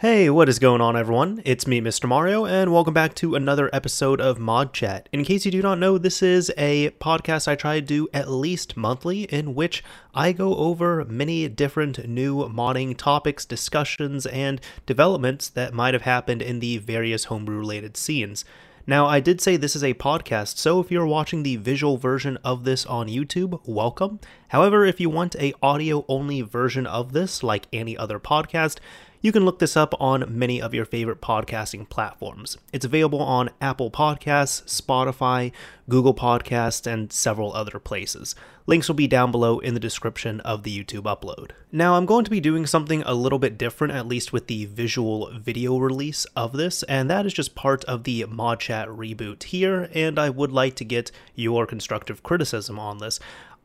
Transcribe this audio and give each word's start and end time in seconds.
Hey, 0.00 0.30
what 0.30 0.48
is 0.48 0.60
going 0.60 0.80
on, 0.80 0.96
everyone? 0.96 1.42
It's 1.44 1.66
me, 1.66 1.80
Mr. 1.80 2.08
Mario, 2.08 2.46
and 2.46 2.72
welcome 2.72 2.94
back 2.94 3.14
to 3.16 3.34
another 3.34 3.68
episode 3.72 4.20
of 4.20 4.38
Mod 4.38 4.72
Chat. 4.72 5.08
In 5.10 5.24
case 5.24 5.44
you 5.44 5.50
do 5.50 5.60
not 5.60 5.80
know, 5.80 5.98
this 5.98 6.22
is 6.22 6.52
a 6.56 6.90
podcast 7.00 7.48
I 7.48 7.56
try 7.56 7.80
to 7.80 7.84
do 7.84 8.06
at 8.14 8.30
least 8.30 8.76
monthly, 8.76 9.24
in 9.24 9.56
which 9.56 9.82
I 10.14 10.30
go 10.30 10.54
over 10.54 11.04
many 11.06 11.48
different 11.48 12.06
new 12.06 12.48
modding 12.48 12.96
topics, 12.96 13.44
discussions, 13.44 14.24
and 14.26 14.60
developments 14.86 15.48
that 15.48 15.74
might 15.74 15.94
have 15.94 16.02
happened 16.02 16.42
in 16.42 16.60
the 16.60 16.78
various 16.78 17.24
homebrew 17.24 17.58
related 17.58 17.96
scenes. 17.96 18.44
Now, 18.86 19.06
I 19.06 19.18
did 19.18 19.40
say 19.40 19.56
this 19.56 19.74
is 19.74 19.84
a 19.84 19.94
podcast, 19.94 20.58
so 20.58 20.78
if 20.78 20.92
you're 20.92 21.06
watching 21.06 21.42
the 21.42 21.56
visual 21.56 21.98
version 21.98 22.38
of 22.44 22.62
this 22.62 22.86
on 22.86 23.08
YouTube, 23.08 23.60
welcome. 23.66 24.20
However, 24.48 24.86
if 24.86 25.00
you 25.00 25.10
want 25.10 25.34
a 25.36 25.52
audio 25.60 26.06
only 26.08 26.40
version 26.40 26.86
of 26.86 27.12
this, 27.12 27.42
like 27.42 27.66
any 27.72 27.98
other 27.98 28.20
podcast, 28.20 28.78
you 29.20 29.32
can 29.32 29.44
look 29.44 29.58
this 29.58 29.76
up 29.76 29.94
on 30.00 30.24
many 30.28 30.62
of 30.62 30.72
your 30.72 30.84
favorite 30.84 31.20
podcasting 31.20 31.88
platforms. 31.88 32.56
It's 32.72 32.84
available 32.84 33.20
on 33.20 33.50
Apple 33.60 33.90
Podcasts, 33.90 34.62
Spotify, 34.64 35.52
Google 35.88 36.14
Podcasts, 36.14 36.86
and 36.86 37.12
several 37.12 37.52
other 37.52 37.78
places. 37.78 38.34
Links 38.66 38.86
will 38.86 38.94
be 38.94 39.06
down 39.06 39.32
below 39.32 39.58
in 39.58 39.72
the 39.74 39.80
description 39.80 40.40
of 40.40 40.62
the 40.62 40.84
YouTube 40.84 41.04
upload. 41.04 41.52
Now, 41.72 41.94
I'm 41.94 42.04
going 42.04 42.24
to 42.26 42.30
be 42.30 42.40
doing 42.40 42.66
something 42.66 43.02
a 43.02 43.14
little 43.14 43.38
bit 43.38 43.56
different, 43.56 43.94
at 43.94 44.06
least 44.06 44.32
with 44.32 44.46
the 44.46 44.66
visual 44.66 45.30
video 45.32 45.78
release 45.78 46.26
of 46.36 46.52
this, 46.52 46.82
and 46.82 47.08
that 47.08 47.24
is 47.24 47.32
just 47.32 47.54
part 47.54 47.84
of 47.84 48.04
the 48.04 48.24
Mod 48.26 48.60
Chat 48.60 48.88
reboot 48.88 49.44
here, 49.44 49.88
and 49.94 50.18
I 50.18 50.28
would 50.28 50.52
like 50.52 50.76
to 50.76 50.84
get 50.84 51.10
your 51.34 51.66
constructive 51.66 52.22
criticism 52.22 52.78
on 52.78 52.98
this. 52.98 53.18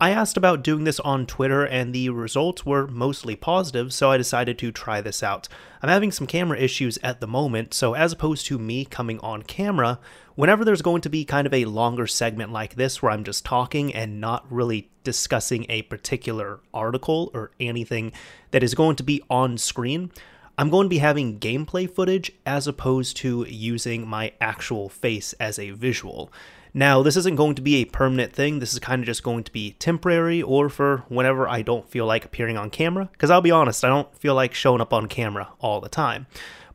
I 0.03 0.09
asked 0.09 0.35
about 0.35 0.65
doing 0.65 0.83
this 0.83 0.99
on 0.99 1.25
Twitter 1.25 1.63
and 1.63 1.95
the 1.95 2.09
results 2.09 2.65
were 2.65 2.87
mostly 2.87 3.37
positive, 3.37 3.93
so 3.93 4.11
I 4.11 4.17
decided 4.17 4.59
to 4.59 4.69
try 4.69 4.99
this 4.99 5.23
out. 5.23 5.47
I'm 5.81 5.87
having 5.87 6.11
some 6.11 6.27
camera 6.27 6.59
issues 6.59 6.99
at 7.01 7.21
the 7.21 7.25
moment, 7.25 7.73
so 7.73 7.93
as 7.93 8.11
opposed 8.11 8.45
to 8.47 8.59
me 8.59 8.83
coming 8.83 9.17
on 9.21 9.43
camera, 9.43 10.01
whenever 10.35 10.65
there's 10.65 10.81
going 10.81 10.99
to 11.03 11.09
be 11.09 11.23
kind 11.23 11.47
of 11.47 11.53
a 11.53 11.63
longer 11.63 12.05
segment 12.05 12.51
like 12.51 12.75
this 12.75 13.01
where 13.01 13.13
I'm 13.13 13.23
just 13.23 13.45
talking 13.45 13.95
and 13.95 14.19
not 14.19 14.45
really 14.51 14.91
discussing 15.05 15.65
a 15.69 15.83
particular 15.83 16.59
article 16.73 17.31
or 17.33 17.51
anything 17.61 18.11
that 18.51 18.61
is 18.61 18.75
going 18.75 18.97
to 18.97 19.03
be 19.03 19.23
on 19.29 19.57
screen, 19.57 20.11
I'm 20.57 20.69
going 20.69 20.83
to 20.83 20.89
be 20.89 20.97
having 20.97 21.39
gameplay 21.39 21.89
footage 21.89 22.29
as 22.45 22.67
opposed 22.67 23.15
to 23.17 23.45
using 23.47 24.05
my 24.05 24.33
actual 24.41 24.89
face 24.89 25.31
as 25.39 25.57
a 25.57 25.71
visual. 25.71 26.29
Now, 26.75 27.03
this 27.03 27.15
isn't 27.17 27.35
going 27.35 27.53
to 27.55 27.61
be 27.61 27.75
a 27.75 27.85
permanent 27.85 28.33
thing. 28.33 28.57
This 28.57 28.73
is 28.73 28.79
kind 28.79 29.01
of 29.01 29.05
just 29.05 29.21
going 29.21 29.43
to 29.43 29.51
be 29.51 29.73
temporary 29.73 30.41
or 30.41 30.69
for 30.69 31.03
whenever 31.07 31.47
I 31.47 31.61
don't 31.61 31.87
feel 31.87 32.07
like 32.07 32.25
appearing 32.25 32.57
on 32.57 32.71
camera. 32.71 33.09
Because 33.11 33.29
I'll 33.29 33.41
be 33.41 33.51
honest, 33.51 33.85
I 33.85 33.89
don't 33.89 34.17
feel 34.17 34.33
like 34.33 34.55
showing 34.55 34.81
up 34.81 34.91
on 34.91 35.07
camera 35.07 35.49
all 35.59 35.79
the 35.81 35.89
time. 35.89 36.25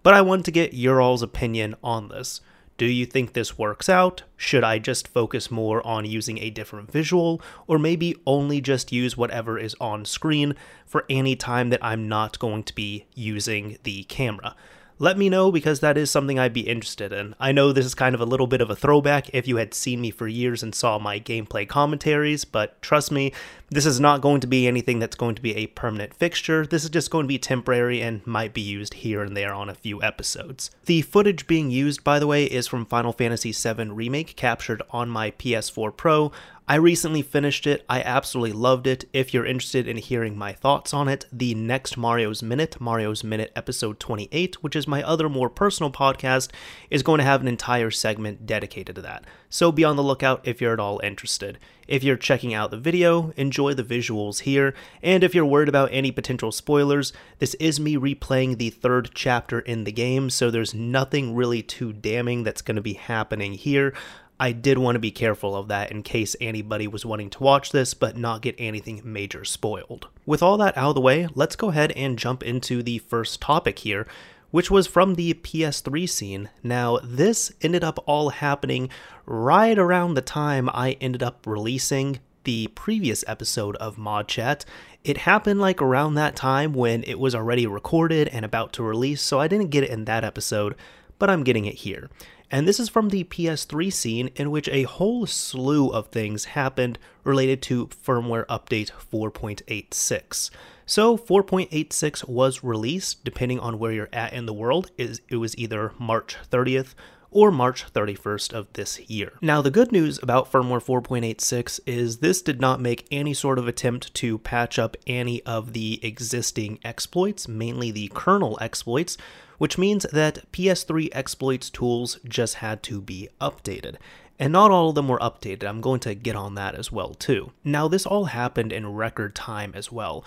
But 0.04 0.14
I 0.14 0.20
want 0.22 0.44
to 0.44 0.52
get 0.52 0.72
your 0.72 1.00
all's 1.00 1.22
opinion 1.22 1.74
on 1.82 2.08
this. 2.08 2.40
Do 2.76 2.86
you 2.86 3.06
think 3.06 3.32
this 3.32 3.58
works 3.58 3.88
out? 3.88 4.22
Should 4.36 4.62
I 4.62 4.78
just 4.78 5.08
focus 5.08 5.50
more 5.50 5.84
on 5.84 6.04
using 6.04 6.38
a 6.38 6.50
different 6.50 6.92
visual, 6.92 7.42
or 7.66 7.76
maybe 7.76 8.14
only 8.24 8.60
just 8.60 8.92
use 8.92 9.16
whatever 9.16 9.58
is 9.58 9.74
on 9.80 10.04
screen 10.04 10.54
for 10.86 11.04
any 11.10 11.34
time 11.34 11.70
that 11.70 11.84
I'm 11.84 12.08
not 12.08 12.38
going 12.38 12.62
to 12.62 12.74
be 12.74 13.06
using 13.16 13.78
the 13.82 14.04
camera? 14.04 14.54
Let 14.98 15.16
me 15.16 15.28
know 15.28 15.52
because 15.52 15.80
that 15.80 15.96
is 15.96 16.10
something 16.10 16.38
I'd 16.38 16.52
be 16.52 16.68
interested 16.68 17.12
in. 17.12 17.34
I 17.38 17.52
know 17.52 17.72
this 17.72 17.86
is 17.86 17.94
kind 17.94 18.14
of 18.14 18.20
a 18.20 18.26
little 18.26 18.46
bit 18.46 18.60
of 18.60 18.70
a 18.70 18.76
throwback 18.76 19.30
if 19.32 19.46
you 19.46 19.56
had 19.56 19.74
seen 19.74 20.00
me 20.00 20.10
for 20.10 20.26
years 20.26 20.62
and 20.62 20.74
saw 20.74 20.98
my 20.98 21.20
gameplay 21.20 21.68
commentaries, 21.68 22.44
but 22.44 22.80
trust 22.82 23.12
me, 23.12 23.32
this 23.70 23.86
is 23.86 24.00
not 24.00 24.20
going 24.20 24.40
to 24.40 24.46
be 24.46 24.66
anything 24.66 24.98
that's 24.98 25.16
going 25.16 25.34
to 25.34 25.42
be 25.42 25.54
a 25.56 25.66
permanent 25.68 26.14
fixture. 26.14 26.66
This 26.66 26.84
is 26.84 26.90
just 26.90 27.10
going 27.10 27.24
to 27.24 27.28
be 27.28 27.38
temporary 27.38 28.00
and 28.00 28.26
might 28.26 28.54
be 28.54 28.60
used 28.60 28.94
here 28.94 29.22
and 29.22 29.36
there 29.36 29.54
on 29.54 29.68
a 29.68 29.74
few 29.74 30.02
episodes. 30.02 30.70
The 30.86 31.02
footage 31.02 31.46
being 31.46 31.70
used, 31.70 32.02
by 32.02 32.18
the 32.18 32.26
way, 32.26 32.44
is 32.44 32.66
from 32.66 32.86
Final 32.86 33.12
Fantasy 33.12 33.52
VII 33.52 33.90
Remake 33.90 34.36
captured 34.36 34.82
on 34.90 35.08
my 35.08 35.30
PS4 35.32 35.96
Pro. 35.96 36.32
I 36.70 36.74
recently 36.74 37.22
finished 37.22 37.66
it. 37.66 37.82
I 37.88 38.02
absolutely 38.02 38.52
loved 38.52 38.86
it. 38.86 39.06
If 39.14 39.32
you're 39.32 39.46
interested 39.46 39.88
in 39.88 39.96
hearing 39.96 40.36
my 40.36 40.52
thoughts 40.52 40.92
on 40.92 41.08
it, 41.08 41.24
the 41.32 41.54
next 41.54 41.96
Mario's 41.96 42.42
Minute, 42.42 42.78
Mario's 42.78 43.24
Minute 43.24 43.50
episode 43.56 43.98
28, 43.98 44.62
which 44.62 44.76
is 44.76 44.86
my 44.86 45.02
other 45.02 45.30
more 45.30 45.48
personal 45.48 45.90
podcast, 45.90 46.50
is 46.90 47.02
going 47.02 47.20
to 47.20 47.24
have 47.24 47.40
an 47.40 47.48
entire 47.48 47.90
segment 47.90 48.44
dedicated 48.44 48.96
to 48.96 49.00
that. 49.00 49.24
So 49.48 49.72
be 49.72 49.82
on 49.82 49.96
the 49.96 50.02
lookout 50.02 50.46
if 50.46 50.60
you're 50.60 50.74
at 50.74 50.78
all 50.78 51.00
interested. 51.02 51.58
If 51.86 52.04
you're 52.04 52.18
checking 52.18 52.52
out 52.52 52.70
the 52.70 52.76
video, 52.76 53.32
enjoy 53.38 53.72
the 53.72 53.82
visuals 53.82 54.40
here, 54.40 54.74
and 55.02 55.24
if 55.24 55.34
you're 55.34 55.46
worried 55.46 55.70
about 55.70 55.88
any 55.90 56.10
potential 56.10 56.52
spoilers, 56.52 57.14
this 57.38 57.54
is 57.54 57.80
me 57.80 57.96
replaying 57.96 58.58
the 58.58 58.68
third 58.68 59.12
chapter 59.14 59.60
in 59.60 59.84
the 59.84 59.92
game, 59.92 60.28
so 60.28 60.50
there's 60.50 60.74
nothing 60.74 61.34
really 61.34 61.62
too 61.62 61.94
damning 61.94 62.42
that's 62.42 62.60
going 62.60 62.76
to 62.76 62.82
be 62.82 62.92
happening 62.92 63.54
here. 63.54 63.94
I 64.40 64.52
did 64.52 64.78
want 64.78 64.94
to 64.94 65.00
be 65.00 65.10
careful 65.10 65.56
of 65.56 65.66
that 65.68 65.90
in 65.90 66.04
case 66.04 66.36
anybody 66.40 66.86
was 66.86 67.04
wanting 67.04 67.28
to 67.30 67.42
watch 67.42 67.72
this 67.72 67.92
but 67.92 68.16
not 68.16 68.42
get 68.42 68.54
anything 68.56 69.00
major 69.04 69.44
spoiled. 69.44 70.06
With 70.26 70.44
all 70.44 70.56
that 70.58 70.76
out 70.76 70.90
of 70.90 70.94
the 70.94 71.00
way, 71.00 71.26
let's 71.34 71.56
go 71.56 71.70
ahead 71.70 71.90
and 71.92 72.18
jump 72.18 72.44
into 72.44 72.82
the 72.82 72.98
first 72.98 73.40
topic 73.40 73.80
here, 73.80 74.06
which 74.52 74.70
was 74.70 74.86
from 74.86 75.16
the 75.16 75.34
PS3 75.34 76.08
scene. 76.08 76.50
Now, 76.62 76.98
this 77.02 77.50
ended 77.62 77.82
up 77.82 77.98
all 78.06 78.30
happening 78.30 78.90
right 79.26 79.76
around 79.76 80.14
the 80.14 80.22
time 80.22 80.70
I 80.72 80.92
ended 81.00 81.22
up 81.22 81.44
releasing 81.44 82.20
the 82.44 82.68
previous 82.68 83.24
episode 83.26 83.74
of 83.76 83.98
Mod 83.98 84.28
Chat. 84.28 84.64
It 85.02 85.18
happened 85.18 85.60
like 85.60 85.82
around 85.82 86.14
that 86.14 86.36
time 86.36 86.72
when 86.72 87.02
it 87.02 87.18
was 87.18 87.34
already 87.34 87.66
recorded 87.66 88.28
and 88.28 88.44
about 88.44 88.72
to 88.74 88.84
release, 88.84 89.20
so 89.20 89.40
I 89.40 89.48
didn't 89.48 89.70
get 89.70 89.82
it 89.82 89.90
in 89.90 90.04
that 90.04 90.24
episode, 90.24 90.76
but 91.18 91.28
I'm 91.28 91.42
getting 91.42 91.64
it 91.64 91.74
here. 91.74 92.08
And 92.50 92.66
this 92.66 92.80
is 92.80 92.88
from 92.88 93.10
the 93.10 93.24
PS3 93.24 93.92
scene 93.92 94.30
in 94.36 94.50
which 94.50 94.68
a 94.68 94.84
whole 94.84 95.26
slew 95.26 95.90
of 95.90 96.08
things 96.08 96.46
happened 96.46 96.98
related 97.22 97.60
to 97.62 97.88
firmware 97.88 98.46
update 98.46 98.90
4.86. 99.12 100.50
So 100.86 101.18
4.86 101.18 102.26
was 102.26 102.64
released 102.64 103.22
depending 103.22 103.60
on 103.60 103.78
where 103.78 103.92
you're 103.92 104.08
at 104.12 104.32
in 104.32 104.46
the 104.46 104.54
world. 104.54 104.90
It 104.96 105.36
was 105.36 105.58
either 105.58 105.92
March 105.98 106.36
30th 106.50 106.94
or 107.30 107.50
March 107.50 107.84
31st 107.92 108.52
of 108.52 108.72
this 108.72 108.98
year. 109.10 109.34
Now, 109.40 109.60
the 109.60 109.70
good 109.70 109.92
news 109.92 110.18
about 110.22 110.50
firmware 110.50 110.82
4.86 110.82 111.80
is 111.86 112.18
this 112.18 112.42
did 112.42 112.60
not 112.60 112.80
make 112.80 113.06
any 113.10 113.34
sort 113.34 113.58
of 113.58 113.68
attempt 113.68 114.14
to 114.14 114.38
patch 114.38 114.78
up 114.78 114.96
any 115.06 115.42
of 115.42 115.72
the 115.72 116.00
existing 116.02 116.78
exploits, 116.84 117.48
mainly 117.48 117.90
the 117.90 118.10
kernel 118.14 118.58
exploits, 118.60 119.16
which 119.58 119.76
means 119.76 120.06
that 120.12 120.50
PS3 120.52 121.08
exploits 121.12 121.68
tools 121.68 122.18
just 122.26 122.56
had 122.56 122.82
to 122.84 123.00
be 123.00 123.28
updated. 123.40 123.96
And 124.38 124.52
not 124.52 124.70
all 124.70 124.90
of 124.90 124.94
them 124.94 125.08
were 125.08 125.18
updated. 125.18 125.64
I'm 125.64 125.80
going 125.80 126.00
to 126.00 126.14
get 126.14 126.36
on 126.36 126.54
that 126.54 126.76
as 126.76 126.92
well 126.92 127.14
too. 127.14 127.52
Now 127.64 127.88
this 127.88 128.06
all 128.06 128.26
happened 128.26 128.72
in 128.72 128.94
record 128.94 129.34
time 129.34 129.72
as 129.74 129.90
well. 129.90 130.24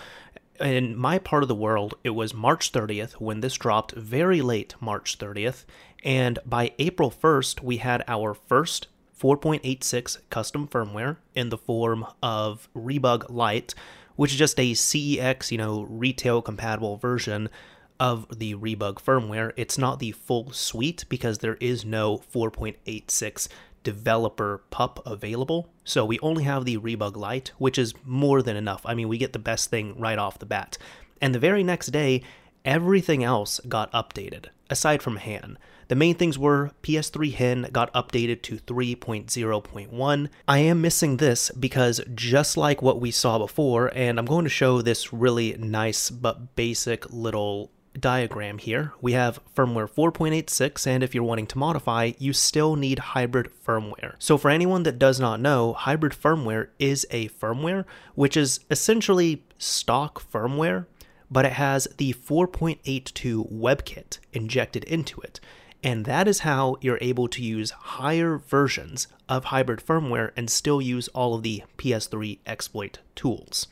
In 0.60 0.96
my 0.96 1.18
part 1.18 1.42
of 1.42 1.48
the 1.48 1.54
world, 1.54 1.94
it 2.04 2.10
was 2.10 2.34
March 2.34 2.70
30th 2.72 3.12
when 3.12 3.40
this 3.40 3.54
dropped, 3.54 3.92
very 3.92 4.42
late 4.42 4.74
March 4.80 5.18
30th, 5.18 5.64
and 6.02 6.38
by 6.44 6.72
April 6.78 7.10
1st, 7.10 7.62
we 7.62 7.78
had 7.78 8.04
our 8.08 8.34
first 8.34 8.88
4.86 9.18 10.18
custom 10.30 10.66
firmware 10.66 11.18
in 11.34 11.50
the 11.50 11.58
form 11.58 12.06
of 12.22 12.68
Rebug 12.74 13.30
Lite, 13.30 13.74
which 14.16 14.32
is 14.32 14.38
just 14.38 14.58
a 14.58 14.72
CEX, 14.72 15.50
you 15.50 15.58
know, 15.58 15.82
retail 15.82 16.42
compatible 16.42 16.96
version 16.96 17.48
of 18.00 18.26
the 18.36 18.54
Rebug 18.54 19.00
firmware. 19.00 19.52
It's 19.56 19.78
not 19.78 20.00
the 20.00 20.10
full 20.10 20.50
suite 20.50 21.04
because 21.08 21.38
there 21.38 21.56
is 21.60 21.84
no 21.84 22.18
4.86 22.18 23.48
developer 23.84 24.62
pup 24.70 25.00
available. 25.06 25.68
So 25.84 26.04
we 26.04 26.18
only 26.18 26.44
have 26.44 26.64
the 26.64 26.76
Rebug 26.78 27.16
Lite, 27.16 27.52
which 27.58 27.78
is 27.78 27.94
more 28.04 28.42
than 28.42 28.56
enough. 28.56 28.82
I 28.84 28.94
mean, 28.94 29.08
we 29.08 29.18
get 29.18 29.32
the 29.32 29.38
best 29.38 29.70
thing 29.70 29.98
right 29.98 30.18
off 30.18 30.38
the 30.38 30.46
bat. 30.46 30.78
And 31.20 31.34
the 31.34 31.38
very 31.38 31.62
next 31.62 31.88
day, 31.88 32.22
everything 32.64 33.22
else 33.22 33.60
got 33.68 33.92
updated, 33.92 34.46
aside 34.68 35.02
from 35.02 35.16
Han. 35.18 35.58
The 35.88 35.94
main 35.94 36.14
things 36.14 36.38
were 36.38 36.72
PS3 36.82 37.34
HEN 37.34 37.68
got 37.72 37.92
updated 37.92 38.42
to 38.42 38.56
3.0.1. 38.56 40.28
I 40.48 40.58
am 40.58 40.80
missing 40.80 41.16
this 41.16 41.50
because 41.50 42.00
just 42.14 42.56
like 42.56 42.82
what 42.82 43.00
we 43.00 43.10
saw 43.10 43.38
before, 43.38 43.90
and 43.94 44.18
I'm 44.18 44.26
going 44.26 44.44
to 44.44 44.50
show 44.50 44.82
this 44.82 45.12
really 45.12 45.54
nice 45.58 46.10
but 46.10 46.56
basic 46.56 47.12
little 47.12 47.70
diagram 47.98 48.58
here, 48.58 48.92
we 49.00 49.12
have 49.12 49.40
firmware 49.54 49.90
4.86, 49.90 50.86
and 50.86 51.02
if 51.02 51.14
you're 51.14 51.24
wanting 51.24 51.46
to 51.48 51.58
modify, 51.58 52.12
you 52.18 52.32
still 52.32 52.76
need 52.76 52.98
hybrid 52.98 53.50
firmware. 53.66 54.14
So, 54.18 54.38
for 54.38 54.50
anyone 54.50 54.82
that 54.84 54.98
does 54.98 55.20
not 55.20 55.40
know, 55.40 55.72
hybrid 55.74 56.12
firmware 56.12 56.68
is 56.78 57.06
a 57.10 57.28
firmware 57.28 57.84
which 58.14 58.36
is 58.36 58.60
essentially 58.70 59.44
stock 59.58 60.30
firmware, 60.30 60.86
but 61.30 61.44
it 61.44 61.52
has 61.52 61.88
the 61.96 62.12
4.82 62.14 63.52
WebKit 63.52 64.18
injected 64.32 64.84
into 64.84 65.20
it. 65.20 65.40
And 65.82 66.04
that 66.04 66.28
is 66.28 66.40
how 66.40 66.76
you're 66.80 66.98
able 67.00 67.26
to 67.28 67.42
use 67.42 67.70
higher 67.70 68.38
versions 68.38 69.08
of 69.28 69.46
hybrid 69.46 69.80
firmware 69.80 70.30
and 70.36 70.48
still 70.48 70.80
use 70.80 71.08
all 71.08 71.34
of 71.34 71.42
the 71.42 71.64
PS3 71.76 72.38
exploit 72.46 72.98
tools. 73.16 73.66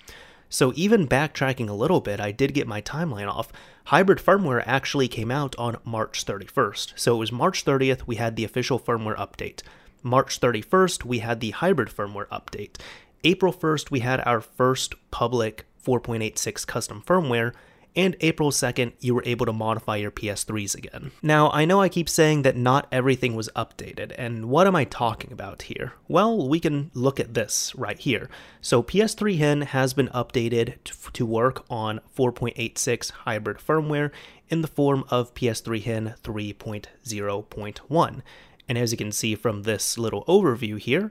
So, 0.49 0.73
even 0.75 1.07
backtracking 1.07 1.69
a 1.69 1.75
little 1.75 2.01
bit, 2.01 2.19
I 2.19 2.33
did 2.33 2.55
get 2.55 2.67
my 2.67 2.83
timeline 2.83 3.29
off. 3.29 3.53
Hybrid 3.85 4.19
firmware 4.19 4.65
actually 4.67 5.07
came 5.07 5.31
out 5.31 5.55
on 5.57 5.77
March 5.85 6.27
31st. 6.27 6.95
So, 6.97 7.15
it 7.15 7.19
was 7.19 7.31
March 7.31 7.65
30th, 7.65 8.03
we 8.09 8.17
had 8.17 8.35
the 8.35 8.45
official 8.45 8.81
firmware 8.81 9.17
update. 9.17 9.63
March 10.03 10.41
31st, 10.41 11.05
we 11.05 11.21
had 11.21 11.39
the 11.39 11.51
hybrid 11.51 11.89
firmware 11.89 12.27
update. 12.29 12.77
April 13.23 13.53
1st, 13.53 13.91
we 13.91 14.01
had 14.01 14.21
our 14.27 14.41
first 14.41 14.95
public 15.13 15.67
4.86 15.85 16.67
custom 16.67 17.03
firmware, 17.07 17.53
and 17.97 18.17
April 18.21 18.51
2nd, 18.51 18.93
you 19.01 19.15
were 19.15 19.23
able 19.25 19.47
to 19.47 19.53
modify 19.53 19.97
your 19.97 20.11
PS3s 20.11 20.77
again. 20.77 21.11
Now, 21.23 21.51
I 21.51 21.65
know 21.65 21.81
I 21.81 21.89
keep 21.89 22.09
saying 22.09 22.43
that 22.43 22.57
not 22.57 22.87
everything 22.93 23.35
was 23.35 23.49
updated, 23.57 24.13
and 24.17 24.47
what 24.47 24.67
am 24.67 24.77
I 24.77 24.85
talking 24.85 25.33
about 25.33 25.63
here? 25.63 25.95
Well, 26.09 26.49
we 26.49 26.61
can 26.61 26.91
look 26.95 27.19
at 27.19 27.35
this 27.35 27.75
right 27.75 27.99
here. 27.99 28.29
So, 28.61 28.83
PS3 28.83 29.39
Hen 29.39 29.61
has 29.63 29.93
been 29.93 30.09
updated 30.09 30.75
to 31.13 31.27
work 31.27 31.65
on 31.69 32.01
4.86 32.17 33.11
hybrid 33.11 33.59
firmware 33.59 34.11
in 34.49 34.63
the 34.63 34.69
form 34.69 35.05
of 35.09 35.35
PS3 35.35 35.83
Hen 35.83 36.15
3.0.1. 36.23 38.23
And 38.69 38.79
as 38.79 38.93
you 38.93 38.99
can 38.99 39.13
see 39.13 39.35
from 39.35 39.65
this 39.65 39.99
little 39.99 40.25
overview 40.27 40.79
here, 40.79 41.11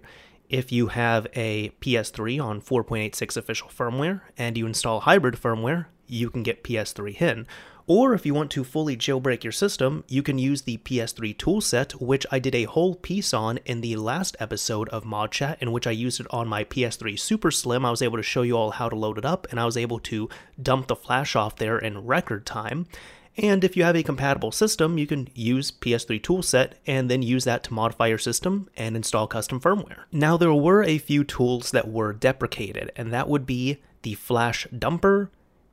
if 0.49 0.71
you 0.71 0.87
have 0.87 1.27
a 1.35 1.69
PS3 1.81 2.43
on 2.43 2.61
4.86 2.61 3.37
official 3.37 3.69
firmware 3.69 4.21
and 4.37 4.57
you 4.57 4.65
install 4.65 5.01
hybrid 5.01 5.35
firmware, 5.35 5.85
you 6.09 6.29
can 6.29 6.43
get 6.43 6.63
PS3 6.63 7.15
Hen. 7.15 7.47
Or 7.89 8.13
if 8.13 8.23
you 8.23 8.35
want 8.35 8.51
to 8.51 8.63
fully 8.63 8.95
jailbreak 8.95 9.43
your 9.43 9.51
system, 9.51 10.03
you 10.07 10.21
can 10.21 10.37
use 10.37 10.61
the 10.61 10.77
PS3 10.77 11.35
toolset, 11.35 11.93
which 11.93 12.23
I 12.29 12.37
did 12.37 12.53
a 12.53 12.65
whole 12.65 12.93
piece 12.93 13.33
on 13.33 13.57
in 13.65 13.81
the 13.81 13.95
last 13.95 14.37
episode 14.39 14.89
of 14.89 15.05
Mod 15.05 15.31
Chat, 15.31 15.57
in 15.59 15.71
which 15.71 15.87
I 15.87 15.91
used 15.91 16.19
it 16.19 16.27
on 16.29 16.47
my 16.47 16.63
PS3 16.63 17.17
Super 17.17 17.49
Slim. 17.49 17.83
I 17.83 17.89
was 17.89 18.03
able 18.03 18.17
to 18.17 18.23
show 18.23 18.43
you 18.43 18.55
all 18.55 18.69
how 18.69 18.89
to 18.89 18.95
load 18.95 19.17
it 19.17 19.25
up, 19.25 19.47
and 19.49 19.59
I 19.59 19.65
was 19.65 19.75
able 19.75 19.99
to 20.01 20.29
dump 20.61 20.85
the 20.85 20.95
flash 20.95 21.35
off 21.35 21.55
there 21.55 21.79
in 21.79 22.05
record 22.05 22.45
time. 22.45 22.85
And 23.37 23.63
if 23.63 23.75
you 23.75 23.83
have 23.83 23.95
a 23.95 24.03
compatible 24.03 24.51
system, 24.51 24.99
you 24.99 25.07
can 25.07 25.27
use 25.33 25.71
PS3 25.71 26.21
toolset 26.21 26.73
and 26.85 27.09
then 27.09 27.23
use 27.23 27.45
that 27.45 27.63
to 27.63 27.73
modify 27.73 28.05
your 28.05 28.17
system 28.19 28.69
and 28.77 28.95
install 28.95 29.25
custom 29.25 29.59
firmware. 29.59 30.01
Now, 30.11 30.37
there 30.37 30.53
were 30.53 30.83
a 30.83 30.99
few 30.99 31.23
tools 31.23 31.71
that 31.71 31.87
were 31.87 32.13
deprecated, 32.13 32.91
and 32.95 33.11
that 33.13 33.29
would 33.29 33.47
be 33.47 33.81
the 34.03 34.13
Flash 34.13 34.67
Dumper 34.67 35.29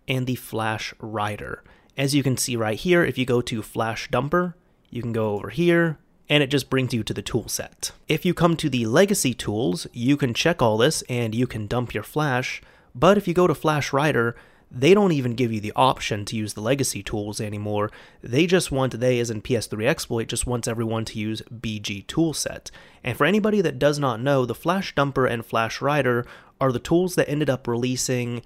and 0.08 0.26
the 0.26 0.34
Flash 0.34 0.94
Writer. 1.00 1.62
As 1.96 2.14
you 2.14 2.22
can 2.22 2.36
see 2.36 2.56
right 2.56 2.78
here, 2.78 3.04
if 3.04 3.16
you 3.16 3.24
go 3.24 3.40
to 3.40 3.62
Flash 3.62 4.10
Dumper, 4.10 4.54
you 4.90 5.02
can 5.02 5.12
go 5.12 5.30
over 5.30 5.50
here, 5.50 5.98
and 6.28 6.42
it 6.42 6.50
just 6.50 6.70
brings 6.70 6.92
you 6.92 7.02
to 7.02 7.14
the 7.14 7.22
tool 7.22 7.48
set. 7.48 7.92
If 8.08 8.24
you 8.24 8.34
come 8.34 8.56
to 8.58 8.68
the 8.68 8.86
legacy 8.86 9.34
tools, 9.34 9.86
you 9.92 10.16
can 10.16 10.34
check 10.34 10.60
all 10.60 10.76
this 10.76 11.02
and 11.08 11.34
you 11.34 11.46
can 11.46 11.66
dump 11.66 11.94
your 11.94 12.02
Flash, 12.02 12.62
but 12.94 13.16
if 13.16 13.28
you 13.28 13.34
go 13.34 13.46
to 13.46 13.54
Flash 13.54 13.92
Writer, 13.92 14.36
they 14.70 14.94
don't 14.94 15.12
even 15.12 15.34
give 15.34 15.52
you 15.52 15.60
the 15.60 15.72
option 15.76 16.24
to 16.24 16.36
use 16.36 16.54
the 16.54 16.60
legacy 16.60 17.02
tools 17.02 17.40
anymore. 17.40 17.90
They 18.20 18.46
just 18.46 18.72
want, 18.72 18.98
they 18.98 19.20
as 19.20 19.30
in 19.30 19.42
PS3 19.42 19.86
Exploit, 19.86 20.26
just 20.26 20.46
wants 20.46 20.66
everyone 20.66 21.04
to 21.06 21.18
use 21.18 21.42
BG 21.42 22.06
Toolset. 22.06 22.70
And 23.04 23.16
for 23.16 23.24
anybody 23.24 23.60
that 23.60 23.78
does 23.78 23.98
not 23.98 24.20
know, 24.20 24.44
the 24.44 24.54
Flash 24.54 24.94
Dumper 24.94 25.30
and 25.30 25.46
Flash 25.46 25.80
Rider 25.80 26.26
are 26.60 26.72
the 26.72 26.78
tools 26.80 27.14
that 27.14 27.28
ended 27.28 27.48
up 27.48 27.68
releasing 27.68 28.42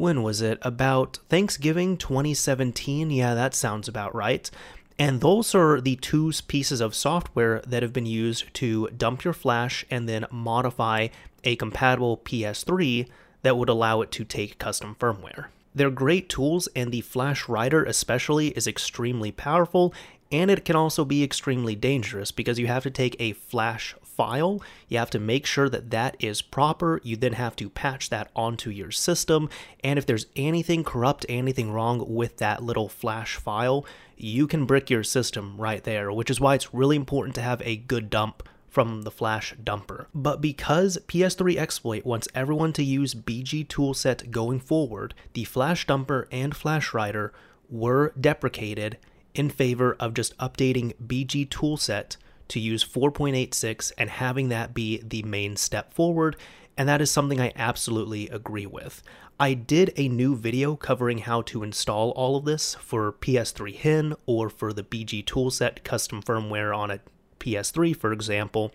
when 0.00 0.22
was 0.22 0.40
it? 0.40 0.58
About 0.62 1.18
Thanksgiving 1.28 1.96
2017? 1.98 3.10
Yeah, 3.10 3.34
that 3.34 3.54
sounds 3.54 3.86
about 3.86 4.14
right. 4.14 4.50
And 4.98 5.20
those 5.20 5.54
are 5.54 5.80
the 5.80 5.96
two 5.96 6.32
pieces 6.48 6.80
of 6.80 6.94
software 6.94 7.60
that 7.66 7.82
have 7.82 7.92
been 7.92 8.06
used 8.06 8.52
to 8.54 8.88
dump 8.88 9.24
your 9.24 9.34
flash 9.34 9.84
and 9.90 10.08
then 10.08 10.26
modify 10.30 11.08
a 11.44 11.56
compatible 11.56 12.16
PS3 12.18 13.08
that 13.42 13.56
would 13.56 13.68
allow 13.68 14.00
it 14.00 14.10
to 14.12 14.24
take 14.24 14.58
custom 14.58 14.96
firmware. 14.98 15.46
They're 15.74 15.90
great 15.90 16.28
tools, 16.28 16.68
and 16.74 16.90
the 16.90 17.00
Flash 17.02 17.48
Writer, 17.48 17.84
especially, 17.84 18.48
is 18.48 18.66
extremely 18.66 19.30
powerful, 19.30 19.94
and 20.32 20.50
it 20.50 20.64
can 20.64 20.76
also 20.76 21.04
be 21.04 21.22
extremely 21.22 21.76
dangerous 21.76 22.32
because 22.32 22.58
you 22.58 22.66
have 22.66 22.82
to 22.82 22.90
take 22.90 23.16
a 23.18 23.32
Flash 23.32 23.94
file. 24.16 24.62
You 24.88 24.98
have 24.98 25.10
to 25.10 25.18
make 25.18 25.46
sure 25.46 25.68
that 25.68 25.90
that 25.90 26.16
is 26.18 26.42
proper. 26.42 27.00
You 27.02 27.16
then 27.16 27.34
have 27.34 27.56
to 27.56 27.70
patch 27.70 28.10
that 28.10 28.30
onto 28.34 28.70
your 28.70 28.90
system. 28.90 29.48
And 29.82 29.98
if 29.98 30.06
there's 30.06 30.26
anything 30.36 30.84
corrupt, 30.84 31.26
anything 31.28 31.72
wrong 31.72 32.04
with 32.06 32.38
that 32.38 32.62
little 32.62 32.88
flash 32.88 33.36
file, 33.36 33.86
you 34.16 34.46
can 34.46 34.66
brick 34.66 34.90
your 34.90 35.04
system 35.04 35.56
right 35.56 35.82
there, 35.82 36.12
which 36.12 36.30
is 36.30 36.40
why 36.40 36.54
it's 36.54 36.74
really 36.74 36.96
important 36.96 37.34
to 37.36 37.42
have 37.42 37.62
a 37.62 37.76
good 37.76 38.10
dump 38.10 38.42
from 38.70 39.02
the 39.02 39.10
Flash 39.10 39.54
dumper. 39.62 40.06
But 40.14 40.40
because 40.40 40.96
PS3 41.08 41.56
Exploit 41.56 42.06
wants 42.06 42.28
everyone 42.34 42.72
to 42.74 42.84
use 42.84 43.14
BG 43.14 43.66
toolset 43.66 44.30
going 44.30 44.60
forward, 44.60 45.12
the 45.32 45.44
Flash 45.44 45.86
dumper 45.86 46.26
and 46.30 46.56
Flash 46.56 46.94
writer 46.94 47.32
were 47.68 48.12
deprecated 48.18 48.96
in 49.34 49.50
favor 49.50 49.96
of 49.98 50.14
just 50.14 50.36
updating 50.38 50.94
BG 51.04 51.48
toolset 51.48 52.16
to 52.50 52.60
use 52.60 52.84
4.86 52.84 53.92
and 53.98 54.10
having 54.10 54.48
that 54.50 54.74
be 54.74 55.02
the 55.02 55.22
main 55.22 55.56
step 55.56 55.92
forward, 55.92 56.36
and 56.76 56.88
that 56.88 57.00
is 57.00 57.10
something 57.10 57.40
I 57.40 57.52
absolutely 57.56 58.28
agree 58.28 58.66
with. 58.66 59.02
I 59.38 59.54
did 59.54 59.92
a 59.96 60.08
new 60.08 60.36
video 60.36 60.76
covering 60.76 61.18
how 61.18 61.42
to 61.42 61.62
install 61.62 62.10
all 62.10 62.36
of 62.36 62.44
this 62.44 62.74
for 62.74 63.12
PS3 63.12 63.74
Hen 63.74 64.14
or 64.26 64.50
for 64.50 64.72
the 64.72 64.82
BG 64.82 65.24
toolset 65.24 65.82
custom 65.82 66.22
firmware 66.22 66.76
on 66.76 66.90
a 66.90 67.00
PS3, 67.38 67.96
for 67.96 68.12
example. 68.12 68.72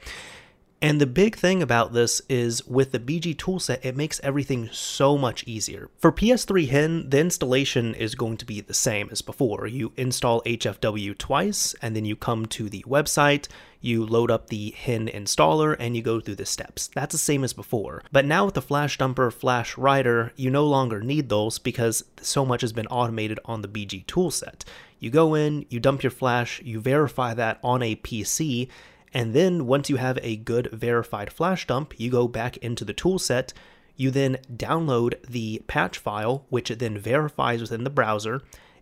And 0.85 1.01
the 1.01 1.07
big 1.07 1.35
thing 1.35 1.63
about 1.63 1.93
this 1.93 2.21
is 2.29 2.63
with 2.67 2.91
the 2.91 2.99
BG 2.99 3.35
toolset, 3.37 3.83
it 3.83 3.97
makes 3.97 4.21
everything 4.21 4.69
so 4.71 5.17
much 5.17 5.43
easier. 5.47 5.89
For 5.97 6.11
PS3 6.11 6.69
Hen, 6.69 7.09
the 7.09 7.19
installation 7.19 7.95
is 7.95 8.13
going 8.13 8.37
to 8.37 8.45
be 8.45 8.61
the 8.61 8.75
same 8.75 9.09
as 9.11 9.23
before. 9.23 9.65
You 9.65 9.93
install 9.97 10.43
HFW 10.43 11.17
twice, 11.17 11.73
and 11.81 11.95
then 11.95 12.05
you 12.05 12.15
come 12.15 12.45
to 12.45 12.69
the 12.69 12.85
website, 12.87 13.47
you 13.81 14.05
load 14.05 14.29
up 14.29 14.49
the 14.49 14.75
Hen 14.77 15.07
installer, 15.07 15.75
and 15.79 15.95
you 15.95 16.03
go 16.03 16.19
through 16.19 16.35
the 16.35 16.45
steps. 16.45 16.91
That's 16.93 17.13
the 17.13 17.17
same 17.17 17.43
as 17.43 17.53
before. 17.53 18.03
But 18.11 18.25
now 18.25 18.45
with 18.45 18.53
the 18.53 18.61
Flash 18.61 18.99
Dumper, 18.99 19.33
Flash 19.33 19.79
Writer, 19.79 20.33
you 20.35 20.51
no 20.51 20.67
longer 20.67 21.01
need 21.01 21.29
those 21.29 21.57
because 21.57 22.03
so 22.21 22.45
much 22.45 22.61
has 22.61 22.73
been 22.73 22.85
automated 22.87 23.39
on 23.45 23.63
the 23.63 23.67
BG 23.67 24.05
toolset. 24.05 24.61
You 24.99 25.09
go 25.09 25.33
in, 25.33 25.65
you 25.67 25.79
dump 25.79 26.03
your 26.03 26.11
Flash, 26.11 26.61
you 26.63 26.79
verify 26.79 27.33
that 27.33 27.57
on 27.63 27.81
a 27.81 27.95
PC, 27.95 28.69
and 29.15 29.33
then 29.33 29.65
once 29.65 29.89
you 29.89 29.95
have 29.95 30.19
a 30.21 30.35
good 30.35 30.69
verified 30.73 31.31
flash 31.31 31.65
dump, 31.65 31.97
you 31.97 32.11
go 32.11 32.27
back 32.27 32.57
into 32.57 32.83
the 32.83 32.93
toolset. 32.93 33.53
You 33.95 34.11
then 34.11 34.39
download 34.53 35.25
the 35.25 35.63
patch 35.67 35.97
file, 35.97 36.45
which 36.49 36.69
it 36.69 36.79
then 36.79 36.97
verifies 36.97 37.61
within 37.61 37.85
the 37.85 37.89
browser, 37.89 38.41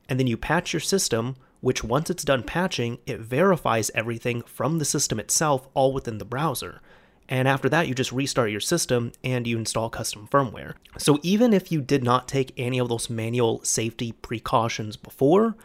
and 0.10 0.20
then 0.20 0.26
you 0.26 0.36
patch 0.36 0.74
your 0.74 0.80
system, 0.80 1.36
which 1.62 1.84
once 1.84 2.10
it's 2.10 2.24
done 2.24 2.42
patching, 2.42 2.98
it 3.06 3.20
verifies 3.20 3.92
everything 3.94 4.42
from 4.42 4.80
the 4.80 4.86
system 4.86 5.20
itself 5.20 5.68
all 5.76 5.94
within 5.94 6.18
the 6.18 6.26
browser. 6.26 6.82
And 7.30 7.48
after 7.48 7.70
that, 7.70 7.88
you 7.88 7.94
just 7.94 8.12
restart 8.12 8.50
your 8.50 8.60
system 8.60 9.12
and 9.24 9.46
you 9.46 9.56
install 9.56 9.92
custom 9.92 10.28
firmware. 10.32 10.74
So 10.98 11.20
even 11.22 11.54
if 11.54 11.72
you 11.72 11.80
did 11.80 12.04
not 12.04 12.28
take 12.28 12.54
any 12.58 12.80
of 12.80 12.90
those 12.90 13.08
manual 13.08 13.64
safety 13.64 14.14
precautions 14.14 14.98
before, 14.98 15.56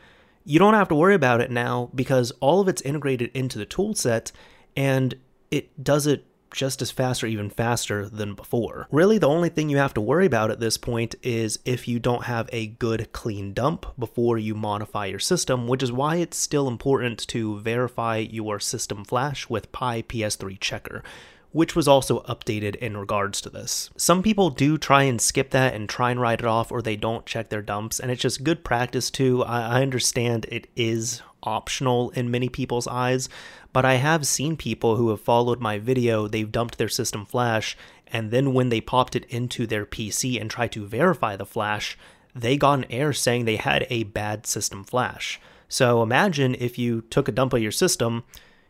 you 0.44 0.58
don't 0.58 0.74
have 0.74 0.88
to 0.88 0.94
worry 0.94 1.14
about 1.14 1.40
it 1.40 1.50
now 1.50 1.90
because 1.94 2.32
all 2.40 2.60
of 2.60 2.68
it's 2.68 2.82
integrated 2.82 3.30
into 3.32 3.58
the 3.58 3.66
toolset 3.66 4.30
and 4.78 5.16
it 5.50 5.82
does 5.82 6.06
it 6.06 6.24
just 6.52 6.80
as 6.80 6.92
fast 6.92 7.22
or 7.22 7.26
even 7.26 7.50
faster 7.50 8.08
than 8.08 8.34
before. 8.34 8.86
Really, 8.92 9.18
the 9.18 9.28
only 9.28 9.48
thing 9.48 9.68
you 9.68 9.76
have 9.76 9.92
to 9.94 10.00
worry 10.00 10.24
about 10.24 10.52
at 10.52 10.60
this 10.60 10.78
point 10.78 11.16
is 11.20 11.58
if 11.64 11.88
you 11.88 11.98
don't 11.98 12.24
have 12.24 12.48
a 12.52 12.68
good 12.68 13.12
clean 13.12 13.52
dump 13.52 13.86
before 13.98 14.38
you 14.38 14.54
modify 14.54 15.06
your 15.06 15.18
system, 15.18 15.66
which 15.66 15.82
is 15.82 15.90
why 15.90 16.16
it's 16.16 16.38
still 16.38 16.68
important 16.68 17.26
to 17.28 17.58
verify 17.58 18.18
your 18.18 18.60
system 18.60 19.04
flash 19.04 19.50
with 19.50 19.72
PyPS3checker 19.72 21.02
which 21.50 21.74
was 21.74 21.88
also 21.88 22.20
updated 22.20 22.76
in 22.76 22.96
regards 22.96 23.40
to 23.40 23.48
this. 23.48 23.90
Some 23.96 24.22
people 24.22 24.50
do 24.50 24.76
try 24.76 25.04
and 25.04 25.20
skip 25.20 25.50
that 25.50 25.74
and 25.74 25.88
try 25.88 26.10
and 26.10 26.20
write 26.20 26.40
it 26.40 26.46
off, 26.46 26.70
or 26.70 26.82
they 26.82 26.96
don't 26.96 27.26
check 27.26 27.48
their 27.48 27.62
dumps, 27.62 27.98
and 27.98 28.10
it's 28.10 28.20
just 28.20 28.44
good 28.44 28.64
practice 28.64 29.10
too. 29.10 29.42
I, 29.44 29.80
understand 29.80 30.46
it 30.50 30.68
is 30.76 31.22
optional 31.42 32.10
in 32.10 32.30
many 32.30 32.48
people's 32.48 32.86
eyes, 32.86 33.28
but 33.72 33.84
I 33.84 33.94
have 33.94 34.26
seen 34.26 34.56
people 34.56 34.96
who 34.96 35.10
have 35.10 35.20
followed 35.20 35.60
my 35.60 35.78
video, 35.78 36.26
they've 36.26 36.50
dumped 36.50 36.78
their 36.78 36.88
system 36.88 37.26
flash, 37.26 37.76
and 38.06 38.30
then 38.30 38.54
when 38.54 38.68
they 38.68 38.80
popped 38.80 39.14
it 39.14 39.26
into 39.26 39.66
their 39.66 39.84
PC 39.84 40.40
and 40.40 40.50
tried 40.50 40.72
to 40.72 40.86
verify 40.86 41.36
the 41.36 41.46
flash, 41.46 41.98
they 42.34 42.56
got 42.56 42.78
an 42.78 42.86
error 42.90 43.12
saying 43.12 43.44
they 43.44 43.56
had 43.56 43.86
a 43.90 44.04
bad 44.04 44.46
system 44.46 44.84
flash. 44.84 45.40
So 45.68 46.02
imagine 46.02 46.54
if 46.54 46.78
you 46.78 47.02
took 47.02 47.28
a 47.28 47.32
dump 47.32 47.52
of 47.52 47.62
your 47.62 47.72
system, 47.72 48.24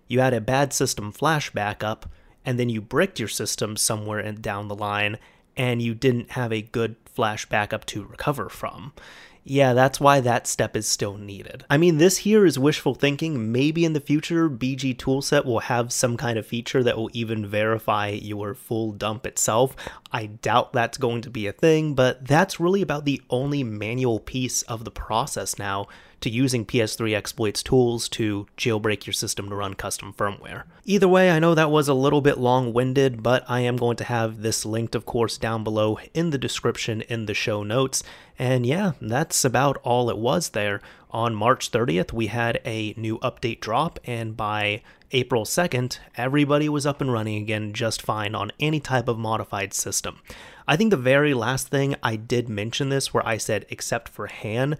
you 0.08 0.20
had 0.20 0.34
a 0.34 0.40
bad 0.40 0.72
system 0.72 1.12
flash 1.12 1.50
backup, 1.50 2.10
and 2.44 2.58
then 2.58 2.68
you 2.68 2.80
bricked 2.80 3.18
your 3.18 3.28
system 3.28 3.76
somewhere 3.76 4.30
down 4.32 4.68
the 4.68 4.74
line 4.74 5.18
and 5.58 5.82
you 5.82 5.94
didn't 5.94 6.30
have 6.30 6.52
a 6.52 6.62
good 6.62 6.96
flash 7.04 7.44
backup 7.46 7.84
to 7.84 8.04
recover 8.04 8.48
from. 8.48 8.92
Yeah, 9.48 9.72
that's 9.72 9.98
why 9.98 10.20
that 10.20 10.46
step 10.46 10.76
is 10.76 10.86
still 10.86 11.16
needed. 11.16 11.64
I 11.70 11.78
mean, 11.78 11.96
this 11.96 12.18
here 12.18 12.44
is 12.44 12.58
wishful 12.58 12.94
thinking. 12.94 13.50
Maybe 13.50 13.84
in 13.84 13.94
the 13.94 14.00
future, 14.00 14.50
BG 14.50 14.96
Toolset 14.96 15.44
will 15.44 15.60
have 15.60 15.92
some 15.92 16.16
kind 16.16 16.38
of 16.38 16.46
feature 16.46 16.82
that 16.82 16.96
will 16.96 17.10
even 17.14 17.46
verify 17.46 18.08
your 18.08 18.54
full 18.54 18.92
dump 18.92 19.24
itself. 19.24 19.74
I 20.12 20.26
doubt 20.26 20.72
that's 20.74 20.98
going 20.98 21.22
to 21.22 21.30
be 21.30 21.46
a 21.46 21.52
thing, 21.52 21.94
but 21.94 22.26
that's 22.26 22.60
really 22.60 22.82
about 22.82 23.06
the 23.06 23.22
only 23.30 23.64
manual 23.64 24.20
piece 24.20 24.62
of 24.62 24.84
the 24.84 24.90
process 24.90 25.58
now 25.58 25.88
to 26.20 26.30
using 26.30 26.64
PS3 26.64 27.14
exploits 27.14 27.62
tools 27.62 28.08
to 28.10 28.46
jailbreak 28.56 29.06
your 29.06 29.12
system 29.12 29.48
to 29.48 29.54
run 29.54 29.74
custom 29.74 30.12
firmware. 30.12 30.64
Either 30.84 31.08
way, 31.08 31.30
I 31.30 31.38
know 31.38 31.54
that 31.54 31.70
was 31.70 31.88
a 31.88 31.94
little 31.94 32.20
bit 32.20 32.38
long 32.38 32.72
winded, 32.72 33.22
but 33.22 33.44
I 33.48 33.60
am 33.60 33.76
going 33.76 33.96
to 33.96 34.04
have 34.04 34.42
this 34.42 34.64
linked, 34.64 34.94
of 34.94 35.06
course, 35.06 35.38
down 35.38 35.64
below 35.64 35.98
in 36.14 36.30
the 36.30 36.38
description 36.38 37.02
in 37.02 37.26
the 37.26 37.34
show 37.34 37.62
notes. 37.62 38.02
And 38.38 38.64
yeah, 38.64 38.92
that's 39.00 39.44
about 39.44 39.78
all 39.82 40.10
it 40.10 40.18
was 40.18 40.50
there. 40.50 40.80
On 41.10 41.34
March 41.34 41.70
30th, 41.70 42.12
we 42.12 42.26
had 42.26 42.60
a 42.64 42.94
new 42.96 43.18
update 43.20 43.60
drop, 43.60 43.98
and 44.04 44.36
by 44.36 44.82
April 45.12 45.44
2nd, 45.44 45.98
everybody 46.16 46.68
was 46.68 46.84
up 46.84 47.00
and 47.00 47.10
running 47.10 47.40
again 47.40 47.72
just 47.72 48.02
fine 48.02 48.34
on 48.34 48.52
any 48.60 48.78
type 48.78 49.08
of 49.08 49.18
modified 49.18 49.72
system. 49.72 50.18
I 50.66 50.76
think 50.76 50.90
the 50.90 50.98
very 50.98 51.32
last 51.32 51.68
thing 51.68 51.96
I 52.02 52.16
did 52.16 52.50
mention 52.50 52.90
this, 52.90 53.14
where 53.14 53.26
I 53.26 53.38
said 53.38 53.64
except 53.70 54.10
for 54.10 54.26
Han, 54.26 54.76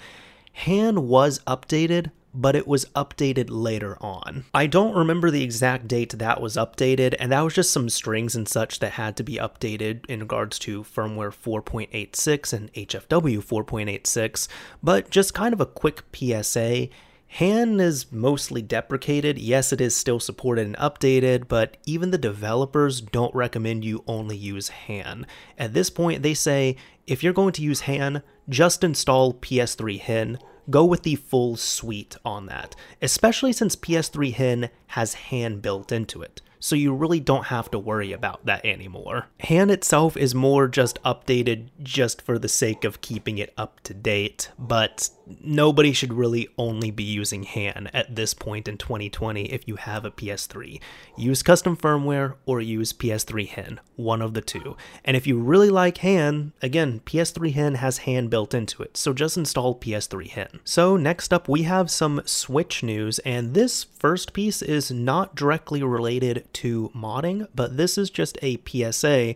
Han 0.65 1.07
was 1.07 1.39
updated, 1.47 2.11
but 2.35 2.57
it 2.57 2.67
was 2.67 2.87
updated 2.87 3.47
later 3.49 3.97
on. 4.01 4.45
I 4.53 4.67
don't 4.67 4.97
remember 4.97 5.31
the 5.31 5.45
exact 5.45 5.87
date 5.87 6.19
that 6.19 6.41
was 6.41 6.57
updated, 6.57 7.15
and 7.21 7.31
that 7.31 7.43
was 7.43 7.55
just 7.55 7.71
some 7.71 7.89
strings 7.89 8.35
and 8.35 8.49
such 8.49 8.81
that 8.81 8.93
had 8.93 9.17
to 9.19 9.23
be 9.23 9.35
updated 9.35 10.05
in 10.07 10.19
regards 10.19 10.59
to 10.61 10.83
firmware 10.83 11.33
4.86 11.33 12.53
and 12.53 12.73
HFW 12.73 13.39
4.86. 13.39 14.49
But 14.83 15.11
just 15.11 15.33
kind 15.33 15.55
of 15.55 15.61
a 15.61 15.67
quick 15.67 16.03
PSA. 16.13 16.89
Han 17.35 17.79
is 17.79 18.11
mostly 18.11 18.63
deprecated. 18.63 19.39
Yes, 19.39 19.73
it 19.73 19.81
is 19.81 19.95
still 19.95 20.19
supported 20.19 20.67
and 20.67 20.77
updated, 20.79 21.47
but 21.47 21.77
even 21.87 22.11
the 22.11 22.19
developers 22.19 23.01
don't 23.01 23.35
recommend 23.35 23.85
you 23.85 24.03
only 24.09 24.37
use 24.37 24.71
Han. 24.71 25.27
At 25.57 25.75
this 25.75 25.91
point, 25.91 26.23
they 26.23 26.35
say 26.35 26.77
if 27.09 27.23
you're 27.23 27.33
going 27.33 27.53
to 27.53 27.63
use 27.63 27.83
Han, 27.83 28.23
just 28.49 28.85
install 28.85 29.35
PS3 29.35 30.01
Hen. 30.01 30.39
Go 30.71 30.85
with 30.85 31.03
the 31.03 31.17
full 31.17 31.57
suite 31.57 32.17
on 32.25 32.47
that, 32.47 32.77
especially 33.01 33.53
since 33.53 33.75
PS3 33.75 34.35
Hen 34.35 34.71
has 34.89 35.15
Han 35.15 35.61
built 35.61 35.91
into 35.91 36.23
it 36.23 36.43
so 36.61 36.77
you 36.77 36.95
really 36.95 37.21
don't 37.21 37.47
have 37.47 37.71
to 37.71 37.79
worry 37.79 38.13
about 38.13 38.45
that 38.47 38.65
anymore. 38.65 39.27
Han 39.45 39.71
itself 39.71 40.17
is 40.17 40.35
more 40.35 40.69
just 40.69 41.03
updated 41.03 41.69
just 41.83 42.23
for 42.23 42.39
the 42.39 42.49
sake 42.49 42.85
of 42.85 43.01
keeping 43.01 43.39
it 43.39 43.53
up 43.57 43.81
to 43.85 43.95
date, 43.95 44.51
but 44.59 45.11
nobody 45.41 45.93
should 45.93 46.13
really 46.13 46.49
only 46.59 46.91
be 46.91 47.05
using 47.05 47.43
Han 47.45 47.89
at 47.93 48.15
this 48.15 48.35
point 48.35 48.69
in 48.69 48.79
2020 48.79 49.45
if 49.47 49.67
you 49.67 49.77
have 49.77 50.05
a 50.05 50.11
PS3. 50.11 50.81
Use 51.17 51.43
custom 51.43 51.77
firmware 51.77 52.35
or 52.47 52.61
use 52.61 52.93
PS3 52.93 53.49
Hen, 53.49 53.81
one 53.97 54.23
of 54.23 54.35
the 54.35 54.41
two. 54.41 54.77
And 55.05 55.17
if 55.17 55.27
you 55.27 55.39
really 55.39 55.71
like 55.71 55.99
Han, 55.99 56.53
again, 56.63 57.01
PS3 57.05 57.53
Hen 57.53 57.75
has 57.77 57.99
Han 57.99 58.29
built 58.29 58.55
into 58.55 58.83
it, 58.83 58.97
so 58.97 59.13
just 59.13 59.37
install 59.37 59.75
PS3 59.75 60.29
Hen. 60.29 60.61
So 60.65 60.97
next 60.97 61.33
up 61.33 61.49
we 61.49 61.63
have 61.63 61.91
some 61.91 62.23
Switch 62.25 62.83
news, 62.83 63.19
and 63.21 63.55
this 63.55 63.85
first 63.85 64.33
piece 64.33 64.63
is 64.63 64.91
not 64.91 65.35
directly 65.35 65.83
related 65.83 66.47
to 66.55 66.91
modding, 66.95 67.47
but 67.55 67.77
this 67.77 67.99
is 67.99 68.11
just 68.11 68.39
a 68.43 68.61
PSA. 68.67 69.35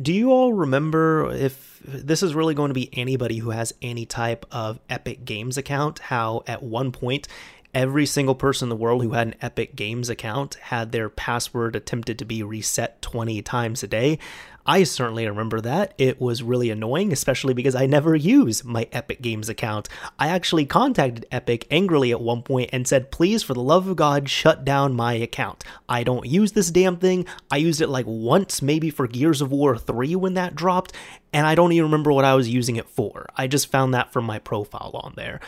Do 0.00 0.12
you 0.12 0.30
all 0.30 0.54
remember 0.54 1.30
if 1.32 1.80
this 1.84 2.22
is 2.22 2.34
really 2.34 2.54
going 2.54 2.70
to 2.70 2.74
be 2.74 2.88
anybody 2.94 3.38
who 3.38 3.50
has 3.50 3.74
any 3.82 4.06
type 4.06 4.46
of 4.50 4.80
Epic 4.88 5.24
Games 5.24 5.58
account? 5.58 5.98
How 5.98 6.42
at 6.46 6.62
one 6.62 6.92
point 6.92 7.28
every 7.74 8.06
single 8.06 8.34
person 8.34 8.66
in 8.66 8.68
the 8.70 8.76
world 8.76 9.02
who 9.02 9.12
had 9.12 9.28
an 9.28 9.34
Epic 9.40 9.74
Games 9.74 10.08
account 10.08 10.54
had 10.54 10.92
their 10.92 11.08
password 11.08 11.74
attempted 11.76 12.18
to 12.18 12.24
be 12.24 12.42
reset 12.42 13.00
20 13.02 13.40
times 13.42 13.82
a 13.82 13.86
day. 13.86 14.18
I 14.64 14.84
certainly 14.84 15.26
remember 15.26 15.60
that. 15.60 15.92
It 15.98 16.20
was 16.20 16.42
really 16.42 16.70
annoying, 16.70 17.12
especially 17.12 17.52
because 17.52 17.74
I 17.74 17.86
never 17.86 18.14
use 18.14 18.64
my 18.64 18.86
Epic 18.92 19.20
Games 19.20 19.48
account. 19.48 19.88
I 20.18 20.28
actually 20.28 20.66
contacted 20.66 21.26
Epic 21.32 21.66
angrily 21.70 22.12
at 22.12 22.20
one 22.20 22.42
point 22.42 22.70
and 22.72 22.86
said, 22.86 23.10
please, 23.10 23.42
for 23.42 23.54
the 23.54 23.62
love 23.62 23.88
of 23.88 23.96
God, 23.96 24.28
shut 24.28 24.64
down 24.64 24.94
my 24.94 25.14
account. 25.14 25.64
I 25.88 26.04
don't 26.04 26.26
use 26.26 26.52
this 26.52 26.70
damn 26.70 26.96
thing. 26.96 27.26
I 27.50 27.56
used 27.56 27.80
it 27.80 27.88
like 27.88 28.06
once, 28.06 28.62
maybe 28.62 28.90
for 28.90 29.08
Gears 29.08 29.40
of 29.42 29.50
War 29.50 29.76
3 29.76 30.14
when 30.16 30.34
that 30.34 30.54
dropped, 30.54 30.92
and 31.32 31.46
I 31.46 31.54
don't 31.54 31.72
even 31.72 31.86
remember 31.86 32.12
what 32.12 32.24
I 32.24 32.34
was 32.34 32.48
using 32.48 32.76
it 32.76 32.88
for. 32.88 33.26
I 33.36 33.48
just 33.48 33.70
found 33.70 33.94
that 33.94 34.12
from 34.12 34.24
my 34.24 34.38
profile 34.38 34.92
on 34.94 35.14
there. 35.16 35.40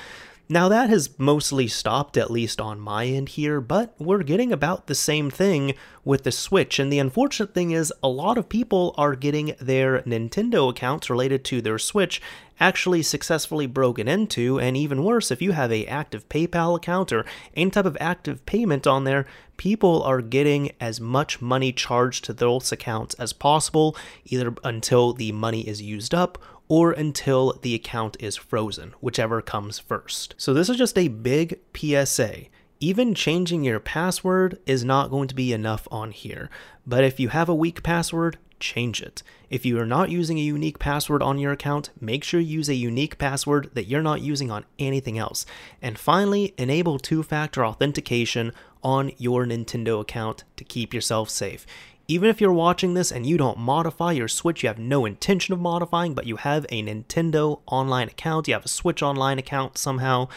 Now, 0.46 0.68
that 0.68 0.90
has 0.90 1.18
mostly 1.18 1.68
stopped, 1.68 2.18
at 2.18 2.30
least 2.30 2.60
on 2.60 2.78
my 2.78 3.06
end 3.06 3.30
here, 3.30 3.62
but 3.62 3.94
we're 3.98 4.22
getting 4.22 4.52
about 4.52 4.88
the 4.88 4.94
same 4.94 5.30
thing 5.30 5.74
with 6.04 6.24
the 6.24 6.32
Switch. 6.32 6.78
And 6.78 6.92
the 6.92 6.98
unfortunate 6.98 7.54
thing 7.54 7.70
is, 7.70 7.94
a 8.02 8.08
lot 8.08 8.36
of 8.36 8.50
people 8.50 8.94
are 8.98 9.16
getting 9.16 9.54
their 9.58 10.02
Nintendo 10.02 10.68
accounts 10.68 11.08
related 11.08 11.46
to 11.46 11.62
their 11.62 11.78
Switch 11.78 12.20
actually 12.60 13.02
successfully 13.02 13.66
broken 13.66 14.06
into. 14.06 14.60
And 14.60 14.76
even 14.76 15.02
worse, 15.02 15.30
if 15.30 15.40
you 15.40 15.52
have 15.52 15.72
a 15.72 15.86
active 15.86 16.28
PayPal 16.28 16.76
account 16.76 17.10
or 17.10 17.24
any 17.56 17.70
type 17.70 17.86
of 17.86 17.96
active 17.98 18.44
payment 18.44 18.86
on 18.86 19.04
there, 19.04 19.24
people 19.56 20.02
are 20.02 20.20
getting 20.20 20.72
as 20.78 21.00
much 21.00 21.40
money 21.40 21.72
charged 21.72 22.24
to 22.24 22.34
those 22.34 22.70
accounts 22.70 23.14
as 23.14 23.32
possible, 23.32 23.96
either 24.26 24.54
until 24.62 25.14
the 25.14 25.32
money 25.32 25.66
is 25.66 25.80
used 25.80 26.12
up 26.12 26.36
or 26.68 26.92
until 26.92 27.58
the 27.62 27.74
account 27.74 28.16
is 28.20 28.36
frozen, 28.36 28.94
whichever 29.00 29.42
comes 29.42 29.78
first. 29.78 30.34
So 30.38 30.54
this 30.54 30.68
is 30.68 30.76
just 30.76 30.98
a 30.98 31.08
big 31.08 31.60
PSA. 31.74 32.46
Even 32.80 33.14
changing 33.14 33.64
your 33.64 33.80
password 33.80 34.58
is 34.66 34.84
not 34.84 35.10
going 35.10 35.28
to 35.28 35.34
be 35.34 35.52
enough 35.52 35.86
on 35.90 36.10
here, 36.10 36.50
but 36.86 37.04
if 37.04 37.20
you 37.20 37.28
have 37.28 37.48
a 37.48 37.54
weak 37.54 37.82
password, 37.82 38.38
change 38.60 39.02
it. 39.02 39.22
If 39.50 39.64
you 39.64 39.78
are 39.78 39.86
not 39.86 40.10
using 40.10 40.38
a 40.38 40.42
unique 40.42 40.78
password 40.78 41.22
on 41.22 41.38
your 41.38 41.52
account, 41.52 41.90
make 42.00 42.24
sure 42.24 42.40
you 42.40 42.58
use 42.58 42.68
a 42.68 42.74
unique 42.74 43.18
password 43.18 43.70
that 43.74 43.86
you're 43.86 44.02
not 44.02 44.22
using 44.22 44.50
on 44.50 44.64
anything 44.78 45.18
else. 45.18 45.46
And 45.80 45.98
finally, 45.98 46.54
enable 46.58 46.98
two 46.98 47.22
factor 47.22 47.64
authentication 47.64 48.52
on 48.82 49.12
your 49.18 49.44
Nintendo 49.46 50.00
account 50.00 50.44
to 50.56 50.64
keep 50.64 50.92
yourself 50.92 51.30
safe. 51.30 51.66
Even 52.06 52.28
if 52.28 52.38
you're 52.38 52.52
watching 52.52 52.92
this 52.92 53.10
and 53.10 53.24
you 53.24 53.38
don't 53.38 53.56
modify 53.56 54.12
your 54.12 54.28
Switch, 54.28 54.62
you 54.62 54.68
have 54.68 54.78
no 54.78 55.06
intention 55.06 55.54
of 55.54 55.60
modifying, 55.60 56.12
but 56.12 56.26
you 56.26 56.36
have 56.36 56.66
a 56.68 56.82
Nintendo 56.82 57.60
online 57.66 58.08
account, 58.08 58.46
you 58.46 58.52
have 58.52 58.66
a 58.66 58.68
Switch 58.68 59.02
online 59.02 59.38
account 59.38 59.78
somehow, 59.78 60.28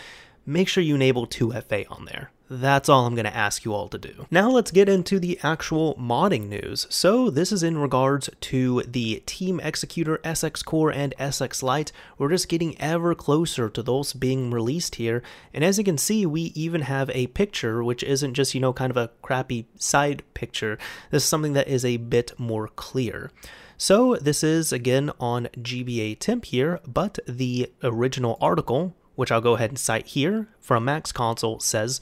make 0.48 0.68
sure 0.68 0.84
you 0.84 0.96
enable 0.96 1.28
2FA 1.28 1.86
on 1.92 2.06
there. 2.06 2.32
That's 2.50 2.88
all 2.88 3.06
I'm 3.06 3.16
going 3.16 3.26
to 3.26 3.36
ask 3.36 3.66
you 3.66 3.74
all 3.74 3.90
to 3.90 3.98
do. 3.98 4.26
Now 4.32 4.50
let's 4.50 4.72
get 4.72 4.88
into 4.88 5.20
the 5.20 5.38
actual 5.44 5.96
modding 5.96 6.48
news. 6.48 6.88
So 6.90 7.30
this 7.30 7.52
is 7.52 7.62
in 7.62 7.78
regards 7.78 8.30
to 8.40 8.84
the 8.84 9.22
Team 9.26 9.60
Executor 9.60 10.20
SX 10.24 10.64
Core 10.64 10.90
and 10.90 11.14
SX 11.20 11.62
Lite. 11.62 11.92
We're 12.18 12.30
just 12.30 12.48
getting 12.48 12.80
ever 12.80 13.14
closer 13.14 13.70
to 13.70 13.84
those 13.84 14.14
being 14.14 14.50
released 14.50 14.96
here. 14.96 15.22
And 15.54 15.64
as 15.64 15.78
you 15.78 15.84
can 15.84 15.98
see, 15.98 16.26
we 16.26 16.54
even 16.56 16.82
have 16.84 17.10
a 17.10 17.28
picture, 17.28 17.84
which 17.84 18.02
isn't 18.02 18.34
just, 18.34 18.56
you 18.56 18.62
know, 18.62 18.72
kind 18.72 18.92
of 18.92 18.98
a 18.98 19.12
crappy 19.22 19.68
side 19.76 20.24
picture. 20.34 20.78
This 21.12 21.24
is 21.24 21.30
something 21.30 21.54
that 21.54 21.68
is 21.68 21.84
a 21.84 21.98
bit 21.98 22.32
more 22.38 22.70
clear. 22.70 23.30
So 23.78 24.16
this 24.16 24.44
is 24.44 24.72
again 24.72 25.12
on 25.20 25.50
GBAtemp 25.58 26.46
here, 26.46 26.80
but 26.88 27.20
the 27.28 27.72
original 27.84 28.38
article, 28.42 28.96
which 29.18 29.32
I'll 29.32 29.42
go 29.42 29.56
ahead 29.56 29.72
and 29.72 29.80
cite 29.80 30.08
here 30.08 30.48
from 30.62 30.86
Maxconsole, 30.86 31.62
says 31.62 32.00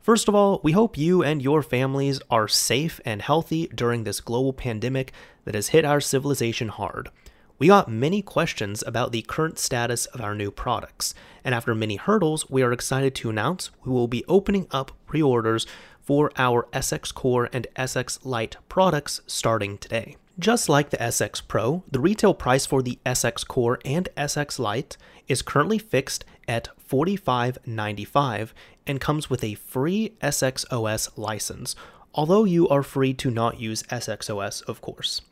First 0.00 0.28
of 0.28 0.34
all, 0.34 0.60
we 0.62 0.72
hope 0.72 0.96
you 0.96 1.22
and 1.22 1.42
your 1.42 1.62
families 1.62 2.20
are 2.30 2.48
safe 2.48 3.00
and 3.04 3.20
healthy 3.20 3.66
during 3.74 4.04
this 4.04 4.20
global 4.20 4.52
pandemic 4.52 5.12
that 5.44 5.54
has 5.54 5.68
hit 5.68 5.84
our 5.84 6.00
civilization 6.00 6.68
hard. 6.68 7.10
We 7.58 7.66
got 7.66 7.90
many 7.90 8.22
questions 8.22 8.82
about 8.86 9.12
the 9.12 9.22
current 9.22 9.58
status 9.58 10.06
of 10.06 10.20
our 10.20 10.34
new 10.34 10.50
products, 10.50 11.12
and 11.44 11.54
after 11.54 11.74
many 11.74 11.96
hurdles, 11.96 12.48
we 12.48 12.62
are 12.62 12.72
excited 12.72 13.14
to 13.16 13.30
announce 13.30 13.70
we 13.84 13.92
will 13.92 14.08
be 14.08 14.24
opening 14.28 14.66
up 14.70 14.92
pre 15.06 15.20
orders 15.20 15.66
for 16.00 16.30
our 16.38 16.68
SX 16.72 17.12
Core 17.12 17.50
and 17.52 17.66
SX 17.76 18.20
Lite 18.24 18.56
products 18.68 19.20
starting 19.26 19.76
today. 19.76 20.16
Just 20.38 20.68
like 20.68 20.90
the 20.90 20.98
SX 20.98 21.42
Pro, 21.48 21.82
the 21.90 21.98
retail 21.98 22.32
price 22.32 22.64
for 22.64 22.80
the 22.80 23.00
SX 23.04 23.44
Core 23.44 23.80
and 23.84 24.08
SX 24.16 24.60
Lite 24.60 24.96
is 25.26 25.42
currently 25.42 25.78
fixed 25.78 26.24
at 26.46 26.68
$45.95 26.88 28.50
and 28.86 29.00
comes 29.00 29.28
with 29.28 29.42
a 29.42 29.54
free 29.54 30.12
SXOS 30.22 31.18
license, 31.18 31.74
although 32.14 32.44
you 32.44 32.68
are 32.68 32.84
free 32.84 33.12
to 33.14 33.32
not 33.32 33.58
use 33.58 33.82
SXOS, 33.84 34.62
of 34.68 34.80
course. 34.80 35.22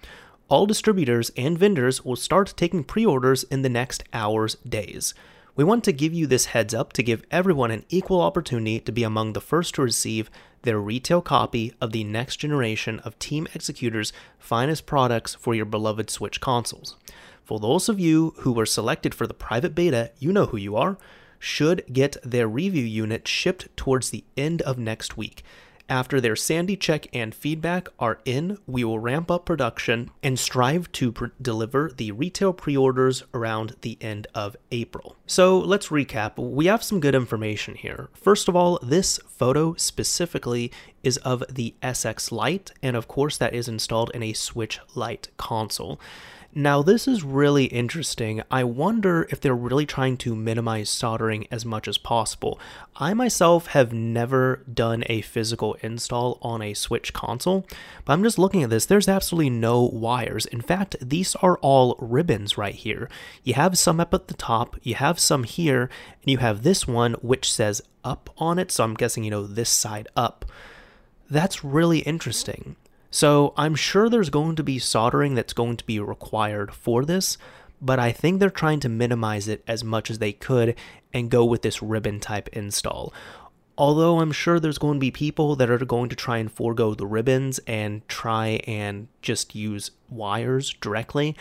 All 0.48 0.66
distributors 0.66 1.30
and 1.36 1.56
vendors 1.56 2.04
will 2.04 2.16
start 2.16 2.54
taking 2.56 2.82
pre 2.82 3.06
orders 3.06 3.44
in 3.44 3.62
the 3.62 3.68
next 3.68 4.02
hours, 4.12 4.56
days. 4.68 5.14
We 5.56 5.64
want 5.64 5.84
to 5.84 5.92
give 5.92 6.12
you 6.12 6.26
this 6.26 6.46
heads 6.46 6.74
up 6.74 6.92
to 6.92 7.02
give 7.02 7.24
everyone 7.30 7.70
an 7.70 7.86
equal 7.88 8.20
opportunity 8.20 8.78
to 8.80 8.92
be 8.92 9.02
among 9.02 9.32
the 9.32 9.40
first 9.40 9.74
to 9.76 9.82
receive 9.82 10.30
their 10.62 10.78
retail 10.78 11.22
copy 11.22 11.72
of 11.80 11.92
the 11.92 12.04
next 12.04 12.36
generation 12.36 13.00
of 13.00 13.18
Team 13.18 13.48
Executor's 13.54 14.12
finest 14.38 14.84
products 14.84 15.34
for 15.34 15.54
your 15.54 15.64
beloved 15.64 16.10
Switch 16.10 16.42
consoles. 16.42 16.96
for 17.42 17.58
those 17.58 17.88
of 17.88 17.98
you 17.98 18.34
who 18.40 18.52
were 18.52 18.66
selected 18.66 19.14
for 19.14 19.26
the 19.26 19.32
private 19.32 19.74
beta, 19.74 20.10
you 20.18 20.30
know 20.30 20.46
who 20.46 20.58
you 20.58 20.76
are, 20.76 20.98
should 21.38 21.84
get 21.90 22.16
their 22.22 22.48
review 22.48 22.84
unit 22.84 23.26
shipped 23.26 23.74
towards 23.78 24.10
the 24.10 24.24
end 24.36 24.60
of 24.62 24.76
next 24.76 25.16
week. 25.16 25.42
After 25.88 26.20
their 26.20 26.34
sandy 26.34 26.76
check 26.76 27.06
and 27.12 27.32
feedback 27.32 27.88
are 28.00 28.18
in, 28.24 28.58
we 28.66 28.82
will 28.82 28.98
ramp 28.98 29.30
up 29.30 29.44
production 29.44 30.10
and 30.20 30.36
strive 30.36 30.90
to 30.92 31.12
pr- 31.12 31.26
deliver 31.40 31.92
the 31.96 32.10
retail 32.10 32.52
pre 32.52 32.76
orders 32.76 33.22
around 33.32 33.76
the 33.82 33.96
end 34.00 34.26
of 34.34 34.56
April. 34.72 35.14
So 35.28 35.58
let's 35.58 35.88
recap. 35.88 36.38
We 36.38 36.66
have 36.66 36.82
some 36.82 36.98
good 36.98 37.14
information 37.14 37.76
here. 37.76 38.08
First 38.14 38.48
of 38.48 38.56
all, 38.56 38.80
this 38.82 39.20
photo 39.28 39.74
specifically 39.74 40.72
is 41.04 41.18
of 41.18 41.44
the 41.48 41.74
SX 41.82 42.32
Lite, 42.32 42.72
and 42.82 42.96
of 42.96 43.06
course, 43.06 43.36
that 43.38 43.54
is 43.54 43.68
installed 43.68 44.10
in 44.12 44.24
a 44.24 44.32
Switch 44.32 44.80
Lite 44.96 45.28
console. 45.36 46.00
Now, 46.58 46.80
this 46.80 47.06
is 47.06 47.22
really 47.22 47.66
interesting. 47.66 48.40
I 48.50 48.64
wonder 48.64 49.28
if 49.28 49.42
they're 49.42 49.54
really 49.54 49.84
trying 49.84 50.16
to 50.16 50.34
minimize 50.34 50.88
soldering 50.88 51.46
as 51.50 51.66
much 51.66 51.86
as 51.86 51.98
possible. 51.98 52.58
I 52.96 53.12
myself 53.12 53.66
have 53.66 53.92
never 53.92 54.62
done 54.72 55.04
a 55.04 55.20
physical 55.20 55.74
install 55.82 56.38
on 56.40 56.62
a 56.62 56.72
Switch 56.72 57.12
console, 57.12 57.66
but 58.06 58.14
I'm 58.14 58.22
just 58.22 58.38
looking 58.38 58.62
at 58.62 58.70
this. 58.70 58.86
There's 58.86 59.06
absolutely 59.06 59.50
no 59.50 59.82
wires. 59.82 60.46
In 60.46 60.62
fact, 60.62 60.96
these 60.98 61.34
are 61.42 61.58
all 61.58 61.94
ribbons 62.00 62.56
right 62.56 62.74
here. 62.74 63.10
You 63.44 63.52
have 63.52 63.76
some 63.76 64.00
up 64.00 64.14
at 64.14 64.28
the 64.28 64.34
top, 64.34 64.76
you 64.82 64.94
have 64.94 65.18
some 65.18 65.44
here, 65.44 65.90
and 66.22 66.30
you 66.30 66.38
have 66.38 66.62
this 66.62 66.88
one 66.88 67.12
which 67.20 67.52
says 67.52 67.82
up 68.02 68.30
on 68.38 68.58
it, 68.58 68.72
so 68.72 68.82
I'm 68.82 68.94
guessing, 68.94 69.24
you 69.24 69.30
know, 69.30 69.46
this 69.46 69.68
side 69.68 70.08
up. 70.16 70.46
That's 71.28 71.62
really 71.62 71.98
interesting. 71.98 72.76
So 73.16 73.54
I'm 73.56 73.74
sure 73.74 74.10
there's 74.10 74.28
going 74.28 74.56
to 74.56 74.62
be 74.62 74.78
soldering 74.78 75.36
that's 75.36 75.54
going 75.54 75.78
to 75.78 75.86
be 75.86 75.98
required 75.98 76.74
for 76.74 77.02
this, 77.02 77.38
but 77.80 77.98
I 77.98 78.12
think 78.12 78.40
they're 78.40 78.50
trying 78.50 78.80
to 78.80 78.90
minimize 78.90 79.48
it 79.48 79.64
as 79.66 79.82
much 79.82 80.10
as 80.10 80.18
they 80.18 80.34
could 80.34 80.74
and 81.14 81.30
go 81.30 81.42
with 81.42 81.62
this 81.62 81.80
ribbon 81.80 82.20
type 82.20 82.50
install. 82.52 83.14
Although 83.78 84.20
I'm 84.20 84.32
sure 84.32 84.60
there's 84.60 84.76
going 84.76 84.96
to 84.96 85.00
be 85.00 85.10
people 85.10 85.56
that 85.56 85.70
are 85.70 85.78
going 85.78 86.10
to 86.10 86.14
try 86.14 86.36
and 86.36 86.52
forego 86.52 86.92
the 86.92 87.06
ribbons 87.06 87.58
and 87.60 88.06
try 88.06 88.60
and 88.66 89.08
just 89.22 89.54
use 89.54 89.92
wires 90.10 90.74
directly 90.74 91.34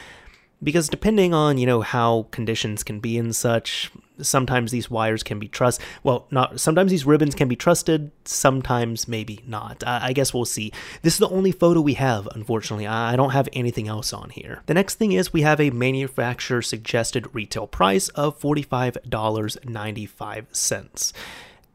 because 0.64 0.90
depending 0.90 1.34
on 1.34 1.58
you 1.58 1.66
know 1.66 1.82
how 1.82 2.28
conditions 2.32 2.84
can 2.84 3.00
be 3.00 3.18
and 3.18 3.36
such 3.36 3.92
sometimes 4.22 4.72
these 4.72 4.90
wires 4.90 5.24
can 5.24 5.40
be 5.40 5.50
trust 5.50 5.82
well 6.04 6.28
not 6.32 6.60
sometimes 6.60 6.92
these 6.92 7.06
ribbons 7.06 7.36
can 7.36 7.48
be 7.48 7.56
trusted 7.56 8.12
sometimes 8.24 9.08
maybe 9.08 9.40
not. 9.46 9.84
I, 9.86 10.08
I, 10.08 10.14
guess 10.14 10.34
we'll 10.34 10.46
see. 10.46 10.72
This 11.02 11.14
is 11.14 11.20
the 11.20 11.30
only 11.30 11.52
photo 11.52 11.82
we 11.82 11.96
have 11.96 12.28
unfortunately. 12.34 12.88
I 12.88 13.16
don't 13.16 13.32
have 13.32 13.50
anything 13.54 13.88
else 13.88 14.14
on 14.14 14.30
here. 14.30 14.62
The 14.66 14.74
next 14.74 14.96
thing 14.96 15.12
is 15.12 15.34
we 15.34 15.42
have 15.42 15.60
a 15.60 15.70
manufacturer 15.70 16.62
suggested 16.62 17.34
retail 17.34 17.68
price 17.68 18.08
of 18.10 18.40
$45.95 18.40 21.14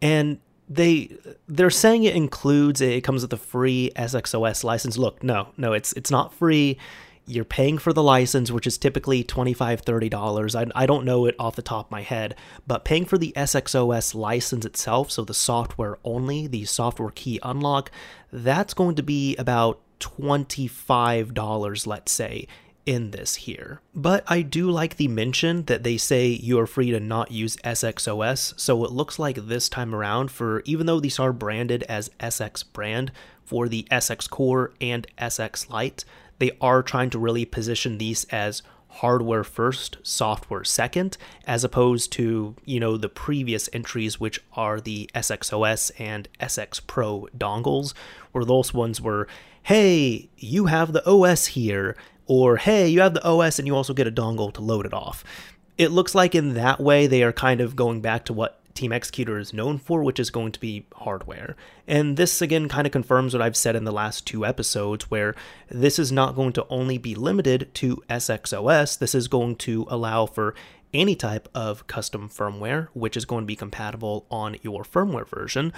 and 0.03 0.39
they 0.69 1.17
they're 1.49 1.69
saying 1.69 2.05
it 2.05 2.15
includes 2.15 2.81
it 2.81 3.03
comes 3.03 3.23
with 3.23 3.33
a 3.33 3.37
free 3.37 3.91
SXOS 3.97 4.63
license. 4.63 4.97
Look, 4.97 5.21
no, 5.23 5.49
no, 5.57 5.73
it's 5.73 5.93
it's 5.95 6.13
not 6.13 6.33
free 6.33 6.79
you're 7.31 7.45
paying 7.45 7.79
for 7.79 7.93
the 7.93 8.03
license, 8.03 8.51
which 8.51 8.67
is 8.67 8.79
typically 8.79 9.23
$25, 9.25 9.83
$30. 9.83 10.55
I, 10.55 10.83
I 10.83 10.87
don't 10.87 11.05
know 11.05 11.27
it 11.27 11.35
off 11.39 11.57
the 11.57 11.63
top 11.63 11.87
of 11.87 11.91
my 11.91 12.03
head, 12.03 12.35
but 12.67 12.85
paying 12.85 13.05
for 13.05 13.19
the 13.19 13.33
SXOS 13.37 14.15
license 14.15 14.65
itself, 14.65 15.11
so 15.11 15.25
the 15.25 15.35
software 15.35 15.99
only, 16.05 16.47
the 16.47 16.65
software 16.65 17.11
key 17.11 17.39
unlock, 17.43 17.91
that's 18.33 18.75
going 18.75 18.97
to 18.97 19.03
be 19.03 19.37
about 19.37 19.81
$25, 20.01 21.87
let's 21.87 22.13
say, 22.13 22.47
in 22.87 23.11
this 23.11 23.37
here. 23.37 23.81
But 23.95 24.25
I 24.27 24.43
do 24.43 24.71
like 24.71 24.97
the 24.97 25.09
mention 25.09 25.65
that 25.67 25.83
they 25.83 25.97
say 25.97 26.29
you 26.29 26.59
are 26.59 26.67
free 26.67 26.91
to 26.91 27.01
not 27.01 27.31
use 27.31 27.57
SXOS, 27.59 28.59
so 28.59 28.85
it 28.85 28.91
looks 28.91 29.19
like 29.19 29.37
this 29.37 29.69
time 29.69 29.95
around, 29.95 30.31
for 30.31 30.63
even 30.65 30.87
though 30.87 31.01
these 31.01 31.19
are 31.19 31.33
branded 31.33 31.83
as 31.85 32.11
SX 32.21 32.65
brand 32.73 33.13
for 33.45 33.69
the 33.69 33.87
SX 33.91 34.29
Core 34.31 34.73
and 34.81 35.07
SX 35.19 35.71
Lite, 35.71 36.05
they 36.41 36.51
are 36.61 36.83
trying 36.83 37.11
to 37.11 37.19
really 37.19 37.45
position 37.45 37.99
these 37.99 38.25
as 38.25 38.63
hardware 38.89 39.45
first, 39.45 39.99
software 40.03 40.65
second, 40.65 41.17
as 41.47 41.63
opposed 41.63 42.11
to, 42.13 42.57
you 42.65 42.81
know, 42.81 42.97
the 42.97 43.09
previous 43.09 43.69
entries, 43.73 44.19
which 44.19 44.43
are 44.55 44.81
the 44.81 45.09
SXOS 45.15 45.93
and 45.99 46.29
SX 46.41 46.85
Pro 46.87 47.29
dongles, 47.37 47.95
where 48.33 48.45
those 48.45 48.75
ones 48.75 49.01
were, 49.01 49.29
hey, 49.63 50.29
you 50.37 50.67
have 50.67 50.93
the 50.93 51.09
OS 51.09 51.47
here, 51.47 51.97
or 52.27 52.57
hey, 52.57 52.89
you 52.89 53.01
have 53.01 53.15
the 53.15 53.25
OS 53.25 53.59
and 53.59 53.69
you 53.69 53.77
also 53.77 53.95
get 53.95 54.07
a 54.07 54.13
dongle 54.13 54.53
to 54.55 54.61
load 54.61 54.87
it 54.87 54.95
off. 54.95 55.23
It 55.79 55.91
looks 55.91 56.15
like 56.15 56.35
in 56.35 56.55
that 56.55 56.81
way 56.81 57.07
they 57.07 57.23
are 57.23 57.33
kind 57.33 57.61
of 57.61 57.77
going 57.77 58.01
back 58.01 58.25
to 58.27 58.33
what 58.33 58.60
Team 58.75 58.93
Executor 58.93 59.39
is 59.39 59.53
known 59.53 59.79
for, 59.79 60.03
which 60.03 60.21
is 60.21 60.31
going 60.31 60.53
to 60.53 60.61
be 60.61 60.87
hardware. 60.95 61.57
And 61.87 62.17
this 62.17 62.41
again 62.41 62.69
kind 62.69 62.87
of 62.87 62.93
confirms 62.93 63.35
what 63.35 63.43
I've 63.43 63.57
said 63.57 63.77
in 63.77 63.85
the 63.85 63.93
last 63.93 64.27
two 64.27 64.47
episodes, 64.47 65.11
where 65.11 65.35
this 65.69 65.99
is 65.99 66.13
not 66.13 66.35
going 66.35 66.53
to 66.55 66.67
only 66.69 66.99
be 66.99 67.15
limited 67.15 67.71
to 67.75 68.03
SXOS, 68.09 68.99
this 68.99 69.15
is 69.15 69.29
going 69.29 69.57
to 69.57 69.87
allow 69.89 70.27
for 70.27 70.55
any 70.93 71.15
type 71.15 71.49
of 71.55 71.87
custom 71.87 72.29
firmware, 72.29 72.89
which 72.95 73.17
is 73.17 73.25
going 73.25 73.45
to 73.45 73.47
be 73.47 73.57
compatible 73.57 74.27
on 74.31 74.57
your 74.63 74.83
firmware 74.83 75.29
version. 75.29 75.73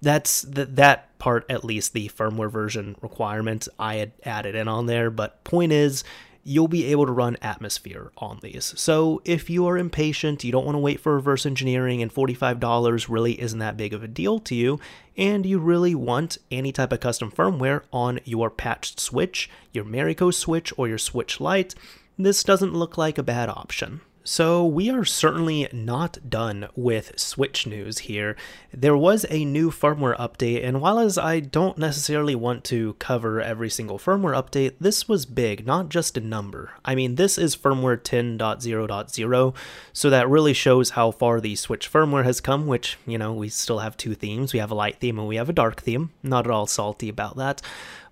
That's 0.00 0.42
that 0.42 1.18
part, 1.18 1.46
at 1.48 1.64
least 1.64 1.92
the 1.92 2.08
firmware 2.08 2.50
version 2.50 2.96
requirement, 3.00 3.68
I 3.78 3.96
had 3.96 4.12
added 4.24 4.54
in 4.54 4.68
on 4.68 4.86
there. 4.86 5.10
But 5.10 5.42
point 5.44 5.72
is, 5.72 6.04
you'll 6.44 6.68
be 6.68 6.84
able 6.86 7.06
to 7.06 7.12
run 7.12 7.36
Atmosphere 7.40 8.12
on 8.18 8.38
these. 8.42 8.74
So 8.76 9.22
if 9.24 9.48
you 9.48 9.66
are 9.66 9.78
impatient, 9.78 10.44
you 10.44 10.52
don't 10.52 10.66
want 10.66 10.76
to 10.76 10.80
wait 10.80 11.00
for 11.00 11.14
reverse 11.14 11.46
engineering, 11.46 12.02
and 12.02 12.12
$45 12.14 13.08
really 13.08 13.40
isn't 13.40 13.58
that 13.58 13.76
big 13.76 13.94
of 13.94 14.04
a 14.04 14.08
deal 14.08 14.38
to 14.40 14.54
you, 14.54 14.78
and 15.16 15.46
you 15.46 15.58
really 15.58 15.94
want 15.94 16.38
any 16.50 16.70
type 16.70 16.92
of 16.92 17.00
custom 17.00 17.30
firmware 17.30 17.82
on 17.92 18.20
your 18.24 18.50
patched 18.50 19.00
Switch, 19.00 19.50
your 19.72 19.84
Mariko 19.84 20.32
Switch, 20.32 20.72
or 20.76 20.86
your 20.86 20.98
Switch 20.98 21.40
Lite, 21.40 21.74
this 22.18 22.44
doesn't 22.44 22.74
look 22.74 22.96
like 22.96 23.18
a 23.18 23.22
bad 23.22 23.48
option. 23.48 24.02
So, 24.26 24.64
we 24.64 24.88
are 24.88 25.04
certainly 25.04 25.68
not 25.70 26.30
done 26.30 26.68
with 26.74 27.18
Switch 27.20 27.66
news 27.66 27.98
here. 27.98 28.36
There 28.72 28.96
was 28.96 29.26
a 29.28 29.44
new 29.44 29.70
firmware 29.70 30.16
update, 30.16 30.64
and 30.64 30.80
while 30.80 30.98
as 30.98 31.18
I 31.18 31.40
don't 31.40 31.76
necessarily 31.76 32.34
want 32.34 32.64
to 32.64 32.94
cover 32.94 33.42
every 33.42 33.68
single 33.68 33.98
firmware 33.98 34.32
update, 34.32 34.76
this 34.80 35.06
was 35.06 35.26
big, 35.26 35.66
not 35.66 35.90
just 35.90 36.16
a 36.16 36.22
number. 36.22 36.70
I 36.86 36.94
mean, 36.94 37.16
this 37.16 37.36
is 37.36 37.54
firmware 37.54 37.98
10.0.0, 37.98 39.54
so 39.92 40.08
that 40.08 40.28
really 40.30 40.54
shows 40.54 40.90
how 40.90 41.10
far 41.10 41.38
the 41.38 41.54
Switch 41.54 41.92
firmware 41.92 42.24
has 42.24 42.40
come, 42.40 42.66
which, 42.66 42.96
you 43.06 43.18
know, 43.18 43.34
we 43.34 43.50
still 43.50 43.80
have 43.80 43.94
two 43.98 44.14
themes. 44.14 44.54
We 44.54 44.58
have 44.58 44.70
a 44.70 44.74
light 44.74 45.00
theme 45.00 45.18
and 45.18 45.28
we 45.28 45.36
have 45.36 45.50
a 45.50 45.52
dark 45.52 45.82
theme. 45.82 46.12
Not 46.22 46.46
at 46.46 46.50
all 46.50 46.66
salty 46.66 47.10
about 47.10 47.36
that. 47.36 47.60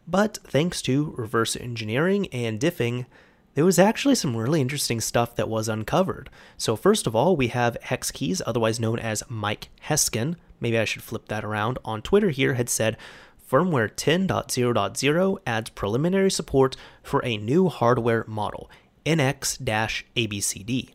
But 0.06 0.40
thanks 0.44 0.82
to 0.82 1.14
reverse 1.16 1.56
engineering 1.56 2.26
and 2.32 2.60
diffing, 2.60 3.06
there 3.54 3.64
was 3.64 3.78
actually 3.78 4.14
some 4.14 4.36
really 4.36 4.60
interesting 4.60 5.00
stuff 5.00 5.36
that 5.36 5.48
was 5.48 5.68
uncovered. 5.68 6.30
So, 6.56 6.74
first 6.76 7.06
of 7.06 7.14
all, 7.14 7.36
we 7.36 7.48
have 7.48 7.76
Hexkyz, 7.84 8.40
otherwise 8.46 8.80
known 8.80 8.98
as 8.98 9.22
Mike 9.28 9.68
Heskin. 9.88 10.36
Maybe 10.60 10.78
I 10.78 10.84
should 10.84 11.02
flip 11.02 11.28
that 11.28 11.44
around. 11.44 11.78
On 11.84 12.00
Twitter, 12.00 12.30
here 12.30 12.54
had 12.54 12.70
said 12.70 12.96
firmware 13.50 13.90
10.0.0 13.92 15.38
adds 15.46 15.70
preliminary 15.70 16.30
support 16.30 16.76
for 17.02 17.22
a 17.24 17.36
new 17.36 17.68
hardware 17.68 18.24
model, 18.26 18.70
NX 19.04 19.58
ABCD. 20.16 20.90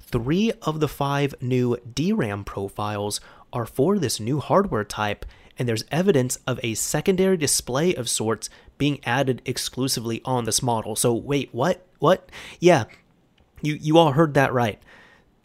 Three 0.00 0.52
of 0.62 0.80
the 0.80 0.88
five 0.88 1.34
new 1.42 1.76
DRAM 1.76 2.44
profiles 2.44 3.20
are 3.52 3.66
for 3.66 3.98
this 3.98 4.18
new 4.18 4.40
hardware 4.40 4.84
type, 4.84 5.26
and 5.58 5.68
there's 5.68 5.84
evidence 5.90 6.38
of 6.46 6.58
a 6.62 6.72
secondary 6.74 7.36
display 7.36 7.94
of 7.94 8.08
sorts 8.08 8.48
being 8.78 9.00
added 9.04 9.42
exclusively 9.44 10.22
on 10.24 10.44
this 10.44 10.62
model. 10.62 10.96
So, 10.96 11.12
wait, 11.12 11.50
what? 11.52 11.84
What? 11.98 12.30
Yeah, 12.60 12.84
you, 13.60 13.74
you 13.74 13.98
all 13.98 14.12
heard 14.12 14.34
that 14.34 14.52
right. 14.52 14.80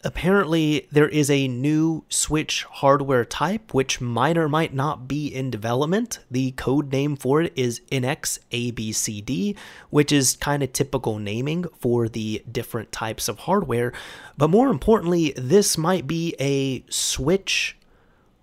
Apparently, 0.06 0.86
there 0.92 1.08
is 1.08 1.32
a 1.32 1.48
new 1.48 2.04
Switch 2.10 2.64
hardware 2.66 3.24
type 3.24 3.74
which 3.74 4.02
might 4.02 4.38
or 4.38 4.50
might 4.50 4.74
not 4.74 5.08
be 5.08 5.28
in 5.28 5.50
development. 5.50 6.20
The 6.30 6.52
code 6.52 6.92
name 6.92 7.16
for 7.16 7.42
it 7.42 7.54
is 7.56 7.80
NX-ABCD, 7.90 9.56
which 9.92 10.12
is 10.12 10.36
kind 10.36 10.62
of 10.62 10.74
typical 10.74 11.20
naming 11.20 11.66
for 11.80 12.10
the 12.10 12.44
different 12.52 12.92
types 12.92 13.30
of 13.30 13.40
hardware. 13.40 13.94
But 14.38 14.50
more 14.50 14.68
importantly, 14.68 15.34
this 15.38 15.78
might 15.78 16.06
be 16.06 16.36
a 16.38 16.84
Switch 16.90 17.78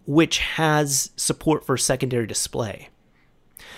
which 0.07 0.39
has 0.39 1.11
support 1.15 1.67
for 1.67 1.77
secondary 1.77 2.27
display. 2.27 2.89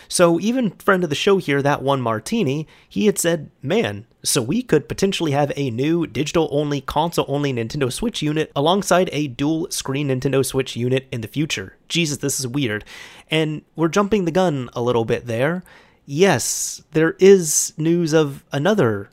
So 0.06 0.38
even 0.38 0.70
friend 0.70 1.02
of 1.02 1.10
the 1.10 1.16
show 1.16 1.38
here, 1.38 1.62
that 1.62 1.82
one 1.82 2.00
Martini, 2.00 2.68
he 2.88 3.06
had 3.06 3.18
said, 3.18 3.50
man, 3.60 4.06
so 4.24 4.40
we 4.40 4.62
could 4.62 4.88
potentially 4.88 5.32
have 5.32 5.52
a 5.56 5.70
new 5.70 6.06
digital 6.06 6.48
only, 6.52 6.80
console 6.80 7.24
only 7.28 7.52
Nintendo 7.52 7.92
Switch 7.92 8.22
unit 8.22 8.52
alongside 8.54 9.10
a 9.12 9.28
dual 9.28 9.70
screen 9.70 10.08
Nintendo 10.08 10.44
Switch 10.44 10.76
unit 10.76 11.08
in 11.10 11.20
the 11.20 11.28
future. 11.28 11.76
Jesus, 11.88 12.18
this 12.18 12.38
is 12.38 12.46
weird. 12.46 12.84
And 13.30 13.62
we're 13.74 13.88
jumping 13.88 14.24
the 14.24 14.30
gun 14.30 14.70
a 14.74 14.82
little 14.82 15.04
bit 15.04 15.26
there. 15.26 15.64
Yes, 16.06 16.82
there 16.92 17.16
is 17.18 17.72
news 17.76 18.12
of 18.12 18.44
another 18.52 19.10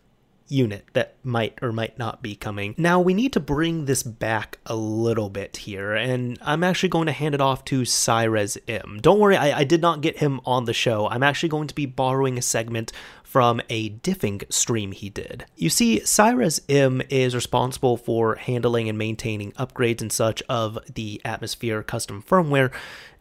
unit 0.49 0.85
that 0.93 1.15
might 1.23 1.59
or 1.61 1.71
might 1.71 1.97
not 1.97 2.21
be 2.21 2.35
coming. 2.35 2.73
Now, 2.77 2.99
we 2.99 3.13
need 3.13 3.33
to 3.33 3.39
bring 3.39 3.85
this 3.85 4.03
back 4.03 4.57
a 4.65 4.75
little 4.75 5.29
bit 5.29 5.57
here, 5.57 5.93
and 5.93 6.37
I'm 6.41 6.63
actually 6.63 6.89
going 6.89 7.05
to 7.05 7.11
hand 7.11 7.35
it 7.35 7.41
off 7.41 7.63
to 7.65 7.81
Cyrez 7.81 8.57
M. 8.67 8.99
Don't 9.01 9.19
worry, 9.19 9.37
I, 9.37 9.59
I 9.59 9.63
did 9.63 9.81
not 9.81 10.01
get 10.01 10.17
him 10.17 10.41
on 10.45 10.65
the 10.65 10.73
show. 10.73 11.07
I'm 11.07 11.23
actually 11.23 11.49
going 11.49 11.67
to 11.67 11.75
be 11.75 11.85
borrowing 11.85 12.37
a 12.37 12.41
segment 12.41 12.91
from 13.29 13.61
a 13.69 13.91
diffing 13.91 14.41
stream 14.51 14.91
he 14.91 15.07
did. 15.07 15.45
You 15.55 15.69
see, 15.69 15.99
SciresM 15.99 17.05
is 17.11 17.35
responsible 17.35 17.95
for 17.95 18.33
handling 18.33 18.89
and 18.89 18.97
maintaining 18.97 19.51
upgrades 19.51 20.01
and 20.01 20.11
such 20.11 20.41
of 20.49 20.79
the 20.91 21.21
Atmosphere 21.23 21.83
custom 21.83 22.23
firmware, 22.27 22.71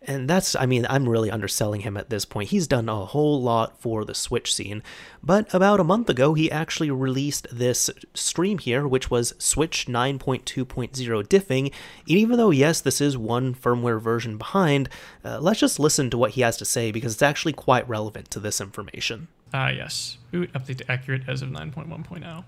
and 0.01 0.31
that's, 0.31 0.57
I 0.57 0.65
mean, 0.65 0.87
I'm 0.89 1.07
really 1.07 1.31
underselling 1.31 1.83
him 1.83 1.99
at 1.99 2.09
this 2.09 2.25
point. 2.25 2.49
He's 2.49 2.67
done 2.67 2.89
a 2.89 3.05
whole 3.05 3.43
lot 3.43 3.79
for 3.83 4.07
the 4.07 4.15
Switch 4.15 4.55
scene. 4.55 4.83
But 5.23 5.53
about 5.53 5.79
a 5.79 5.85
month 5.85 6.09
ago, 6.09 6.33
he 6.33 6.51
actually 6.51 6.91
released 6.91 7.47
this 7.53 7.91
stream 8.15 8.57
here, 8.57 8.89
which 8.89 9.11
was 9.11 9.35
Switch 9.39 9.87
9.2.0 9.89 11.27
diffing. 11.27 11.67
And 11.67 11.73
even 12.07 12.39
though, 12.39 12.51
yes, 12.51 12.81
this 12.81 13.03
is 13.03 13.19
one 13.19 13.55
firmware 13.55 14.01
version 14.01 14.39
behind, 14.39 14.89
uh, 15.23 15.39
let's 15.41 15.61
just 15.61 15.79
listen 15.79 16.09
to 16.09 16.17
what 16.17 16.31
he 16.31 16.41
has 16.41 16.57
to 16.57 16.65
say 16.65 16.91
because 16.91 17.13
it's 17.13 17.23
actually 17.23 17.53
quite 17.53 17.87
relevant 17.87 18.31
to 18.31 18.41
this 18.41 18.59
information. 18.59 19.29
Ah, 19.53 19.71
yes. 19.71 20.19
Boot 20.31 20.53
update 20.53 20.79
to 20.79 20.91
accurate 20.91 21.23
as 21.27 21.43
of 21.43 21.49
9.1.0. 21.51 22.45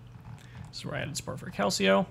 This 0.69 0.79
is 0.79 0.85
where 0.85 0.97
I 0.97 1.01
added 1.01 1.17
support 1.17 1.41
for 1.41 1.51
Calcio. 1.51 2.07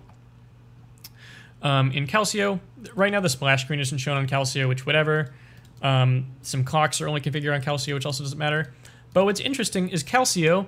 Um, 1.61 1.91
in 1.91 2.07
Calcio, 2.07 2.59
right 2.95 3.11
now 3.11 3.19
the 3.19 3.29
splash 3.29 3.63
screen 3.63 3.79
isn't 3.79 3.97
shown 3.97 4.17
on 4.17 4.27
Calcio, 4.27 4.67
which 4.67 4.85
whatever. 4.85 5.33
Um, 5.81 6.27
some 6.41 6.63
clocks 6.63 7.01
are 7.01 7.07
only 7.07 7.21
configured 7.21 7.53
on 7.53 7.61
Calcio, 7.61 7.93
which 7.93 8.05
also 8.05 8.23
doesn't 8.23 8.37
matter. 8.37 8.73
But 9.13 9.25
what's 9.25 9.39
interesting 9.39 9.89
is 9.89 10.03
Calcio 10.03 10.67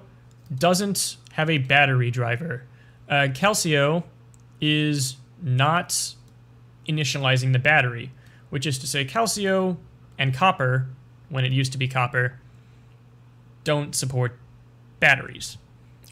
doesn't 0.53 1.17
have 1.33 1.49
a 1.49 1.57
battery 1.59 2.11
driver. 2.11 2.63
Uh, 3.09 3.27
Calcio 3.29 4.03
is 4.59 5.15
not 5.41 6.13
initializing 6.87 7.53
the 7.53 7.59
battery, 7.59 8.11
which 8.49 8.65
is 8.65 8.77
to 8.79 8.87
say 8.87 9.05
Calcio 9.05 9.77
and 10.17 10.33
copper, 10.33 10.87
when 11.29 11.45
it 11.45 11.51
used 11.51 11.71
to 11.71 11.77
be 11.77 11.87
copper, 11.87 12.39
don't 13.63 13.95
support 13.95 14.37
batteries. 14.99 15.57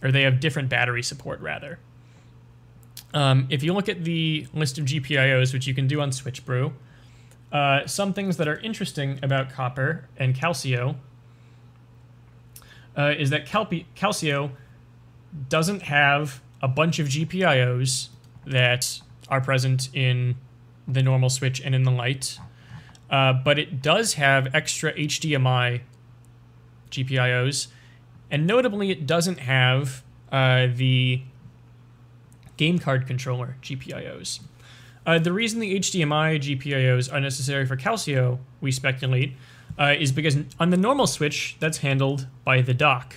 Or 0.02 0.12
they 0.12 0.24
have 0.24 0.40
different 0.40 0.70
battery 0.70 1.04
support, 1.04 1.42
rather. 1.42 1.80
Um, 3.14 3.48
if 3.50 3.64
you 3.64 3.74
look 3.74 3.90
at 3.90 4.04
the 4.04 4.48
list 4.54 4.78
of 4.78 4.86
GPIOs, 4.86 5.54
which 5.54 5.68
you 5.68 5.74
can 5.74 5.88
do 5.88 6.00
on 6.02 6.12
SwitchBrew, 6.12 6.72
uh, 7.52 7.88
some 7.88 8.14
things 8.14 8.38
that 8.38 8.48
are 8.48 8.60
interesting 8.60 9.20
about 9.24 9.50
copper 9.50 10.08
and 10.18 10.36
Calcio 10.36 10.96
uh, 12.98 13.14
is 13.18 13.30
that 13.32 13.48
Calpi- 13.48 13.86
Calcio 13.96 14.52
doesn't 15.48 15.84
have 15.84 16.42
a 16.62 16.68
bunch 16.68 17.00
of 17.00 17.08
GPIOs 17.08 18.10
that 18.46 19.02
are 19.30 19.42
present 19.42 19.90
in 19.94 20.36
the 20.88 21.02
normal 21.02 21.30
switch 21.30 21.62
and 21.62 21.74
in 21.74 21.84
the 21.84 21.92
light, 21.92 22.38
uh, 23.10 23.34
but 23.34 23.58
it 23.58 23.82
does 23.82 24.16
have 24.16 24.54
extra 24.54 24.94
HDMI 24.94 25.82
GPIOs, 26.92 27.68
and 28.32 28.46
notably, 28.46 28.92
it 28.92 29.08
doesn't 29.08 29.40
have 29.40 30.04
uh, 30.32 30.68
the 30.74 31.22
game 32.58 32.78
card 32.78 33.08
controller 33.08 33.56
GPIOs. 33.62 34.42
Uh, 35.06 35.18
the 35.18 35.32
reason 35.32 35.60
the 35.60 35.80
HDMI 35.80 36.40
GPIOs 36.40 37.12
are 37.12 37.20
necessary 37.20 37.66
for 37.66 37.76
Calcio, 37.76 38.38
we 38.62 38.72
speculate, 38.72 39.34
uh, 39.80 39.96
is 39.98 40.12
because 40.12 40.38
on 40.60 40.70
the 40.70 40.78
normal 40.78 41.08
Switch, 41.08 41.56
that's 41.60 41.80
handled 41.80 42.28
by 42.44 42.62
the 42.62 42.74
dock. 42.74 43.16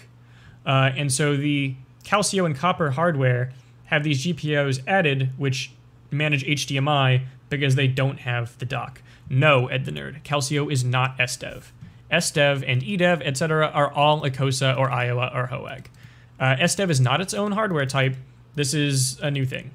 Uh, 0.64 0.90
and 0.96 1.12
so 1.12 1.36
the 1.36 1.74
Calcio 2.04 2.46
and 2.46 2.56
copper 2.56 2.92
hardware 2.92 3.52
have 3.86 4.04
these 4.04 4.24
GPIOs 4.24 4.80
added, 4.86 5.30
which 5.36 5.72
manage 6.10 6.44
HDMI 6.44 7.26
because 7.50 7.74
they 7.74 7.88
don't 7.88 8.20
have 8.20 8.56
the 8.58 8.64
dock. 8.64 9.02
No, 9.28 9.66
Ed 9.66 9.84
the 9.84 9.92
Nerd, 9.92 10.22
Calcio 10.22 10.70
is 10.70 10.84
not 10.84 11.18
SDEV. 11.18 11.64
SDEV 12.12 12.64
and 12.66 12.82
EDEV, 12.82 13.22
etc., 13.24 13.68
are 13.68 13.90
all 13.92 14.22
Icosa 14.22 14.76
or 14.76 14.90
Iowa 14.90 15.30
or 15.34 15.46
Hoag. 15.46 15.88
Uh, 16.38 16.56
SDEV 16.56 16.90
is 16.90 17.00
not 17.00 17.20
its 17.20 17.34
own 17.34 17.52
hardware 17.52 17.86
type, 17.86 18.16
this 18.54 18.74
is 18.74 19.18
a 19.20 19.30
new 19.30 19.46
thing. 19.46 19.70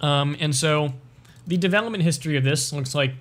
Um, 0.00 0.36
and 0.40 0.54
so 0.54 0.94
the 1.46 1.56
development 1.56 2.02
history 2.02 2.36
of 2.36 2.44
this 2.44 2.72
looks 2.72 2.94
like 2.94 3.12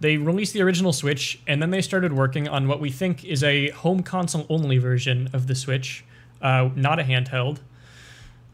they 0.00 0.16
released 0.16 0.52
the 0.52 0.62
original 0.62 0.92
Switch, 0.92 1.40
and 1.46 1.60
then 1.60 1.70
they 1.70 1.82
started 1.82 2.12
working 2.12 2.48
on 2.48 2.68
what 2.68 2.80
we 2.80 2.90
think 2.90 3.24
is 3.24 3.42
a 3.42 3.70
home 3.70 4.02
console 4.02 4.46
only 4.48 4.78
version 4.78 5.28
of 5.32 5.46
the 5.48 5.54
Switch, 5.54 6.04
uh, 6.40 6.68
not 6.76 7.00
a 7.00 7.02
handheld. 7.02 7.58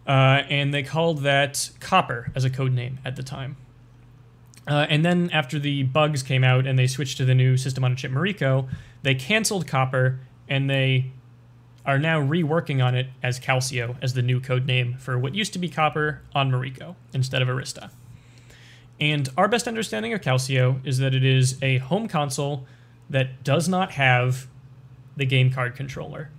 Uh, 0.06 0.42
and 0.50 0.72
they 0.72 0.82
called 0.82 1.22
that 1.22 1.70
Copper 1.80 2.30
as 2.34 2.44
a 2.44 2.50
code 2.50 2.72
name 2.72 2.98
at 3.04 3.16
the 3.16 3.22
time. 3.22 3.56
Uh, 4.66 4.86
and 4.88 5.04
then 5.04 5.30
after 5.30 5.58
the 5.58 5.82
bugs 5.82 6.22
came 6.22 6.42
out 6.42 6.66
and 6.66 6.78
they 6.78 6.86
switched 6.86 7.18
to 7.18 7.24
the 7.24 7.34
new 7.34 7.56
system 7.56 7.84
on 7.84 7.92
a 7.92 7.94
chip 7.94 8.10
Mariko, 8.10 8.68
they 9.02 9.14
canceled 9.14 9.66
Copper 9.66 10.20
and 10.48 10.70
they 10.70 11.10
are 11.84 11.98
now 11.98 12.20
reworking 12.20 12.82
on 12.82 12.94
it 12.94 13.08
as 13.22 13.38
Calcio 13.38 13.96
as 14.00 14.14
the 14.14 14.22
new 14.22 14.40
code 14.40 14.66
name 14.66 14.96
for 14.98 15.18
what 15.18 15.34
used 15.34 15.52
to 15.52 15.58
be 15.58 15.68
Copper 15.68 16.22
on 16.34 16.50
Mariko 16.50 16.94
instead 17.12 17.42
of 17.42 17.48
Erista. 17.48 17.90
And 19.00 19.28
our 19.36 19.48
best 19.48 19.68
understanding 19.68 20.12
of 20.12 20.20
Calcio 20.20 20.84
is 20.86 20.98
that 20.98 21.14
it 21.14 21.24
is 21.24 21.60
a 21.62 21.78
home 21.78 22.08
console 22.08 22.66
that 23.10 23.44
does 23.44 23.68
not 23.68 23.92
have 23.92 24.46
the 25.16 25.26
game 25.26 25.52
card 25.52 25.76
controller. 25.76 26.30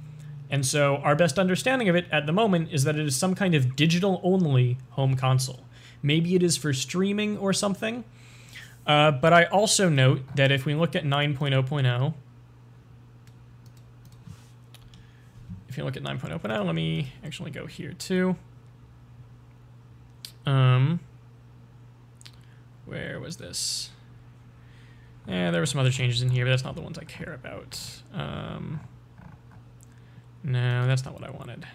And 0.50 0.66
so 0.66 0.98
our 0.98 1.16
best 1.16 1.38
understanding 1.38 1.90
of 1.90 1.96
it 1.96 2.06
at 2.12 2.26
the 2.26 2.32
moment 2.32 2.70
is 2.72 2.84
that 2.84 2.96
it 2.96 3.06
is 3.06 3.16
some 3.16 3.36
kind 3.36 3.56
of 3.56 3.76
digital 3.76 4.20
only 4.24 4.78
home 4.92 5.16
console. 5.16 5.65
Maybe 6.06 6.36
it 6.36 6.44
is 6.44 6.56
for 6.56 6.72
streaming 6.72 7.36
or 7.40 7.52
something. 7.52 8.04
Uh, 8.86 9.10
but 9.10 9.34
I 9.34 9.46
also 9.46 9.90
note 9.90 10.22
that 10.36 10.52
if 10.52 10.64
we 10.64 10.76
look 10.76 10.96
at 10.96 11.04
9.0.0, 11.04 12.14
if 15.68 15.76
you 15.76 15.84
look 15.84 15.98
at 15.98 16.04
9.0.0, 16.04 16.66
let 16.66 16.76
me 16.76 17.12
actually 17.24 17.50
go 17.50 17.66
here 17.66 17.92
too. 17.94 18.36
Um, 20.46 21.00
where 22.86 23.20
was 23.20 23.38
this? 23.38 23.90
Yeah, 25.28 25.50
there 25.50 25.60
were 25.60 25.66
some 25.66 25.80
other 25.80 25.90
changes 25.90 26.22
in 26.22 26.30
here, 26.30 26.46
but 26.46 26.52
that's 26.52 26.64
not 26.64 26.76
the 26.76 26.82
ones 26.82 27.00
I 27.00 27.04
care 27.06 27.34
about. 27.34 27.80
Um, 28.14 28.80
no, 30.44 30.86
that's 30.86 31.04
not 31.04 31.16
what 31.16 31.24
I 31.24 31.32
wanted. 31.32 31.66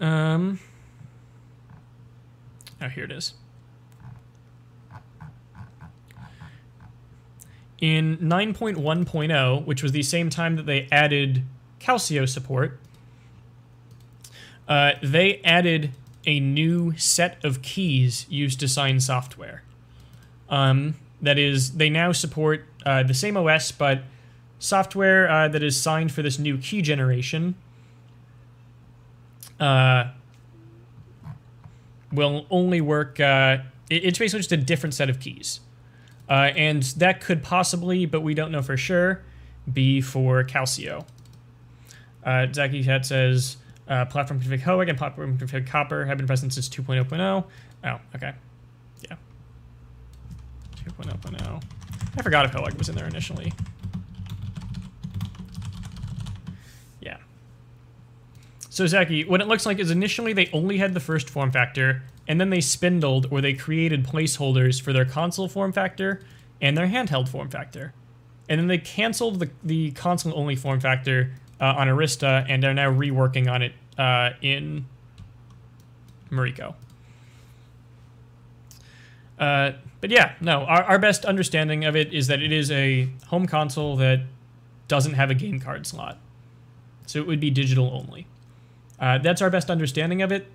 Um, 0.00 0.58
oh, 2.82 2.88
here 2.88 3.04
it 3.04 3.12
is. 3.12 3.34
In 7.80 8.18
9.1.0, 8.18 9.64
which 9.64 9.82
was 9.82 9.92
the 9.92 10.02
same 10.02 10.30
time 10.30 10.56
that 10.56 10.66
they 10.66 10.86
added 10.92 11.42
Calcio 11.80 12.28
support, 12.28 12.78
uh, 14.68 14.92
they 15.02 15.40
added 15.44 15.90
a 16.24 16.38
new 16.38 16.96
set 16.96 17.44
of 17.44 17.60
keys 17.62 18.26
used 18.28 18.60
to 18.60 18.68
sign 18.68 19.00
software. 19.00 19.64
Um, 20.48 20.94
that 21.20 21.38
is, 21.38 21.72
they 21.72 21.90
now 21.90 22.12
support 22.12 22.66
uh, 22.86 23.02
the 23.02 23.14
same 23.14 23.36
OS, 23.36 23.72
but 23.72 24.02
software 24.60 25.28
uh, 25.28 25.48
that 25.48 25.62
is 25.62 25.80
signed 25.80 26.12
for 26.12 26.22
this 26.22 26.38
new 26.38 26.58
key 26.58 26.82
generation 26.82 27.56
uh, 29.58 30.10
will 32.12 32.46
only 32.50 32.80
work. 32.80 33.18
Uh, 33.20 33.58
it's 33.90 34.18
basically 34.18 34.40
just 34.40 34.52
a 34.52 34.56
different 34.56 34.94
set 34.94 35.10
of 35.10 35.20
keys. 35.20 35.60
Uh, 36.28 36.50
and 36.56 36.82
that 36.82 37.20
could 37.20 37.42
possibly, 37.42 38.06
but 38.06 38.20
we 38.20 38.34
don't 38.34 38.50
know 38.52 38.62
for 38.62 38.76
sure, 38.76 39.22
be 39.70 40.00
for 40.00 40.44
Calcio. 40.44 41.04
Uh, 42.24 42.46
Zaki 42.52 42.84
Cat 42.84 43.04
says 43.04 43.56
uh, 43.88 44.04
platform 44.06 44.40
config 44.40 44.60
Hoag 44.60 44.88
and 44.88 44.96
platform 44.96 45.36
config 45.36 45.66
Copper 45.66 46.04
have 46.06 46.16
been 46.16 46.26
present 46.26 46.52
since 46.52 46.68
2.0.0. 46.68 47.44
Oh, 47.84 48.00
okay. 48.14 48.32
Yeah. 49.08 49.16
2.0.0. 50.84 51.62
I 52.16 52.22
forgot 52.22 52.46
if 52.46 52.52
Hoag 52.52 52.74
was 52.74 52.88
in 52.88 52.94
there 52.94 53.06
initially. 53.06 53.52
Yeah. 57.00 57.16
So, 58.72 58.86
Zaki, 58.86 59.26
what 59.26 59.42
it 59.42 59.48
looks 59.48 59.66
like 59.66 59.78
is 59.78 59.90
initially 59.90 60.32
they 60.32 60.48
only 60.50 60.78
had 60.78 60.94
the 60.94 61.00
first 61.00 61.28
form 61.28 61.52
factor, 61.52 62.04
and 62.26 62.40
then 62.40 62.48
they 62.48 62.62
spindled 62.62 63.26
or 63.30 63.42
they 63.42 63.52
created 63.52 64.02
placeholders 64.06 64.80
for 64.80 64.94
their 64.94 65.04
console 65.04 65.46
form 65.46 65.72
factor 65.72 66.22
and 66.58 66.74
their 66.74 66.86
handheld 66.86 67.28
form 67.28 67.50
factor. 67.50 67.92
And 68.48 68.58
then 68.58 68.68
they 68.68 68.78
canceled 68.78 69.40
the, 69.40 69.50
the 69.62 69.90
console 69.90 70.32
only 70.34 70.56
form 70.56 70.80
factor 70.80 71.34
uh, 71.60 71.74
on 71.76 71.86
Erista, 71.86 72.46
and 72.48 72.62
they're 72.62 72.72
now 72.72 72.90
reworking 72.90 73.52
on 73.52 73.60
it 73.60 73.74
uh, 73.98 74.30
in 74.40 74.86
Mariko. 76.30 76.74
Uh, 79.38 79.72
but 80.00 80.08
yeah, 80.08 80.32
no, 80.40 80.62
our, 80.64 80.82
our 80.84 80.98
best 80.98 81.26
understanding 81.26 81.84
of 81.84 81.94
it 81.94 82.14
is 82.14 82.26
that 82.28 82.40
it 82.40 82.52
is 82.52 82.70
a 82.70 83.10
home 83.26 83.46
console 83.46 83.96
that 83.96 84.22
doesn't 84.88 85.12
have 85.12 85.30
a 85.30 85.34
game 85.34 85.60
card 85.60 85.86
slot. 85.86 86.18
So 87.04 87.18
it 87.18 87.26
would 87.26 87.38
be 87.38 87.50
digital 87.50 87.90
only. 87.92 88.26
Uh, 88.98 89.18
that's 89.18 89.42
our 89.42 89.50
best 89.50 89.70
understanding 89.70 90.22
of 90.22 90.32
it. 90.32 90.46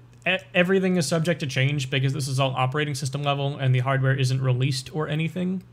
Everything 0.54 0.97
is 0.97 1.08
subject 1.08 1.39
to 1.39 1.47
change 1.47 1.89
because 1.89 2.13
this 2.13 2.28
is 2.28 2.39
all 2.39 2.52
operating 2.52 2.95
system 2.95 3.23
level 3.23 3.58
and 3.58 3.73
the 3.73 3.80
hardware 3.80 4.13
isn't 4.13 4.41
released 4.41 4.93
or 4.93 5.08
anything. 5.08 5.63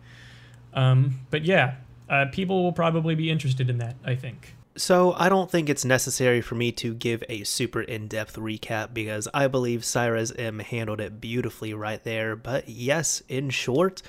Um, 0.74 1.20
but 1.30 1.44
yeah, 1.44 1.76
uh, 2.08 2.26
people 2.30 2.62
will 2.62 2.72
probably 2.72 3.14
be 3.14 3.30
interested 3.30 3.68
in 3.68 3.78
that, 3.78 3.96
I 4.04 4.14
think. 4.14 4.54
So, 4.76 5.12
I 5.16 5.28
don't 5.28 5.48
think 5.48 5.68
it's 5.68 5.84
necessary 5.84 6.40
for 6.40 6.56
me 6.56 6.72
to 6.72 6.94
give 6.94 7.22
a 7.28 7.44
super 7.44 7.80
in 7.80 8.08
depth 8.08 8.34
recap 8.36 8.92
because 8.92 9.28
I 9.32 9.46
believe 9.46 9.82
SciresM 9.82 10.62
handled 10.62 11.00
it 11.00 11.20
beautifully 11.20 11.72
right 11.74 12.02
there. 12.02 12.34
But 12.34 12.68
yes, 12.68 13.22
in 13.28 13.50
short, 13.50 14.02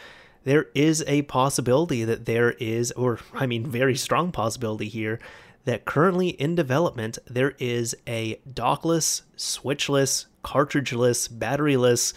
there 0.43 0.67
is 0.73 1.03
a 1.05 1.21
possibility 1.23 2.03
that 2.03 2.25
there 2.25 2.51
is, 2.51 2.91
or 2.93 3.19
I 3.33 3.45
mean, 3.45 3.67
very 3.67 3.95
strong 3.95 4.31
possibility 4.31 4.87
here, 4.87 5.19
that 5.65 5.85
currently 5.85 6.29
in 6.29 6.55
development 6.55 7.17
there 7.27 7.53
is 7.59 7.95
a 8.07 8.39
dockless, 8.49 9.23
switchless, 9.37 10.25
cartridgeless, 10.43 11.27
batteryless, 11.27 12.13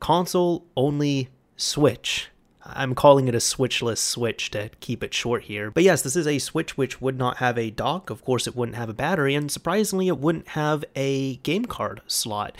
console 0.00 0.64
only 0.76 1.28
Switch 1.56 2.30
I'm 2.66 2.94
calling 2.94 3.28
it 3.28 3.34
a 3.34 3.38
switchless 3.38 3.98
switch 3.98 4.50
to 4.52 4.70
keep 4.80 5.04
it 5.04 5.12
short 5.12 5.44
here. 5.44 5.70
But 5.70 5.82
yes, 5.82 6.02
this 6.02 6.16
is 6.16 6.26
a 6.26 6.38
switch 6.38 6.76
which 6.76 7.00
would 7.00 7.18
not 7.18 7.36
have 7.38 7.58
a 7.58 7.70
dock. 7.70 8.08
Of 8.08 8.24
course, 8.24 8.46
it 8.46 8.56
wouldn't 8.56 8.76
have 8.76 8.88
a 8.88 8.94
battery, 8.94 9.34
and 9.34 9.50
surprisingly, 9.50 10.08
it 10.08 10.18
wouldn't 10.18 10.48
have 10.48 10.84
a 10.96 11.36
game 11.36 11.66
card 11.66 12.00
slot. 12.06 12.56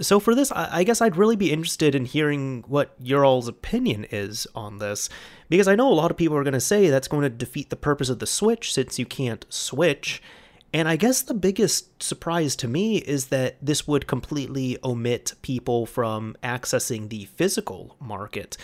So 0.00 0.18
for 0.18 0.34
this, 0.34 0.50
I 0.52 0.82
guess 0.84 1.00
I'd 1.02 1.16
really 1.16 1.36
be 1.36 1.52
interested 1.52 1.94
in 1.94 2.06
hearing 2.06 2.64
what 2.66 2.94
your 2.98 3.24
all's 3.24 3.48
opinion 3.48 4.06
is 4.10 4.46
on 4.54 4.78
this, 4.78 5.08
because 5.48 5.68
I 5.68 5.74
know 5.74 5.92
a 5.92 5.94
lot 5.94 6.10
of 6.10 6.16
people 6.16 6.36
are 6.36 6.42
going 6.42 6.54
to 6.54 6.60
say 6.60 6.88
that's 6.88 7.08
going 7.08 7.22
to 7.22 7.28
defeat 7.28 7.70
the 7.70 7.76
purpose 7.76 8.08
of 8.08 8.18
the 8.18 8.26
Switch 8.26 8.72
since 8.72 8.98
you 8.98 9.04
can't 9.04 9.44
switch. 9.50 10.22
And 10.72 10.88
I 10.88 10.96
guess 10.96 11.20
the 11.20 11.34
biggest 11.34 12.02
surprise 12.02 12.56
to 12.56 12.68
me 12.68 12.98
is 12.98 13.26
that 13.26 13.56
this 13.60 13.86
would 13.86 14.06
completely 14.06 14.78
omit 14.82 15.34
people 15.42 15.84
from 15.84 16.36
accessing 16.42 17.08
the 17.08 17.24
physical 17.24 17.96
market. 18.00 18.56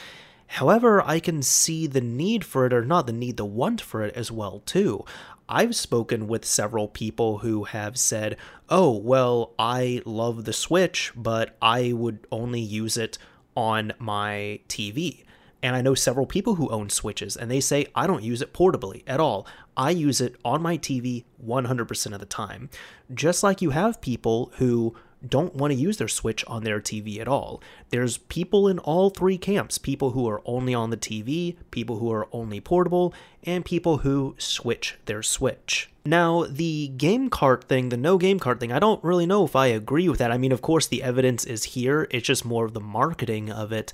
However, 0.46 1.03
I 1.03 1.18
can 1.18 1.42
see 1.42 1.88
the 1.88 2.01
need 2.01 2.44
for 2.44 2.64
it, 2.66 2.72
or 2.72 2.85
not 2.85 3.07
the 3.07 3.12
need, 3.12 3.37
the 3.37 3.44
want 3.44 3.81
for 3.81 4.03
it 4.03 4.14
as 4.14 4.31
well, 4.31 4.62
too. 4.64 5.05
I've 5.49 5.77
spoken 5.77 6.27
with 6.27 6.45
several 6.45 6.89
people 6.89 7.39
who 7.39 7.65
have 7.65 7.97
said, 7.97 8.37
oh, 8.69 8.97
well, 8.97 9.53
I 9.59 10.03
love 10.05 10.45
the 10.45 10.53
Switch, 10.53 11.13
but 11.15 11.57
I 11.63 11.93
would 11.93 12.27
only 12.33 12.61
use 12.61 12.97
it 12.97 13.17
on 13.57 13.93
my 13.99 14.61
TV. 14.69 15.25
And 15.63 15.75
I 15.75 15.83
know 15.83 15.95
several 15.95 16.27
people 16.27 16.57
who 16.57 16.69
own 16.69 16.91
Switches, 16.91 17.37
and 17.37 17.51
they 17.51 17.61
say, 17.61 17.87
I 17.95 18.07
don't 18.07 18.23
use 18.23 18.43
it 18.43 18.53
portably 18.53 19.03
at 19.07 19.21
all. 19.21 19.47
I 19.77 19.91
use 19.91 20.21
it 20.21 20.37
on 20.45 20.63
my 20.63 20.79
TV 20.79 21.25
100% 21.45 22.13
of 22.13 22.21
the 22.21 22.27
time. 22.27 22.69
Just 23.13 23.43
like 23.43 23.63
you 23.63 23.71
have 23.71 24.01
people 24.01 24.53
who 24.57 24.95
don't 25.26 25.55
want 25.55 25.72
to 25.72 25.79
use 25.79 25.96
their 25.96 26.09
Switch 26.09 26.44
on 26.46 26.64
their 26.64 26.81
TV 26.81 27.18
at 27.20 27.29
all. 27.29 27.61
There's 27.90 28.18
people 28.18 28.68
in 28.68 28.79
all 28.79 29.11
three 29.11 29.38
camps 29.38 29.79
people 29.79 30.11
who 30.11 30.29
are 30.29 30.42
only 30.44 30.74
on 30.74 30.90
the 30.90 30.96
TV, 30.96 31.57
people 31.70 31.98
who 31.98 32.12
are 32.12 32.29
only 32.33 32.61
portable, 32.61 33.14
and 33.44 33.64
people 33.64 33.98
who 33.98 34.35
switch 34.38 34.96
their 35.07 35.22
Switch. 35.22 35.90
Now, 36.05 36.44
the 36.44 36.88
game 36.88 37.31
cart 37.31 37.64
thing, 37.64 37.88
the 37.88 37.96
no 37.96 38.18
game 38.18 38.38
cart 38.38 38.61
thing, 38.61 38.72
I 38.72 38.79
don't 38.79 39.02
really 39.02 39.26
know 39.26 39.44
if 39.44 39.57
I 39.57 39.66
agree 39.66 40.09
with 40.09 40.18
that. 40.18 40.31
I 40.31 40.38
mean, 40.38 40.52
of 40.52 40.62
course, 40.62 40.87
the 40.87 41.02
evidence 41.02 41.44
is 41.44 41.64
here, 41.64 42.07
it's 42.11 42.26
just 42.26 42.44
more 42.44 42.64
of 42.64 42.74
the 42.74 42.81
marketing 42.81 43.50
of 43.50 43.72
it. 43.72 43.92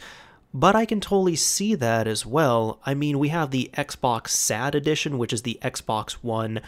But 0.55 0.77
I 0.77 0.85
can 0.85 1.01
totally 1.01 1.37
see 1.37 1.75
that 1.77 2.07
as 2.07 2.27
well. 2.27 2.79
I 2.85 2.93
mean, 2.93 3.19
we 3.19 3.31
have 3.31 3.51
the 3.51 3.71
Xbox 3.73 4.29
SAD 4.29 4.75
edition, 4.75 5.17
which 5.17 5.33
is 5.33 5.43
the 5.43 5.59
Xbox 5.63 6.13
One 6.13 6.61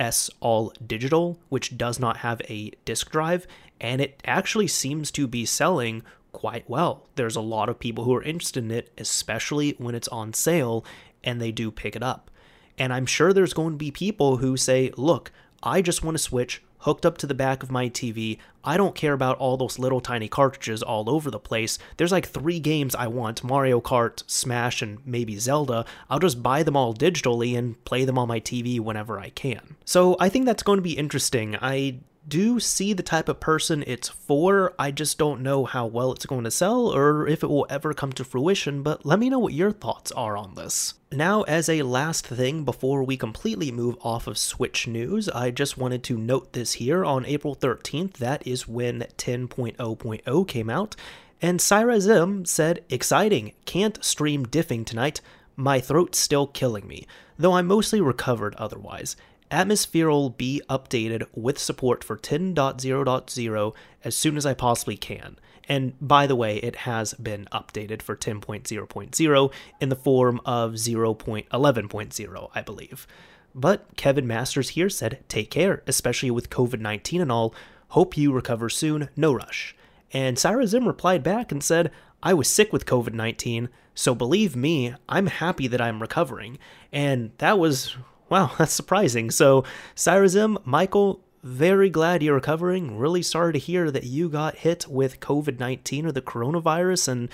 S 0.00 0.30
All 0.40 0.72
Digital, 0.84 1.38
which 1.50 1.78
does 1.78 2.00
not 2.00 2.16
have 2.16 2.40
a 2.48 2.72
disk 2.84 3.10
drive, 3.10 3.46
and 3.80 4.00
it 4.00 4.20
actually 4.24 4.66
seems 4.66 5.12
to 5.12 5.28
be 5.28 5.44
selling 5.44 6.02
quite 6.32 6.68
well. 6.68 7.06
There's 7.14 7.36
a 7.36 7.40
lot 7.40 7.68
of 7.68 7.78
people 7.78 8.04
who 8.04 8.14
are 8.14 8.22
interested 8.22 8.64
in 8.64 8.70
it, 8.70 8.90
especially 8.98 9.74
when 9.78 9.94
it's 9.94 10.08
on 10.08 10.32
sale, 10.32 10.84
and 11.22 11.40
they 11.40 11.52
do 11.52 11.70
pick 11.70 11.94
it 11.94 12.02
up. 12.02 12.30
And 12.78 12.92
I'm 12.92 13.06
sure 13.06 13.32
there's 13.32 13.52
going 13.52 13.74
to 13.74 13.76
be 13.76 13.90
people 13.90 14.38
who 14.38 14.56
say, 14.56 14.90
look, 14.96 15.30
I 15.62 15.82
just 15.82 16.02
want 16.02 16.16
to 16.16 16.22
switch 16.22 16.62
hooked 16.80 17.06
up 17.06 17.18
to 17.18 17.26
the 17.26 17.34
back 17.34 17.62
of 17.62 17.70
my 17.70 17.88
TV. 17.88 18.38
I 18.62 18.76
don't 18.76 18.94
care 18.94 19.12
about 19.12 19.38
all 19.38 19.56
those 19.56 19.78
little 19.78 20.00
tiny 20.00 20.28
cartridges 20.28 20.82
all 20.82 21.08
over 21.08 21.30
the 21.30 21.38
place. 21.38 21.78
There's 21.96 22.12
like 22.12 22.26
three 22.26 22.60
games 22.60 22.94
I 22.94 23.06
want 23.06 23.42
Mario 23.42 23.80
Kart, 23.80 24.22
Smash, 24.26 24.82
and 24.82 24.98
maybe 25.06 25.38
Zelda. 25.38 25.84
I'll 26.08 26.18
just 26.18 26.42
buy 26.42 26.62
them 26.62 26.76
all 26.76 26.94
digitally 26.94 27.56
and 27.56 27.82
play 27.84 28.04
them 28.04 28.18
on 28.18 28.28
my 28.28 28.40
TV 28.40 28.78
whenever 28.78 29.18
I 29.18 29.30
can. 29.30 29.76
So 29.84 30.16
I 30.20 30.28
think 30.28 30.46
that's 30.46 30.62
going 30.62 30.78
to 30.78 30.82
be 30.82 30.98
interesting. 30.98 31.56
I 31.60 32.00
do 32.26 32.60
see 32.60 32.92
the 32.92 33.02
type 33.02 33.28
of 33.28 33.40
person 33.40 33.82
it's 33.86 34.08
for. 34.08 34.74
I 34.78 34.90
just 34.90 35.18
don't 35.18 35.42
know 35.42 35.64
how 35.64 35.86
well 35.86 36.12
it's 36.12 36.26
going 36.26 36.44
to 36.44 36.50
sell 36.50 36.94
or 36.94 37.26
if 37.26 37.42
it 37.42 37.48
will 37.48 37.66
ever 37.68 37.94
come 37.94 38.12
to 38.12 38.24
fruition, 38.24 38.82
but 38.82 39.04
let 39.04 39.18
me 39.18 39.30
know 39.30 39.38
what 39.38 39.52
your 39.52 39.72
thoughts 39.72 40.12
are 40.12 40.36
on 40.36 40.54
this. 40.54 40.94
Now, 41.12 41.42
as 41.42 41.68
a 41.68 41.82
last 41.82 42.26
thing 42.26 42.64
before 42.64 43.02
we 43.02 43.16
completely 43.16 43.72
move 43.72 43.96
off 44.02 44.26
of 44.26 44.38
Switch 44.38 44.86
news, 44.86 45.28
I 45.28 45.50
just 45.50 45.76
wanted 45.76 46.04
to 46.04 46.18
note 46.18 46.52
this 46.52 46.74
here 46.74 47.04
on 47.04 47.26
April 47.26 47.56
13th, 47.56 48.14
that 48.14 48.46
is 48.46 48.68
when 48.68 49.00
10.0.0 49.16 50.48
came 50.48 50.70
out, 50.70 50.96
and 51.42 51.58
SciresM 51.58 52.46
said, 52.46 52.84
Exciting, 52.90 53.52
can't 53.64 54.02
stream 54.04 54.46
diffing 54.46 54.86
tonight. 54.86 55.20
My 55.56 55.80
throat's 55.80 56.18
still 56.18 56.46
killing 56.46 56.86
me, 56.86 57.06
though 57.38 57.54
I'm 57.54 57.66
mostly 57.66 58.00
recovered 58.00 58.54
otherwise. 58.56 59.16
Atmosphere 59.50 60.08
will 60.08 60.30
be 60.30 60.62
updated 60.70 61.26
with 61.34 61.58
support 61.58 62.04
for 62.04 62.16
10.0.0 62.16 63.74
as 64.04 64.16
soon 64.16 64.36
as 64.36 64.46
I 64.46 64.54
possibly 64.54 64.96
can. 64.96 65.38
And 65.68 65.94
by 66.00 66.26
the 66.26 66.36
way, 66.36 66.58
it 66.58 66.76
has 66.76 67.14
been 67.14 67.46
updated 67.52 68.02
for 68.02 68.16
10.0.0 68.16 69.52
in 69.80 69.88
the 69.88 69.96
form 69.96 70.40
of 70.44 70.72
0.11.0, 70.72 72.50
I 72.54 72.62
believe. 72.62 73.06
But 73.54 73.96
Kevin 73.96 74.26
Masters 74.26 74.70
here 74.70 74.88
said, 74.88 75.24
Take 75.28 75.50
care, 75.50 75.82
especially 75.86 76.30
with 76.30 76.50
COVID 76.50 76.80
19 76.80 77.20
and 77.20 77.32
all. 77.32 77.54
Hope 77.88 78.16
you 78.16 78.32
recover 78.32 78.68
soon, 78.68 79.08
no 79.16 79.32
rush. 79.32 79.74
And 80.12 80.36
SciresM 80.36 80.86
replied 80.86 81.22
back 81.22 81.50
and 81.50 81.62
said, 81.62 81.90
I 82.22 82.34
was 82.34 82.48
sick 82.48 82.72
with 82.72 82.86
COVID 82.86 83.14
19, 83.14 83.68
so 83.94 84.14
believe 84.14 84.54
me, 84.54 84.94
I'm 85.08 85.26
happy 85.26 85.66
that 85.66 85.80
I'm 85.80 86.00
recovering. 86.00 86.58
And 86.92 87.32
that 87.38 87.58
was 87.58 87.96
Wow, 88.30 88.52
that's 88.58 88.72
surprising. 88.72 89.30
So, 89.30 89.64
SciresM, 89.94 90.64
Michael, 90.64 91.20
very 91.42 91.90
glad 91.90 92.22
you're 92.22 92.34
recovering. 92.34 92.96
Really 92.96 93.22
sorry 93.22 93.52
to 93.52 93.58
hear 93.58 93.90
that 93.90 94.04
you 94.04 94.28
got 94.28 94.56
hit 94.56 94.86
with 94.88 95.20
COVID 95.20 95.58
19 95.58 96.06
or 96.06 96.12
the 96.12 96.22
coronavirus. 96.22 97.08
And 97.08 97.28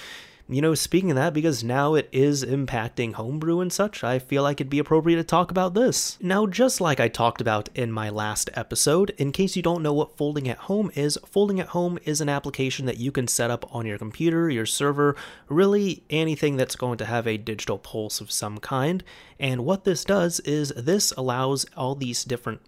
you 0.48 0.62
know, 0.62 0.74
speaking 0.74 1.10
of 1.10 1.16
that, 1.16 1.34
because 1.34 1.64
now 1.64 1.94
it 1.94 2.08
is 2.12 2.44
impacting 2.44 3.14
homebrew 3.14 3.60
and 3.60 3.72
such, 3.72 4.04
I 4.04 4.20
feel 4.20 4.44
like 4.44 4.60
it'd 4.60 4.70
be 4.70 4.78
appropriate 4.78 5.16
to 5.16 5.24
talk 5.24 5.50
about 5.50 5.74
this. 5.74 6.18
Now, 6.20 6.46
just 6.46 6.80
like 6.80 7.00
I 7.00 7.08
talked 7.08 7.40
about 7.40 7.68
in 7.74 7.90
my 7.90 8.10
last 8.10 8.48
episode, 8.54 9.10
in 9.18 9.32
case 9.32 9.56
you 9.56 9.62
don't 9.62 9.82
know 9.82 9.92
what 9.92 10.16
Folding 10.16 10.48
at 10.48 10.58
Home 10.58 10.92
is, 10.94 11.18
Folding 11.26 11.58
at 11.58 11.68
Home 11.68 11.98
is 12.04 12.20
an 12.20 12.28
application 12.28 12.86
that 12.86 12.98
you 12.98 13.10
can 13.10 13.26
set 13.26 13.50
up 13.50 13.74
on 13.74 13.86
your 13.86 13.98
computer, 13.98 14.48
your 14.48 14.66
server, 14.66 15.16
really 15.48 16.04
anything 16.10 16.56
that's 16.56 16.76
going 16.76 16.98
to 16.98 17.06
have 17.06 17.26
a 17.26 17.38
digital 17.38 17.78
pulse 17.78 18.20
of 18.20 18.30
some 18.30 18.58
kind. 18.58 19.02
And 19.40 19.64
what 19.64 19.84
this 19.84 20.04
does 20.04 20.38
is 20.40 20.68
this 20.76 21.10
allows 21.12 21.66
all 21.76 21.96
these 21.96 22.24
different 22.24 22.60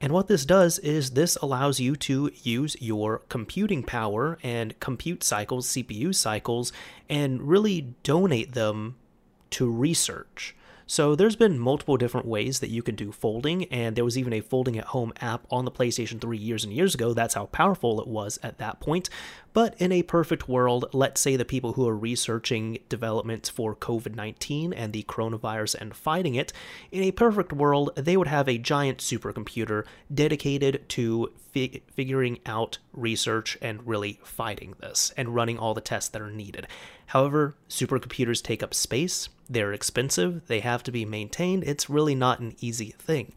and 0.00 0.12
what 0.12 0.28
this 0.28 0.44
does 0.44 0.78
is 0.80 1.10
this 1.10 1.36
allows 1.36 1.80
you 1.80 1.96
to 1.96 2.30
use 2.42 2.76
your 2.80 3.20
computing 3.28 3.82
power 3.82 4.38
and 4.42 4.78
compute 4.80 5.24
cycles, 5.24 5.68
CPU 5.68 6.14
cycles, 6.14 6.72
and 7.08 7.42
really 7.42 7.94
donate 8.02 8.52
them 8.52 8.96
to 9.50 9.70
research. 9.70 10.54
So 10.88 11.16
there's 11.16 11.34
been 11.34 11.58
multiple 11.58 11.96
different 11.96 12.26
ways 12.26 12.60
that 12.60 12.70
you 12.70 12.80
can 12.80 12.94
do 12.94 13.10
folding, 13.10 13.64
and 13.72 13.96
there 13.96 14.04
was 14.04 14.16
even 14.16 14.32
a 14.32 14.40
folding 14.40 14.78
at 14.78 14.84
home 14.84 15.12
app 15.20 15.44
on 15.50 15.64
the 15.64 15.72
PlayStation 15.72 16.20
3 16.20 16.38
years 16.38 16.62
and 16.62 16.72
years 16.72 16.94
ago. 16.94 17.12
That's 17.12 17.34
how 17.34 17.46
powerful 17.46 18.00
it 18.00 18.06
was 18.06 18.38
at 18.42 18.58
that 18.58 18.78
point. 18.78 19.10
But 19.56 19.74
in 19.78 19.90
a 19.90 20.02
perfect 20.02 20.50
world, 20.50 20.84
let's 20.92 21.18
say 21.18 21.34
the 21.34 21.46
people 21.46 21.72
who 21.72 21.88
are 21.88 21.96
researching 21.96 22.78
developments 22.90 23.48
for 23.48 23.74
COVID 23.74 24.14
19 24.14 24.74
and 24.74 24.92
the 24.92 25.04
coronavirus 25.04 25.76
and 25.76 25.96
fighting 25.96 26.34
it, 26.34 26.52
in 26.92 27.02
a 27.02 27.10
perfect 27.10 27.54
world, 27.54 27.88
they 27.96 28.18
would 28.18 28.28
have 28.28 28.50
a 28.50 28.58
giant 28.58 28.98
supercomputer 28.98 29.86
dedicated 30.12 30.86
to 30.90 31.32
fi- 31.54 31.80
figuring 31.90 32.38
out 32.44 32.76
research 32.92 33.56
and 33.62 33.86
really 33.86 34.20
fighting 34.22 34.74
this 34.80 35.10
and 35.16 35.34
running 35.34 35.58
all 35.58 35.72
the 35.72 35.80
tests 35.80 36.10
that 36.10 36.20
are 36.20 36.30
needed. 36.30 36.66
However, 37.06 37.54
supercomputers 37.70 38.42
take 38.42 38.62
up 38.62 38.74
space, 38.74 39.30
they're 39.48 39.72
expensive, 39.72 40.46
they 40.48 40.60
have 40.60 40.82
to 40.82 40.92
be 40.92 41.06
maintained, 41.06 41.64
it's 41.64 41.88
really 41.88 42.14
not 42.14 42.40
an 42.40 42.56
easy 42.60 42.90
thing. 42.98 43.32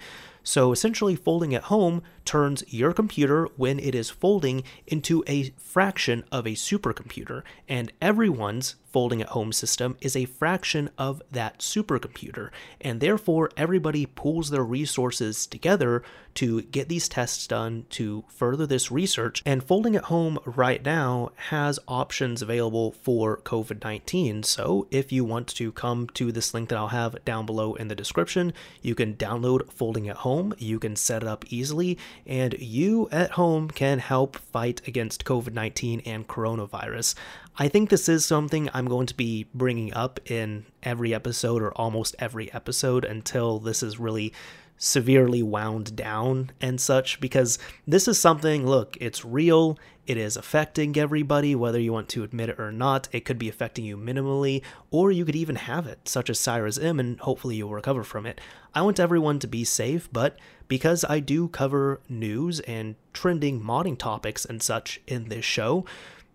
So 0.50 0.72
essentially, 0.72 1.16
folding 1.16 1.54
at 1.54 1.66
home 1.66 2.02
turns 2.26 2.64
your 2.68 2.92
computer, 2.92 3.48
when 3.56 3.78
it 3.78 3.94
is 3.94 4.10
folding, 4.10 4.64
into 4.88 5.24
a 5.28 5.54
fraction 5.60 6.24
of 6.32 6.48
a 6.48 6.56
supercomputer, 6.56 7.44
and 7.68 7.94
everyone's 8.02 8.76
folding 8.92 9.22
at 9.22 9.30
home 9.30 9.52
system 9.52 9.98
is 10.02 10.16
a 10.16 10.26
fraction 10.26 10.90
of 10.98 11.22
that 11.32 11.60
supercomputer, 11.60 12.50
and 12.82 13.00
therefore 13.00 13.50
everybody 13.56 14.06
pools 14.06 14.50
their 14.50 14.64
resources 14.64 15.46
together 15.46 16.04
to 16.36 16.62
get 16.62 16.88
these 16.88 17.10
tests 17.10 17.48
done 17.48 17.86
to 17.90 18.24
further 18.28 18.66
this 18.66 18.92
research. 18.92 19.42
And 19.46 19.64
folding 19.64 19.96
at 19.96 20.06
home 20.06 20.40
right 20.46 20.84
now 20.84 21.32
has 21.36 21.80
options 21.88 22.42
available 22.42 22.92
for 22.92 23.38
COVID 23.38 23.84
19. 23.84 24.44
So 24.44 24.88
if 24.92 25.12
you 25.12 25.26
want 25.26 25.48
to 25.48 25.72
come 25.72 26.08
to 26.14 26.32
this 26.32 26.54
link 26.54 26.70
that 26.70 26.78
I'll 26.78 26.90
have 26.90 27.24
down 27.26 27.46
below 27.46 27.74
in 27.74 27.88
the 27.88 27.96
description, 27.96 28.54
you 28.82 28.96
can 28.96 29.16
download 29.16 29.72
Folding 29.72 30.08
at 30.08 30.18
Home, 30.18 30.54
you 30.58 30.80
can 30.80 30.96
set 30.96 31.24
it 31.24 31.28
up 31.28 31.46
easily, 31.50 31.98
and 32.26 32.54
you 32.60 33.10
at 33.12 33.32
home 33.32 33.70
can 33.70 34.00
help 34.00 34.38
fight 34.38 34.82
against 34.88 35.26
COVID 35.26 35.54
19 35.54 36.02
and 36.06 36.28
coronavirus. 36.28 37.16
I 37.62 37.68
think 37.68 37.90
this 37.90 38.08
is 38.08 38.24
something 38.24 38.70
I'm 38.74 38.88
going 38.88 39.08
to 39.08 39.14
be 39.14 39.46
bringing 39.54 39.94
up 39.94 40.22
in 40.32 40.66
every 40.82 41.14
episode 41.14 41.62
or 41.62 41.74
almost 41.74 42.16
every 42.18 42.52
episode 42.54 43.04
until 43.04 43.60
this 43.60 43.84
is 43.84 44.00
really 44.00 44.32
severely 44.78 45.44
wound 45.44 45.94
down 45.94 46.52
and 46.62 46.80
such 46.80 47.20
because 47.20 47.60
this 47.86 48.08
is 48.08 48.18
something 48.18 48.66
look 48.66 48.96
it's 49.02 49.26
real 49.26 49.78
it 50.08 50.16
is 50.16 50.38
affecting 50.38 50.98
everybody 50.98 51.54
whether 51.54 51.78
you 51.78 51.92
want 51.92 52.08
to 52.08 52.24
admit 52.24 52.48
it 52.48 52.58
or 52.58 52.72
not 52.72 53.10
it 53.12 53.26
could 53.26 53.38
be 53.38 53.50
affecting 53.50 53.84
you 53.84 53.98
minimally 53.98 54.62
or 54.90 55.12
you 55.12 55.26
could 55.26 55.36
even 55.36 55.58
have 55.58 55.86
it 55.86 56.08
such 56.08 56.30
as 56.30 56.40
SciresM 56.40 56.98
and 56.98 57.20
hopefully 57.20 57.58
you'll 57.58 57.74
recover 57.74 58.06
from 58.06 58.26
it. 58.26 58.40
I 58.74 58.82
want 58.84 59.02
everyone 59.02 59.38
to 59.40 59.48
be 59.48 59.66
safe 59.66 60.08
but 60.14 60.38
because 60.70 61.04
i 61.10 61.20
do 61.20 61.50
cover 61.50 62.00
news 62.08 62.62
and 62.62 62.96
trending 63.12 63.60
modding 63.60 63.98
topics 63.98 64.46
and 64.46 64.64
such 64.64 65.02
in 65.08 65.28
this 65.28 65.44
show 65.44 65.84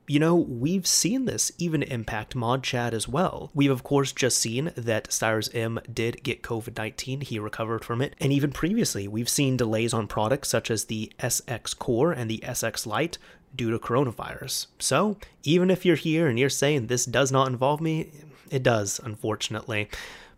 you 0.07 0.19
know, 0.19 0.35
we've 0.35 0.87
seen 0.87 1.25
this 1.25 1.51
even 1.59 1.83
impact 1.83 2.35
Mod 2.35 2.63
Chat 2.63 2.93
as 2.93 3.09
well. 3.09 3.51
We've, 3.55 3.71
of 3.71 3.83
course, 3.83 4.13
just 4.13 4.39
seen 4.39 4.73
that 4.77 5.09
SciresM 5.09 5.93
did 5.93 6.23
get 6.23 6.43
COVID 6.43 6.77
19, 6.77 7.23
he 7.23 7.39
recovered 7.39 7.85
from 7.85 8.03
it. 8.03 8.15
And 8.21 8.33
even 8.33 8.53
previously, 8.53 9.09
we've 9.09 9.29
seen 9.29 9.57
delays 9.57 9.95
on 9.95 10.07
products 10.07 10.49
such 10.49 10.71
as 10.71 10.85
the 10.85 11.13
SX 11.19 11.79
Core 11.79 12.13
and 12.13 12.31
the 12.31 12.39
SX 12.39 12.87
Lite 12.87 13.19
due 13.57 13.71
to 13.71 13.79
coronavirus. 13.79 14.67
So, 14.79 15.17
even 15.43 15.71
if 15.71 15.87
you're 15.87 15.97
here 15.97 16.27
and 16.27 16.39
you're 16.39 16.51
saying 16.51 16.87
this 16.87 17.07
does 17.07 17.33
not 17.33 17.49
involve 17.49 17.81
me, 17.81 18.11
it 18.51 18.63
does, 18.63 19.01
unfortunately. 19.03 19.89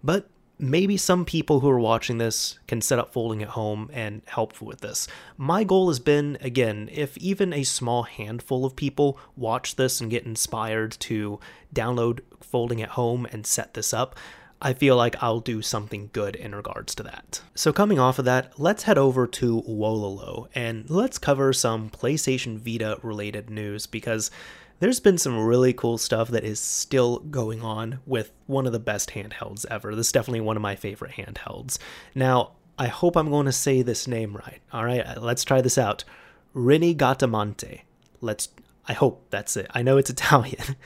But 0.05 0.29
maybe 0.59 0.97
some 0.97 1.25
people 1.25 1.61
who 1.61 1.69
are 1.69 1.81
watching 1.81 2.19
this 2.19 2.59
can 2.67 2.81
set 2.81 2.99
up 2.99 3.13
folding 3.13 3.43
at 3.43 3.51
home 3.51 3.91
and 3.93 4.23
help 4.27 4.61
with 4.61 4.81
this. 4.81 5.07
My 5.37 5.65
goal 5.65 5.89
has 5.89 5.99
been, 5.99 6.39
again, 6.41 6.89
if 6.93 7.17
even 7.19 7.53
a 7.53 7.65
small 7.65 8.05
handful 8.05 8.65
of 8.65 8.77
people 8.77 9.19
watch 9.37 9.77
this 9.77 10.01
and 10.01 10.11
get 10.11 10.25
inspired 10.25 10.93
to 11.01 11.39
download 11.75 12.21
folding 12.41 12.81
at 12.81 12.91
home 12.91 13.27
and 13.31 13.47
set 13.47 13.75
this 13.75 13.93
up, 13.93 14.17
I 14.61 14.73
feel 14.73 14.97
like 14.97 15.23
I'll 15.23 15.41
do 15.41 15.61
something 15.61 16.09
good 16.15 16.35
in 16.35 16.55
regards 16.55 16.95
to 16.95 17.03
that. 17.03 17.43
So, 17.55 17.75
coming 17.75 17.99
off 17.99 18.19
of 18.19 18.25
that, 18.25 18.59
let's 18.59 18.85
head 18.85 18.97
over 18.97 19.27
to 19.27 19.63
Wololo 19.69 20.49
and 20.55 20.89
let's 20.89 21.19
cover 21.19 21.53
some 21.53 21.91
PlayStation 21.91 22.57
Vita 22.57 22.99
related 23.03 23.51
news 23.51 23.87
because 23.87 24.31
there's 24.79 25.01
been 25.01 25.19
some 25.19 25.39
really 25.39 25.73
cool 25.73 25.99
stuff 25.99 26.29
that 26.29 26.45
is 26.45 26.61
still 26.61 27.19
going 27.19 27.63
on 27.63 28.01
with 28.07 28.33
one 28.47 28.67
of 28.67 28.73
the 28.73 28.79
best 28.79 29.11
handhelds 29.11 29.65
ever. 29.71 29.95
This 29.95 30.09
is 30.09 30.13
definitely 30.13 30.43
one 30.43 30.57
of 30.57 30.63
my 30.63 30.77
favorite 30.77 31.13
handhelds. 31.13 31.79
Now, 32.15 32.53
I 32.79 32.89
hope 32.89 33.17
I'm 33.17 33.31
going 33.31 33.47
to 33.47 33.53
say 33.53 33.83
this 33.83 34.07
name 34.07 34.37
right. 34.37 34.61
All 34.73 34.85
right, 34.85 35.01
uh, 35.01 35.21
let's 35.21 35.45
try 35.45 35.61
this 35.61 35.79
out. 35.79 36.05
Rinnegatamante. 36.55 37.83
Let's 38.21 38.49
I 38.89 38.93
hope 38.93 39.27
that's 39.31 39.57
it. 39.57 39.67
I 39.71 39.83
know 39.83 39.97
it's 39.97 40.11
Italian. 40.17 40.77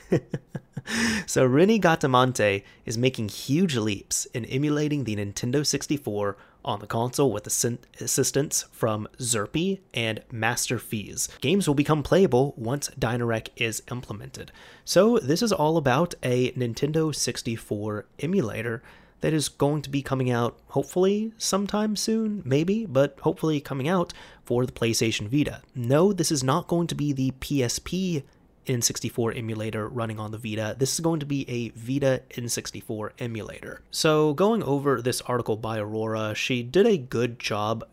so 1.25 1.47
Rinnegatamante 1.47 2.63
is 2.85 2.97
making 2.97 3.29
huge 3.29 3.75
leaps 3.75 4.25
in 4.25 4.45
emulating 4.45 5.03
the 5.03 5.15
Nintendo 5.15 5.65
64 5.65 6.37
on 6.63 6.79
the 6.79 6.87
console 6.87 7.31
with 7.31 7.47
assistance 7.47 8.65
from 8.71 9.07
Xerpi 9.17 9.79
and 9.93 10.21
MasterFeizz. 10.31 11.39
Games 11.41 11.67
will 11.67 11.75
become 11.75 12.03
playable 12.03 12.53
once 12.57 12.89
Dynarec 12.99 13.49
is 13.55 13.83
implemented. 13.91 14.51
So 14.85 15.17
this 15.19 15.41
is 15.41 15.51
all 15.51 15.77
about 15.77 16.13
a 16.23 16.51
Nintendo 16.51 17.13
64 17.13 18.05
emulator 18.19 18.81
that 19.21 19.33
is 19.33 19.49
going 19.49 19.81
to 19.83 19.89
be 19.89 20.01
coming 20.01 20.31
out 20.31 20.57
hopefully 20.69 21.31
sometime 21.37 21.95
soon, 21.95 22.41
maybe, 22.43 22.85
but 22.85 23.17
hopefully 23.21 23.61
coming 23.61 23.87
out 23.87 24.13
for 24.43 24.65
the 24.65 24.71
PlayStation 24.71 25.27
Vita. 25.27 25.61
No, 25.75 26.11
this 26.11 26.31
is 26.31 26.43
not 26.43 26.67
going 26.67 26.87
to 26.87 26.95
be 26.95 27.13
the 27.13 27.31
PSP 27.39 28.23
N64 28.67 29.37
emulator 29.37 29.87
running 29.87 30.19
on 30.19 30.31
the 30.31 30.37
Vita. 30.37 30.75
This 30.77 30.93
is 30.93 30.99
going 30.99 31.19
to 31.19 31.25
be 31.25 31.49
a 31.49 31.69
Vita 31.69 32.21
N64 32.31 33.11
emulator. 33.19 33.81
So, 33.91 34.33
going 34.33 34.63
over 34.63 35.01
this 35.01 35.21
article 35.21 35.57
by 35.57 35.79
Aurora, 35.79 36.33
she 36.35 36.63
did 36.63 36.85
a 36.85 36.97
good 36.97 37.39
job 37.39 37.83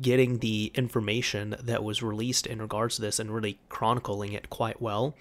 getting 0.00 0.38
the 0.38 0.72
information 0.74 1.56
that 1.62 1.84
was 1.84 2.02
released 2.02 2.46
in 2.46 2.60
regards 2.60 2.96
to 2.96 3.02
this 3.02 3.18
and 3.18 3.34
really 3.34 3.58
chronicling 3.68 4.32
it 4.32 4.50
quite 4.50 4.80
well. 4.80 5.14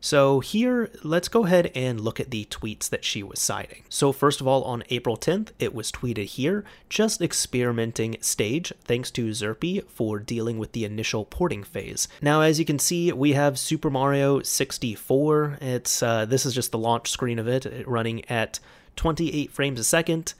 So 0.00 0.40
here, 0.40 0.90
let's 1.02 1.28
go 1.28 1.46
ahead 1.46 1.72
and 1.74 2.00
look 2.00 2.20
at 2.20 2.30
the 2.30 2.44
tweets 2.44 2.88
that 2.90 3.04
she 3.04 3.22
was 3.22 3.40
citing. 3.40 3.82
So 3.88 4.12
first 4.12 4.40
of 4.40 4.46
all, 4.46 4.62
on 4.64 4.84
April 4.90 5.16
10th, 5.16 5.48
it 5.58 5.74
was 5.74 5.90
tweeted 5.90 6.26
here, 6.26 6.64
just 6.88 7.20
experimenting 7.20 8.16
stage, 8.20 8.72
thanks 8.84 9.10
to 9.12 9.30
Xerpi 9.30 9.84
for 9.88 10.18
dealing 10.18 10.58
with 10.58 10.72
the 10.72 10.84
initial 10.84 11.24
porting 11.24 11.64
phase. 11.64 12.08
Now, 12.20 12.42
as 12.42 12.58
you 12.58 12.64
can 12.64 12.78
see, 12.78 13.10
we 13.12 13.32
have 13.32 13.58
Super 13.58 13.90
Mario 13.90 14.42
64. 14.42 15.58
It's 15.60 16.02
uh, 16.02 16.24
This 16.24 16.46
is 16.46 16.54
just 16.54 16.72
the 16.72 16.78
launch 16.78 17.10
screen 17.10 17.38
of 17.38 17.48
it, 17.48 17.66
running 17.86 18.24
at 18.30 18.60
28 18.96 19.50
frames 19.50 19.80
a 19.80 19.84
second. 19.84 20.34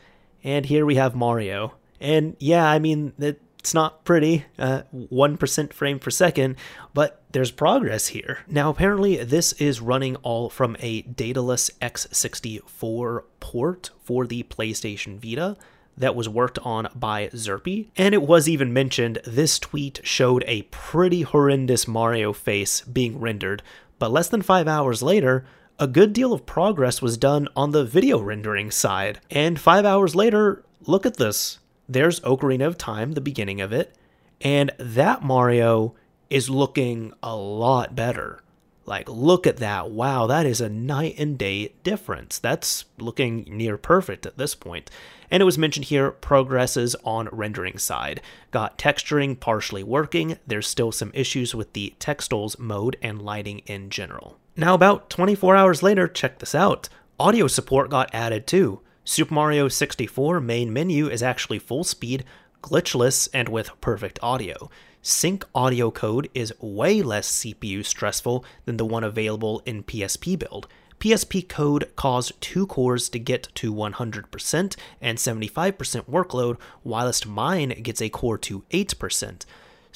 And 0.45 0.67
here 0.67 0.87
we 0.87 0.95
have 0.95 1.17
Mario. 1.17 1.75
And 2.01 2.37
yeah, 2.39 2.69
I 2.71 2.79
mean, 2.79 3.15
it, 3.19 3.41
it's 3.67 3.75
not 3.75 4.05
pretty, 4.05 4.45
uh, 4.61 4.83
1% 4.95 5.73
frame 5.73 5.99
per 5.99 6.09
second, 6.09 6.55
but 6.95 7.21
there's 7.33 7.51
progress 7.51 8.07
here. 8.07 8.39
Now, 8.47 8.71
apparently, 8.71 9.17
this 9.25 9.55
is 9.55 9.81
running 9.81 10.15
all 10.23 10.49
from 10.49 10.77
a 10.79 11.03
Daedalus 11.03 11.73
X64 11.83 13.25
port 13.41 13.91
for 14.05 14.25
the 14.25 14.45
PlayStation 14.45 15.19
Vita 15.19 15.57
that 15.97 16.15
was 16.15 16.29
worked 16.29 16.61
on 16.61 16.87
by 16.95 17.27
Xerpi. 17.31 17.89
And 17.97 18.15
it 18.15 18.23
was 18.23 18.49
even 18.49 18.73
mentioned 18.73 19.19
this 19.25 19.59
tweet 19.59 19.99
showed 20.05 20.45
a 20.47 20.63
pretty 20.71 21.23
horrendous 21.23 21.89
Mario 21.89 22.33
face 22.33 22.83
being 22.83 23.19
rendered, 23.19 23.65
but 23.99 24.13
less 24.13 24.29
than 24.29 24.43
five 24.43 24.69
hours 24.69 25.03
later, 25.03 25.45
a 25.81 25.89
good 25.89 26.13
deal 26.13 26.33
of 26.33 26.47
progress 26.47 27.03
was 27.03 27.19
done 27.19 27.49
on 27.57 27.73
the 27.73 27.85
video 27.85 28.21
rendering 28.21 28.71
side. 28.71 29.19
And 29.29 29.59
five 29.59 29.85
hours 29.85 30.15
later, 30.15 30.63
look 30.87 31.05
at 31.05 31.17
this 31.17 31.59
there's 31.89 32.21
Ocarina 32.21 32.67
of 32.67 32.79
Time, 32.79 33.13
the 33.13 33.21
beginning 33.21 33.61
of 33.61 33.73
it, 33.73 33.95
and 34.41 34.73
that 34.79 35.23
Mario 35.23 35.95
is 36.31 36.51
looking 36.51 37.13
a 37.23 37.37
lot 37.37 37.95
better. 37.95 38.43
Like, 38.85 39.09
look 39.09 39.47
at 39.47 39.57
that. 39.57 39.91
Wow, 39.91 40.27
that 40.29 40.47
is 40.47 40.61
a 40.61 40.69
night 40.69 41.17
and 41.19 41.37
day 41.37 41.75
difference. 41.83 42.39
That's 42.39 42.85
looking 42.99 43.45
near 43.49 43.77
perfect 43.77 44.27
at 44.27 44.39
this 44.39 44.55
point. 44.55 44.91
And 45.29 45.41
it 45.41 45.45
was 45.45 45.59
mentioned 45.59 45.87
here 45.87 46.13
progresses 46.13 46.95
on 47.05 47.29
rendering 47.33 47.79
side. 47.79 48.21
Got 48.53 48.79
texturing 48.79 49.41
partially 49.41 49.83
working. 49.83 50.39
There's 50.47 50.69
still 50.69 50.93
some 50.93 51.11
issues 51.15 51.53
with 51.53 51.73
the 51.73 51.95
textiles 51.99 52.59
mode 52.61 52.97
and 53.03 53.21
lighting 53.21 53.59
in 53.67 53.91
general. 53.91 54.39
Now, 54.57 54.75
about 54.75 55.11
24 55.11 55.57
hours 55.57 55.83
later, 55.83 56.07
check 56.07 56.39
this 56.39 56.55
out. 56.55 56.89
Audio 57.19 57.49
support 57.49 57.91
got 57.91 58.15
added 58.15 58.47
too. 58.47 58.81
Super 59.09 59.35
Mario 59.35 59.69
64 59.69 60.41
main 60.41 60.73
menu 60.73 61.09
is 61.09 61.23
actually 61.23 61.61
full 61.61 61.85
speed, 61.85 62.25
glitchless, 62.61 63.29
and 63.33 63.49
with 63.49 63.71
perfect 63.81 64.19
audio. 64.21 64.69
Sync 65.01 65.45
audio 65.55 65.93
code 65.93 66.29
is 66.35 66.53
way 66.61 67.03
less 67.03 67.31
CPU 67.31 67.85
stressful 67.85 68.45
than 68.65 68.79
the 68.79 68.85
one 68.85 69.05
available 69.05 69.63
in 69.65 69.85
PSP 69.85 70.37
build. 70.37 70.67
PSP 70.99 71.49
code 71.49 71.89
caused 71.95 72.41
two 72.41 72.67
cores 72.67 73.09
to 73.11 73.21
get 73.21 73.49
to 73.55 73.73
100% 73.73 74.77
and 75.01 75.19
75% 75.19 76.11
workload, 76.11 76.57
whilst 76.83 77.29
mine 77.29 77.81
gets 77.85 78.03
a 78.03 78.09
core 78.09 78.39
to 78.39 78.65
8%. 78.71 79.45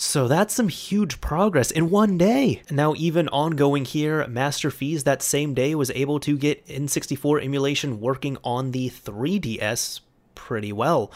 So 0.03 0.29
that's 0.29 0.55
some 0.55 0.69
huge 0.69 1.21
progress 1.21 1.71
in 1.71 1.91
one 1.91 2.17
day. 2.17 2.63
Now, 2.71 2.95
even 2.97 3.29
ongoing 3.29 3.85
here, 3.85 4.25
MasterFeizz 4.25 5.05
that 5.05 5.21
same 5.21 5.53
day 5.53 5.75
was 5.75 5.91
able 5.91 6.19
to 6.21 6.39
get 6.39 6.67
N64 6.69 7.45
emulation 7.45 8.01
working 8.01 8.39
on 8.43 8.71
the 8.71 8.89
3DS 8.89 10.01
pretty 10.35 10.73
well. 10.73 11.13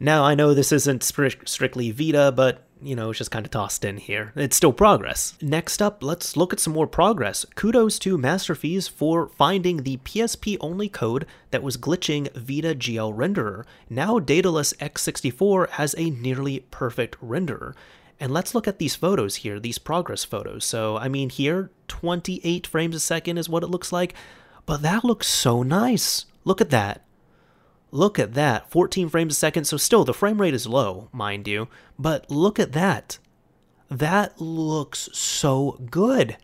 Now, 0.00 0.24
I 0.24 0.34
know 0.34 0.54
this 0.54 0.72
isn't 0.72 1.02
strictly 1.02 1.90
Vita, 1.90 2.32
but 2.34 2.66
you 2.80 2.96
know, 2.96 3.10
it's 3.10 3.18
just 3.18 3.30
kind 3.30 3.44
of 3.44 3.50
tossed 3.50 3.84
in 3.84 3.98
here. 3.98 4.32
It's 4.34 4.56
still 4.56 4.72
progress. 4.72 5.36
Next 5.42 5.82
up, 5.82 6.02
let's 6.02 6.34
look 6.34 6.54
at 6.54 6.58
some 6.58 6.72
more 6.72 6.86
progress. 6.86 7.44
Kudos 7.54 7.98
to 7.98 8.16
MasterFeizz 8.16 8.88
for 8.88 9.28
finding 9.28 9.82
the 9.82 9.98
PSP 9.98 10.56
only 10.60 10.88
code 10.88 11.26
that 11.50 11.62
was 11.62 11.76
glitching 11.76 12.32
Vita 12.32 12.74
GL 12.74 13.14
renderer. 13.14 13.66
Now 13.90 14.18
Daedalus 14.18 14.72
X64 14.80 15.68
has 15.72 15.94
a 15.98 16.08
nearly 16.08 16.60
perfect 16.70 17.20
renderer. 17.20 17.74
And 18.22 18.32
let's 18.32 18.54
look 18.54 18.68
at 18.68 18.78
these 18.78 18.94
photos 18.94 19.34
here, 19.34 19.58
these 19.58 19.80
progress 19.80 20.22
photos. 20.22 20.64
So, 20.64 20.96
I 20.96 21.08
mean, 21.08 21.28
here, 21.28 21.72
28 21.88 22.68
frames 22.68 22.94
a 22.94 23.00
second 23.00 23.36
is 23.36 23.48
what 23.48 23.64
it 23.64 23.68
looks 23.68 23.90
like. 23.90 24.14
but 24.64 24.80
that 24.82 25.02
looks 25.02 25.26
so 25.26 25.64
nice. 25.64 26.26
Look 26.44 26.60
at 26.60 26.70
that. 26.70 27.04
Look 27.90 28.20
at 28.20 28.34
that. 28.34 28.70
14 28.70 29.08
frames 29.08 29.34
a 29.34 29.36
second, 29.36 29.64
so 29.64 29.76
still 29.76 30.04
the 30.04 30.14
frame 30.14 30.40
rate 30.40 30.54
is 30.54 30.68
low, 30.68 31.08
mind 31.10 31.48
you, 31.48 31.66
but 31.98 32.30
look 32.30 32.60
at 32.60 32.70
that. 32.74 33.18
That 33.90 34.40
looks 34.40 35.08
so 35.12 35.80
good. 35.90 36.36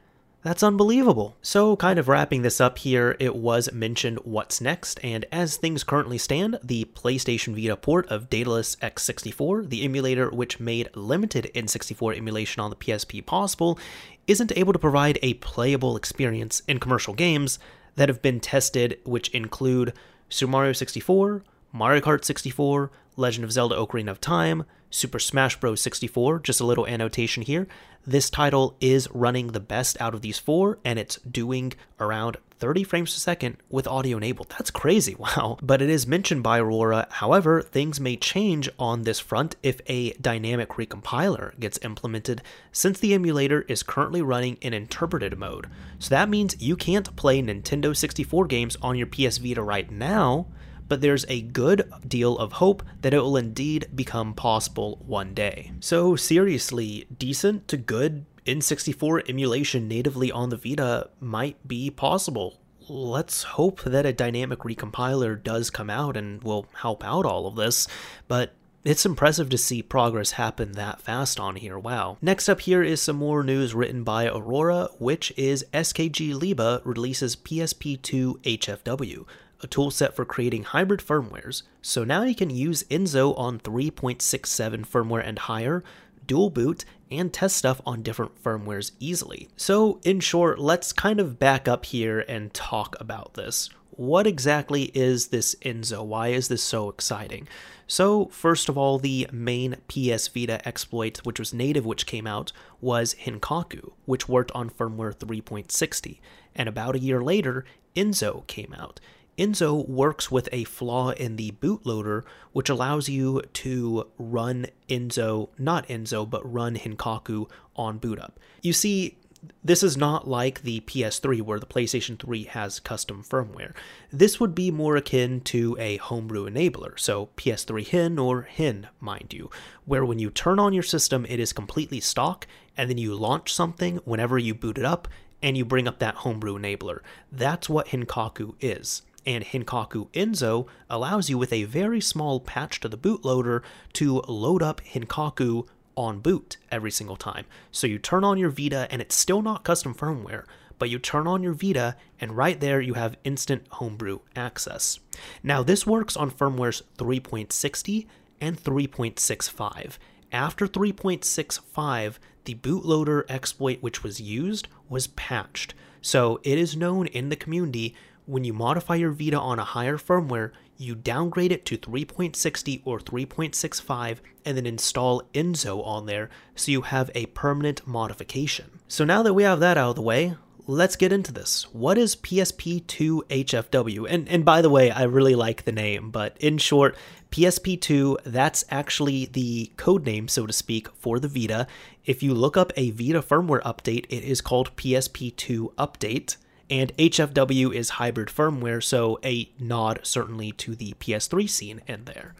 That's 0.48 0.62
unbelievable. 0.62 1.36
So, 1.42 1.76
kind 1.76 1.98
of 1.98 2.08
wrapping 2.08 2.40
this 2.40 2.58
up 2.58 2.78
here, 2.78 3.18
it 3.20 3.36
was 3.36 3.70
mentioned 3.70 4.18
what's 4.24 4.62
next, 4.62 4.98
and 5.04 5.26
as 5.30 5.58
things 5.58 5.84
currently 5.84 6.16
stand, 6.16 6.58
the 6.64 6.86
PlayStation 6.94 7.54
Vita 7.54 7.76
port 7.76 8.06
of 8.06 8.30
Daedalus 8.30 8.74
X64, 8.76 9.68
the 9.68 9.84
emulator 9.84 10.30
which 10.30 10.58
made 10.58 10.88
limited 10.96 11.50
N64 11.54 12.16
emulation 12.16 12.62
on 12.62 12.70
the 12.70 12.76
PSP 12.76 13.26
possible, 13.26 13.78
isn't 14.26 14.56
able 14.56 14.72
to 14.72 14.78
provide 14.78 15.18
a 15.20 15.34
playable 15.34 15.98
experience 15.98 16.62
in 16.66 16.80
commercial 16.80 17.12
games 17.12 17.58
that 17.96 18.08
have 18.08 18.22
been 18.22 18.40
tested, 18.40 18.98
which 19.04 19.28
include 19.34 19.92
Super 20.30 20.52
Mario 20.52 20.72
64, 20.72 21.42
Mario 21.74 22.00
Kart 22.00 22.24
64, 22.24 22.90
Legend 23.16 23.44
of 23.44 23.52
Zelda 23.52 23.76
Ocarina 23.76 24.12
of 24.12 24.18
Time, 24.18 24.64
Super 24.90 25.18
Smash 25.18 25.58
Bros. 25.60 25.80
64. 25.80 26.40
Just 26.40 26.60
a 26.60 26.66
little 26.66 26.86
annotation 26.86 27.42
here. 27.42 27.66
This 28.06 28.30
title 28.30 28.76
is 28.80 29.08
running 29.12 29.48
the 29.48 29.60
best 29.60 30.00
out 30.00 30.14
of 30.14 30.22
these 30.22 30.38
four, 30.38 30.78
and 30.84 30.98
it's 30.98 31.16
doing 31.18 31.74
around 32.00 32.38
30 32.58 32.84
frames 32.84 33.14
per 33.14 33.18
second 33.18 33.56
with 33.68 33.86
audio 33.86 34.16
enabled. 34.16 34.48
That's 34.50 34.70
crazy, 34.70 35.14
wow. 35.18 35.58
But 35.62 35.82
it 35.82 35.90
is 35.90 36.06
mentioned 36.06 36.42
by 36.42 36.58
Aurora. 36.58 37.06
However, 37.10 37.62
things 37.62 38.00
may 38.00 38.16
change 38.16 38.68
on 38.78 39.02
this 39.02 39.20
front 39.20 39.56
if 39.62 39.80
a 39.86 40.12
dynamic 40.14 40.70
recompiler 40.70 41.58
gets 41.60 41.78
implemented, 41.82 42.42
since 42.72 42.98
the 42.98 43.14
emulator 43.14 43.62
is 43.68 43.82
currently 43.82 44.22
running 44.22 44.56
in 44.60 44.74
interpreted 44.74 45.38
mode. 45.38 45.68
So 45.98 46.10
that 46.10 46.28
means 46.28 46.60
you 46.60 46.76
can't 46.76 47.14
play 47.16 47.42
Nintendo 47.42 47.96
64 47.96 48.46
games 48.46 48.76
on 48.82 48.96
your 48.96 49.06
PS 49.06 49.38
Vita 49.38 49.62
right 49.62 49.90
now 49.90 50.46
but 50.88 51.00
there's 51.00 51.26
a 51.28 51.42
good 51.42 51.92
deal 52.06 52.36
of 52.38 52.54
hope 52.54 52.82
that 53.02 53.14
it 53.14 53.20
will 53.20 53.36
indeed 53.36 53.88
become 53.94 54.34
possible 54.34 55.02
one 55.06 55.34
day. 55.34 55.72
So, 55.80 56.16
seriously, 56.16 57.06
decent 57.16 57.68
to 57.68 57.76
good 57.76 58.24
N64 58.46 59.28
emulation 59.28 59.86
natively 59.86 60.32
on 60.32 60.48
the 60.48 60.56
Vita 60.56 61.10
might 61.20 61.68
be 61.68 61.90
possible. 61.90 62.60
Let's 62.88 63.42
hope 63.42 63.82
that 63.82 64.06
a 64.06 64.12
dynamic 64.14 64.60
recompiler 64.60 65.42
does 65.42 65.68
come 65.68 65.90
out 65.90 66.16
and 66.16 66.42
will 66.42 66.66
help 66.74 67.04
out 67.04 67.26
all 67.26 67.46
of 67.46 67.56
this, 67.56 67.86
but 68.26 68.54
it's 68.84 69.04
impressive 69.04 69.48
to 69.50 69.58
see 69.58 69.82
progress 69.82 70.32
happen 70.32 70.72
that 70.72 71.00
fast 71.00 71.40
on 71.40 71.56
here, 71.56 71.78
wow. 71.78 72.16
Next 72.22 72.48
up 72.48 72.60
here 72.60 72.82
is 72.82 73.02
some 73.02 73.16
more 73.16 73.42
news 73.42 73.74
written 73.74 74.04
by 74.04 74.26
Aurora, 74.26 74.88
which 74.98 75.32
is 75.36 75.66
SKGleba 75.74 76.82
releases 76.84 77.36
PSP2 77.36 78.38
HFW, 78.42 79.26
a 79.62 79.66
toolset 79.66 80.14
for 80.14 80.24
creating 80.24 80.62
hybrid 80.62 81.00
firmwares, 81.00 81.64
so 81.82 82.04
now 82.04 82.22
you 82.22 82.34
can 82.34 82.50
use 82.50 82.84
Enso 82.84 83.36
on 83.36 83.58
3.67 83.58 84.86
firmware 84.86 85.26
and 85.26 85.40
higher, 85.40 85.82
dual 86.26 86.50
boot, 86.50 86.84
and 87.10 87.32
test 87.32 87.56
stuff 87.56 87.80
on 87.84 88.02
different 88.02 88.42
firmwares 88.42 88.92
easily. 89.00 89.48
So, 89.56 89.98
in 90.04 90.20
short, 90.20 90.58
let's 90.58 90.92
kind 90.92 91.18
of 91.18 91.38
back 91.38 91.66
up 91.66 91.86
here 91.86 92.20
and 92.28 92.54
talk 92.54 92.94
about 93.00 93.34
this. 93.34 93.70
What 93.98 94.28
exactly 94.28 94.92
is 94.94 95.26
this 95.26 95.56
Enso? 95.56 96.06
Why 96.06 96.28
is 96.28 96.46
this 96.46 96.62
so 96.62 96.88
exciting? 96.88 97.48
So, 97.88 98.26
first 98.26 98.68
of 98.68 98.78
all, 98.78 99.00
the 99.00 99.26
main 99.32 99.74
PS 99.88 100.28
Vita 100.28 100.64
exploit, 100.64 101.18
which 101.24 101.40
was 101.40 101.52
native, 101.52 101.84
which 101.84 102.06
came 102.06 102.24
out, 102.24 102.52
was 102.80 103.16
HENkaku, 103.24 103.90
which 104.04 104.28
worked 104.28 104.52
on 104.52 104.70
firmware 104.70 105.12
3.60. 105.12 106.20
And 106.54 106.68
about 106.68 106.94
a 106.94 107.00
year 107.00 107.20
later, 107.24 107.64
Enso 107.96 108.46
came 108.46 108.72
out. 108.78 109.00
Enso 109.36 109.88
works 109.88 110.30
with 110.30 110.48
a 110.52 110.62
flaw 110.62 111.10
in 111.10 111.34
the 111.34 111.50
bootloader, 111.60 112.22
which 112.52 112.68
allows 112.68 113.08
you 113.08 113.42
to 113.54 114.06
run 114.16 114.66
Enso, 114.88 115.48
not 115.58 115.88
Enso, 115.88 116.28
but 116.28 116.48
run 116.48 116.76
HENkaku 116.76 117.50
on 117.74 117.98
boot 117.98 118.20
up. 118.20 118.38
You 118.62 118.72
see, 118.72 119.17
this 119.62 119.82
is 119.82 119.96
not 119.96 120.28
like 120.28 120.62
the 120.62 120.80
PS3 120.80 121.42
where 121.42 121.58
the 121.58 121.66
PlayStation 121.66 122.18
3 122.18 122.44
has 122.44 122.80
custom 122.80 123.22
firmware. 123.22 123.74
This 124.10 124.40
would 124.40 124.54
be 124.54 124.70
more 124.70 124.96
akin 124.96 125.40
to 125.42 125.76
a 125.78 125.96
homebrew 125.98 126.48
enabler, 126.48 126.98
so 126.98 127.28
PS3 127.36 127.86
Hen 127.86 128.18
or 128.18 128.42
Hen, 128.42 128.88
mind 129.00 129.32
you, 129.32 129.50
where 129.84 130.04
when 130.04 130.18
you 130.18 130.30
turn 130.30 130.58
on 130.58 130.72
your 130.72 130.82
system, 130.82 131.26
it 131.28 131.38
is 131.38 131.52
completely 131.52 132.00
stock, 132.00 132.46
and 132.76 132.88
then 132.88 132.98
you 132.98 133.14
launch 133.14 133.52
something 133.52 133.96
whenever 134.04 134.38
you 134.38 134.54
boot 134.54 134.78
it 134.78 134.84
up, 134.84 135.08
and 135.42 135.56
you 135.56 135.64
bring 135.64 135.86
up 135.86 135.98
that 135.98 136.16
homebrew 136.16 136.58
enabler. 136.58 137.00
That's 137.30 137.68
what 137.68 137.88
HENkaku 137.88 138.54
is 138.60 139.02
and 139.28 139.44
HENkaku 139.44 140.08
Enso 140.12 140.66
allows 140.88 141.28
you 141.28 141.36
with 141.36 141.52
a 141.52 141.64
very 141.64 142.00
small 142.00 142.40
patch 142.40 142.80
to 142.80 142.88
the 142.88 142.96
bootloader 142.96 143.62
to 143.92 144.22
load 144.26 144.62
up 144.62 144.80
HENkaku 144.80 145.66
on 145.98 146.20
boot 146.20 146.56
every 146.70 146.92
single 146.92 147.16
time. 147.16 147.44
So 147.72 147.88
you 147.88 147.98
turn 147.98 148.22
on 148.22 148.38
your 148.38 148.50
Vita 148.50 148.86
and 148.90 149.02
it's 149.02 149.16
still 149.16 149.42
not 149.42 149.64
custom 149.64 149.94
firmware, 149.94 150.44
but 150.78 150.88
you 150.88 150.98
turn 151.00 151.26
on 151.26 151.42
your 151.42 151.52
Vita 151.52 151.96
and 152.20 152.36
right 152.36 152.60
there 152.60 152.80
you 152.80 152.94
have 152.94 153.16
instant 153.24 153.66
homebrew 153.72 154.20
access. 154.36 155.00
Now 155.42 155.64
this 155.64 155.86
works 155.86 156.16
on 156.16 156.30
firmwares 156.30 156.82
3.60 156.96 158.06
and 158.40 158.62
3.65. 158.62 159.98
After 160.30 160.68
3.65, 160.68 162.18
the 162.44 162.54
bootloader 162.54 163.24
exploit 163.28 163.78
which 163.80 164.04
was 164.04 164.20
used 164.20 164.68
was 164.88 165.08
patched. 165.08 165.74
So 166.00 166.38
it 166.44 166.58
is 166.58 166.76
known 166.76 167.08
in 167.08 167.28
the 167.28 167.36
community 167.36 167.96
when 168.24 168.44
you 168.44 168.52
modify 168.52 168.94
your 168.94 169.10
Vita 169.10 169.38
on 169.38 169.58
a 169.58 169.64
higher 169.64 169.96
firmware, 169.96 170.52
you 170.78 170.94
downgrade 170.94 171.52
it 171.52 171.66
to 171.66 171.76
3.60 171.76 172.82
or 172.84 172.98
3.65 173.00 174.18
and 174.44 174.56
then 174.56 174.64
install 174.64 175.22
Enso 175.34 175.84
on 175.84 176.06
there 176.06 176.30
so 176.54 176.70
you 176.70 176.82
have 176.82 177.10
a 177.14 177.26
permanent 177.26 177.86
modification. 177.86 178.78
So 178.86 179.04
now 179.04 179.22
that 179.22 179.34
we 179.34 179.42
have 179.42 179.60
that 179.60 179.76
out 179.76 179.90
of 179.90 179.96
the 179.96 180.02
way, 180.02 180.36
let's 180.66 180.96
get 180.96 181.12
into 181.12 181.32
this. 181.32 181.64
What 181.74 181.98
is 181.98 182.14
PSP2 182.14 183.24
HFW? 183.24 184.06
And 184.08 184.28
and 184.28 184.44
by 184.44 184.62
the 184.62 184.70
way, 184.70 184.90
I 184.90 185.02
really 185.02 185.34
like 185.34 185.64
the 185.64 185.72
name, 185.72 186.10
but 186.10 186.36
in 186.38 186.58
short, 186.58 186.96
PSP2, 187.30 188.18
that's 188.24 188.64
actually 188.70 189.26
the 189.26 189.72
code 189.76 190.06
name, 190.06 190.28
so 190.28 190.46
to 190.46 190.52
speak, 190.52 190.88
for 190.94 191.18
the 191.18 191.28
Vita. 191.28 191.66
If 192.06 192.22
you 192.22 192.32
look 192.32 192.56
up 192.56 192.72
a 192.76 192.90
Vita 192.90 193.20
firmware 193.20 193.62
update, 193.62 194.06
it 194.08 194.24
is 194.24 194.40
called 194.40 194.74
PSP2 194.76 195.74
Update 195.74 196.36
and 196.70 196.96
HFW 196.96 197.74
is 197.74 197.90
hybrid 197.90 198.28
firmware, 198.28 198.82
so 198.82 199.18
a 199.24 199.50
nod 199.58 200.00
certainly 200.02 200.52
to 200.52 200.74
the 200.74 200.94
PS3 201.00 201.48
scene 201.48 201.80
in 201.86 202.04
there. 202.04 202.34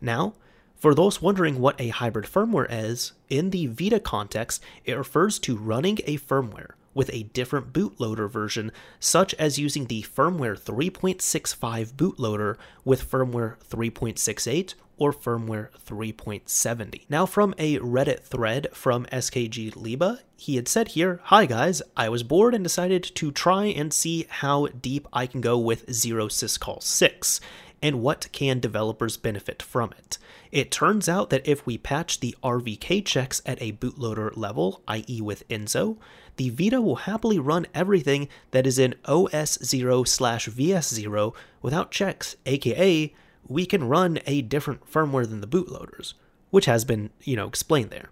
Now, 0.00 0.34
for 0.76 0.94
those 0.94 1.22
wondering 1.22 1.60
what 1.60 1.80
a 1.80 1.88
hybrid 1.88 2.26
firmware 2.26 2.66
is, 2.68 3.12
in 3.30 3.50
the 3.50 3.66
Vita 3.66 4.00
context, 4.00 4.62
it 4.84 4.94
refers 4.94 5.38
to 5.40 5.56
running 5.56 5.98
a 6.04 6.18
firmware 6.18 6.72
with 6.94 7.10
a 7.12 7.24
different 7.24 7.72
bootloader 7.72 8.30
version, 8.30 8.70
such 9.00 9.34
as 9.34 9.58
using 9.58 9.86
the 9.86 10.02
firmware 10.02 10.58
3.65 10.58 11.94
bootloader 11.94 12.56
with 12.84 13.10
firmware 13.10 13.56
3.68 13.68 14.74
or 14.96 15.12
firmware 15.12 15.68
3.70. 15.86 17.02
Now, 17.08 17.26
from 17.26 17.54
a 17.58 17.78
Reddit 17.78 18.20
thread 18.20 18.68
from 18.72 19.06
SKGleba, 19.06 20.20
he 20.36 20.56
had 20.56 20.68
said 20.68 20.88
here 20.88 21.20
Hi 21.24 21.46
guys, 21.46 21.82
I 21.96 22.08
was 22.08 22.22
bored 22.22 22.54
and 22.54 22.64
decided 22.64 23.02
to 23.02 23.30
try 23.30 23.66
and 23.66 23.92
see 23.92 24.26
how 24.28 24.66
deep 24.66 25.08
I 25.12 25.26
can 25.26 25.40
go 25.40 25.58
with 25.58 25.92
Zero 25.92 26.28
Syscall 26.28 26.82
6 26.82 27.40
and 27.82 28.00
what 28.00 28.28
can 28.32 28.60
developers 28.60 29.16
benefit 29.16 29.62
from 29.62 29.92
it. 29.98 30.18
It 30.50 30.70
turns 30.70 31.08
out 31.08 31.30
that 31.30 31.46
if 31.46 31.66
we 31.66 31.76
patch 31.76 32.20
the 32.20 32.36
RVK 32.42 33.04
checks 33.04 33.42
at 33.44 33.60
a 33.60 33.72
bootloader 33.72 34.34
level, 34.36 34.82
i.e., 34.88 35.20
with 35.20 35.46
Enzo, 35.48 35.98
the 36.36 36.50
Vita 36.50 36.80
will 36.80 36.96
happily 36.96 37.38
run 37.38 37.66
everything 37.74 38.28
that 38.52 38.66
is 38.66 38.78
in 38.78 38.94
OS0 39.04 40.06
slash 40.06 40.48
VS0 40.48 41.34
without 41.60 41.90
checks, 41.90 42.36
aka 42.46 43.12
we 43.48 43.66
can 43.66 43.88
run 43.88 44.18
a 44.26 44.42
different 44.42 44.90
firmware 44.90 45.28
than 45.28 45.40
the 45.40 45.46
bootloaders, 45.46 46.14
which 46.50 46.66
has 46.66 46.84
been, 46.84 47.10
you 47.22 47.36
know, 47.36 47.46
explained 47.46 47.90
there. 47.90 48.10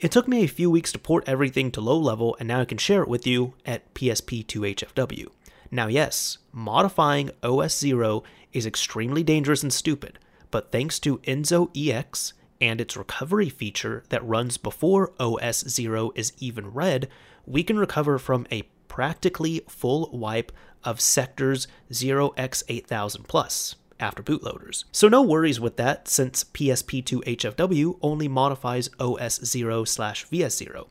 It 0.00 0.10
took 0.10 0.26
me 0.26 0.42
a 0.42 0.48
few 0.48 0.70
weeks 0.70 0.92
to 0.92 0.98
port 0.98 1.24
everything 1.26 1.70
to 1.72 1.80
low 1.80 1.98
level, 1.98 2.36
and 2.38 2.48
now 2.48 2.60
I 2.60 2.64
can 2.64 2.78
share 2.78 3.02
it 3.02 3.08
with 3.08 3.26
you 3.26 3.54
at 3.64 3.94
PSP2HFW. 3.94 5.28
Now, 5.70 5.86
yes, 5.86 6.38
modifying 6.52 7.30
OS 7.42 7.78
0 7.78 8.24
is 8.52 8.66
extremely 8.66 9.22
dangerous 9.22 9.62
and 9.62 9.72
stupid, 9.72 10.18
but 10.50 10.72
thanks 10.72 10.98
to 11.00 11.18
Enso 11.18 11.70
EX 11.76 12.34
and 12.60 12.80
its 12.80 12.96
recovery 12.96 13.48
feature 13.48 14.04
that 14.08 14.26
runs 14.26 14.56
before 14.56 15.12
OS 15.18 15.64
0 15.68 16.12
is 16.14 16.32
even 16.38 16.72
read, 16.72 17.08
we 17.46 17.62
can 17.62 17.78
recover 17.78 18.18
from 18.18 18.46
a 18.50 18.62
practically 18.88 19.62
full 19.68 20.10
wipe 20.12 20.52
of 20.84 21.00
sectors 21.00 21.66
0x8000 21.90 23.26
plus 23.26 23.76
after 24.02 24.22
bootloaders. 24.22 24.84
So 24.92 25.08
no 25.08 25.22
worries 25.22 25.60
with 25.60 25.76
that 25.76 26.08
since 26.08 26.44
PSP2 26.44 27.24
HFW 27.24 27.98
only 28.02 28.28
modifies 28.28 28.90
OS 28.98 29.42
0 29.44 29.84
slash 29.84 30.24
VS 30.24 30.56
0. 30.56 30.88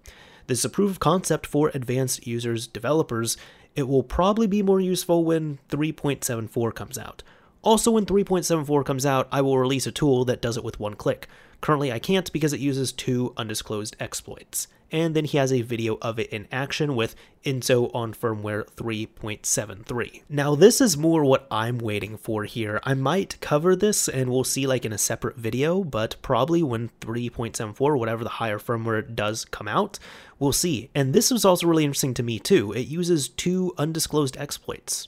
This 0.48 0.60
is 0.60 0.66
a 0.66 0.70
proof 0.70 0.92
of 0.92 1.00
concept 1.00 1.46
for 1.46 1.70
advanced 1.74 2.26
users, 2.26 2.66
developers. 2.66 3.38
It 3.76 3.88
will 3.88 4.04
probably 4.04 4.48
be 4.48 4.64
more 4.64 4.80
useful 4.80 5.24
when 5.24 5.60
3.74 5.70 6.74
comes 6.74 6.98
out. 6.98 7.22
Also, 7.64 7.92
when 7.92 8.06
3.74 8.06 8.86
comes 8.86 9.06
out, 9.06 9.28
I 9.32 9.42
will 9.42 9.60
release 9.60 9.86
a 9.86 9.92
tool 9.92 10.26
that 10.26 10.42
does 10.42 10.58
it 10.58 10.64
with 10.64 10.80
one 10.80 10.96
click. 10.96 11.28
Currently, 11.62 11.92
I 11.92 12.00
can't 12.00 12.32
because 12.34 12.54
it 12.54 12.60
uses 12.60 12.92
two 12.92 13.34
undisclosed 13.38 13.96
exploits. 14.00 14.68
And 14.92 15.16
then 15.16 15.26
he 15.26 15.38
has 15.38 15.54
a 15.54 15.62
video 15.62 15.98
of 16.02 16.20
it 16.20 16.30
in 16.30 16.48
action 16.52 16.96
with 16.96 17.16
Enso 17.46 17.94
on 17.96 18.14
firmware 18.14 18.66
3.73. 18.76 20.24
Now, 20.30 20.54
this 20.54 20.82
is 20.82 20.98
more 20.98 21.24
what 21.24 21.48
I'm 21.50 21.78
waiting 21.78 22.18
for 22.18 22.44
here. 22.44 22.82
I 22.84 22.94
might 22.94 23.40
cover 23.40 23.76
this 23.76 24.10
and 24.10 24.30
we'll 24.30 24.44
see 24.44 24.68
like 24.68 24.86
in 24.86 24.92
a 24.92 24.98
separate 24.98 25.38
video, 25.38 25.84
but 25.84 26.18
probably 26.22 26.62
when 26.62 26.90
3.74, 27.00 27.98
whatever 27.98 28.24
the 28.24 28.30
higher 28.32 28.60
firmware 28.60 29.16
does 29.16 29.46
come 29.46 29.68
out, 29.68 29.98
we'll 30.40 30.52
see. 30.52 30.90
And 30.94 31.14
this 31.14 31.32
was 31.32 31.46
also 31.46 31.68
really 31.68 31.86
interesting 31.86 32.14
to 32.16 32.24
me 32.24 32.38
too. 32.38 32.74
It 32.74 32.88
uses 32.88 33.30
two 33.30 33.74
undisclosed 33.78 34.36
exploits. 34.38 35.08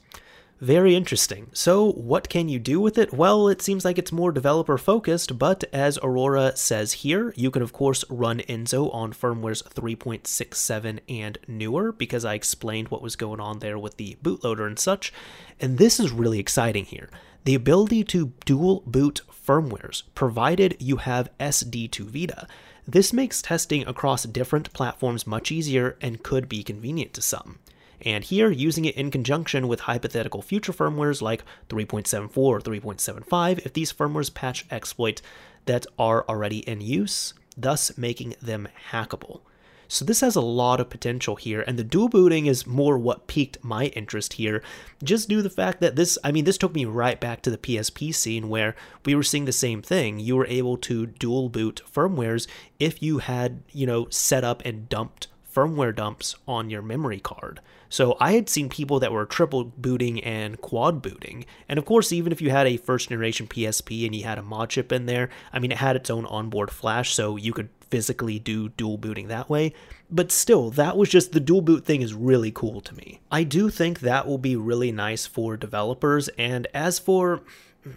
Very 0.64 0.96
interesting. 0.96 1.50
So, 1.52 1.92
what 1.92 2.30
can 2.30 2.48
you 2.48 2.58
do 2.58 2.80
with 2.80 2.98
it? 2.98 3.12
Well, 3.12 3.50
it 3.50 3.62
seems 3.62 3.84
like 3.84 3.98
it's 3.98 4.14
more 4.14 4.32
developer 4.32 4.78
focused, 4.78 5.38
but 5.38 5.66
as 5.74 6.00
Aurora 6.02 6.56
says 6.56 6.94
here, 6.94 7.34
you 7.36 7.52
can 7.52 7.62
of 7.62 7.74
course 7.74 8.06
run 8.10 8.40
Enso 8.48 8.90
on 8.96 9.12
firmwares 9.12 9.62
3.67 9.62 11.00
and 11.10 11.38
newer, 11.50 11.92
because 11.92 12.24
I 12.24 12.36
explained 12.36 12.88
what 12.88 13.02
was 13.02 13.18
going 13.18 13.42
on 13.42 13.60
there 13.60 13.78
with 13.78 13.98
the 13.98 14.16
bootloader 14.24 14.66
and 14.66 14.80
such. 14.80 15.12
And 15.60 15.78
this 15.78 16.00
is 16.00 16.14
really 16.14 16.40
exciting 16.40 16.86
here. 16.86 17.10
The 17.44 17.56
ability 17.56 18.06
to 18.06 18.32
dual 18.46 18.84
boot 18.86 19.20
firmwares, 19.30 20.04
provided 20.16 20.78
you 20.80 20.96
have 20.96 21.30
SD2Vita. 21.42 22.48
This 22.88 23.12
makes 23.12 23.42
testing 23.42 23.86
across 23.86 24.24
different 24.24 24.72
platforms 24.72 25.28
much 25.28 25.52
easier 25.52 25.98
and 26.00 26.24
could 26.24 26.48
be 26.48 26.64
convenient 26.64 27.14
to 27.16 27.22
some 27.22 27.60
and 28.06 28.24
here 28.24 28.52
using 28.52 28.86
it 28.86 28.96
in 28.96 29.12
conjunction 29.12 29.68
with 29.68 29.82
hypothetical 29.82 30.42
future 30.42 30.74
firmwares 30.74 31.22
like 31.22 31.44
3.74 31.70 32.38
or 32.38 32.60
3.75 32.60 33.60
if 33.66 33.74
these 33.74 33.94
firmwares 33.94 34.34
patch 34.34 34.66
exploit 34.72 35.22
that 35.66 35.86
are 35.98 36.26
already 36.28 36.60
in 36.60 36.82
use, 36.82 37.34
thus 37.56 37.98
making 37.98 38.36
them 38.42 38.68
hackable. 38.92 39.42
So 39.88 40.04
this 40.04 40.22
has 40.22 40.36
a 40.36 40.42
lot 40.42 40.80
of 40.80 40.90
potential 40.90 41.36
here, 41.36 41.64
and 41.68 41.78
the 41.78 41.84
dual 41.84 42.10
booting 42.10 42.48
is 42.48 42.66
more 42.66 42.98
what 42.98 43.28
piqued 43.28 43.64
my 43.64 43.86
interest 43.88 44.34
here. 44.34 44.64
Just 45.04 45.30
due 45.30 45.38
to 45.38 45.44
the 45.44 45.52
fact 45.52 45.82
that 45.82 45.96
this, 45.96 46.18
I 46.24 46.32
mean, 46.32 46.46
this 46.46 46.58
took 46.58 46.74
me 46.74 46.86
right 46.86 47.20
back 47.20 47.44
to 47.44 47.52
the 47.52 47.60
PSP 47.60 48.16
scene 48.16 48.50
where 48.50 48.76
we 49.06 49.14
were 49.14 49.22
seeing 49.22 49.46
the 49.46 49.52
same 49.52 49.84
thing. 49.84 50.20
You 50.20 50.36
were 50.36 50.48
able 50.48 50.78
to 50.78 51.06
dual 51.06 51.50
boot 51.50 51.84
firmwares 51.94 52.48
if 52.80 53.04
you 53.04 53.20
had, 53.20 53.62
you 53.72 53.86
know, 53.86 54.08
set 54.10 54.44
up 54.44 54.64
and 54.66 54.90
dumped 54.90 55.28
firmware 55.54 55.96
dumps 55.96 56.36
on 56.48 56.72
your 56.72 56.82
memory 56.82 57.20
card. 57.20 57.60
So 57.94 58.18
I 58.20 58.32
had 58.32 58.50
seen 58.50 58.70
people 58.70 59.00
that 59.02 59.12
were 59.12 59.24
triple 59.24 59.66
booting 59.66 60.24
and 60.24 60.60
quad 60.60 61.04
booting. 61.04 61.46
And 61.70 61.78
of 61.78 61.86
course, 61.86 62.12
even 62.12 62.32
if 62.32 62.42
you 62.42 62.50
had 62.50 62.66
a 62.66 62.78
first 62.78 63.10
generation 63.10 63.46
PSP 63.46 64.08
and 64.08 64.16
you 64.16 64.24
had 64.24 64.40
a 64.40 64.42
mod 64.42 64.72
chip 64.72 64.92
in 64.92 65.06
there, 65.06 65.30
I 65.54 65.60
mean, 65.60 65.72
it 65.72 65.78
had 65.78 65.96
its 65.96 66.10
own 66.10 66.26
onboard 66.26 66.72
flash, 66.72 67.14
so 67.14 67.36
you 67.36 67.54
could 67.54 67.70
physically 67.92 68.40
do 68.40 68.70
dual 68.70 68.98
booting 68.98 69.28
that 69.28 69.48
way. 69.48 69.74
But 70.10 70.32
still, 70.32 70.72
that 70.72 70.98
was 70.98 71.08
just 71.08 71.34
the 71.34 71.40
dual 71.40 71.62
boot 71.62 71.86
thing 71.86 72.02
is 72.02 72.16
really 72.16 72.52
cool 72.52 72.82
to 72.82 72.96
me. 72.96 73.20
I 73.32 73.44
do 73.44 73.70
think 73.70 74.00
that 74.00 74.26
will 74.26 74.40
be 74.40 74.56
really 74.56 74.92
nice 74.92 75.28
for 75.28 75.56
developers. 75.56 76.30
And 76.30 76.66
as 76.74 76.98
for 76.98 77.44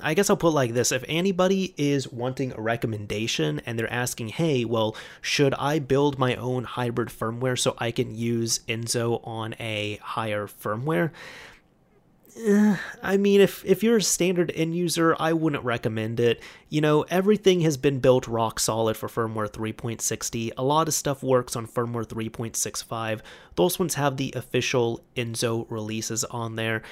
I 0.02 0.14
guess 0.14 0.30
I'll 0.30 0.36
put 0.36 0.52
like 0.52 0.74
this 0.74 0.92
if 0.92 1.04
anybody 1.08 1.74
is 1.76 2.10
wanting 2.10 2.52
a 2.52 2.60
recommendation 2.60 3.60
and 3.66 3.78
they're 3.78 3.92
asking, 3.92 4.28
hey, 4.28 4.64
well, 4.64 4.96
should 5.20 5.54
I 5.54 5.78
build 5.78 6.18
my 6.18 6.34
own 6.36 6.64
hybrid 6.64 7.08
firmware 7.08 7.58
so 7.58 7.74
I 7.78 7.90
can 7.90 8.14
use 8.14 8.60
Enso 8.68 9.20
on 9.26 9.54
a 9.60 9.98
higher 10.02 10.46
firmware? 10.46 11.10
Eh, 12.44 12.76
I 13.02 13.16
mean, 13.16 13.40
if, 13.40 13.64
if 13.64 13.82
you're 13.82 13.96
a 13.96 14.02
standard 14.02 14.52
end 14.54 14.74
user, 14.74 15.16
I 15.18 15.32
wouldn't 15.32 15.64
recommend 15.64 16.20
it. 16.20 16.42
You 16.68 16.80
know, 16.80 17.02
everything 17.02 17.62
has 17.62 17.76
been 17.76 18.00
built 18.00 18.26
rock 18.26 18.60
solid 18.60 18.96
for 18.96 19.08
firmware 19.08 19.50
3.60. 19.50 20.52
A 20.56 20.62
lot 20.62 20.88
of 20.88 20.94
stuff 20.94 21.22
works 21.22 21.56
on 21.56 21.66
firmware 21.66 22.06
3.65. 22.06 23.20
Those 23.54 23.78
ones 23.78 23.94
have 23.94 24.16
the 24.16 24.34
official 24.36 25.00
Enso 25.16 25.66
releases 25.70 26.24
on 26.24 26.56
there. 26.56 26.82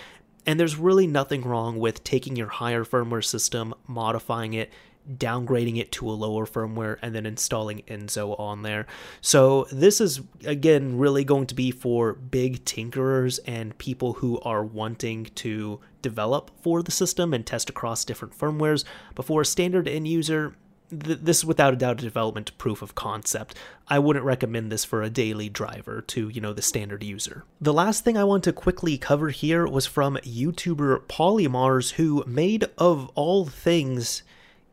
And 0.46 0.60
there's 0.60 0.76
really 0.76 1.06
nothing 1.06 1.42
wrong 1.42 1.78
with 1.78 2.04
taking 2.04 2.36
your 2.36 2.48
higher 2.48 2.84
firmware 2.84 3.24
system, 3.24 3.74
modifying 3.86 4.52
it, 4.52 4.70
downgrading 5.10 5.78
it 5.78 5.92
to 5.92 6.08
a 6.08 6.12
lower 6.12 6.46
firmware, 6.46 6.98
and 7.02 7.14
then 7.14 7.26
installing 7.26 7.82
Enso 7.88 8.38
on 8.38 8.62
there. 8.62 8.86
So, 9.20 9.66
this 9.70 10.00
is 10.00 10.20
again 10.44 10.98
really 10.98 11.24
going 11.24 11.46
to 11.48 11.54
be 11.54 11.70
for 11.70 12.14
big 12.14 12.64
tinkerers 12.64 13.38
and 13.46 13.76
people 13.78 14.14
who 14.14 14.40
are 14.40 14.64
wanting 14.64 15.26
to 15.36 15.80
develop 16.02 16.50
for 16.62 16.82
the 16.82 16.90
system 16.90 17.32
and 17.32 17.46
test 17.46 17.70
across 17.70 18.04
different 18.04 18.36
firmwares. 18.36 18.84
But 19.14 19.26
for 19.26 19.42
a 19.42 19.46
standard 19.46 19.88
end 19.88 20.08
user, 20.08 20.54
th- 20.90 21.20
this 21.22 21.38
is 21.38 21.44
without 21.44 21.72
a 21.72 21.76
doubt 21.76 22.00
a 22.00 22.04
development 22.04 22.56
proof 22.58 22.82
of 22.82 22.94
concept. 22.94 23.56
I 23.88 23.98
wouldn't 23.98 24.24
recommend 24.24 24.70
this 24.70 24.84
for 24.84 25.02
a 25.02 25.10
daily 25.10 25.48
driver 25.48 26.00
to, 26.02 26.28
you 26.28 26.40
know, 26.40 26.52
the 26.52 26.62
standard 26.62 27.02
user. 27.02 27.44
The 27.60 27.72
last 27.72 28.04
thing 28.04 28.16
I 28.16 28.24
want 28.24 28.44
to 28.44 28.52
quickly 28.52 28.98
cover 28.98 29.30
here 29.30 29.66
was 29.66 29.86
from 29.86 30.16
YouTuber 30.16 31.06
Polymars, 31.06 31.92
who 31.92 32.24
made 32.26 32.66
of 32.78 33.10
all 33.14 33.46
things 33.46 34.22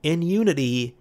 in 0.04 0.22
Unity 0.22 0.96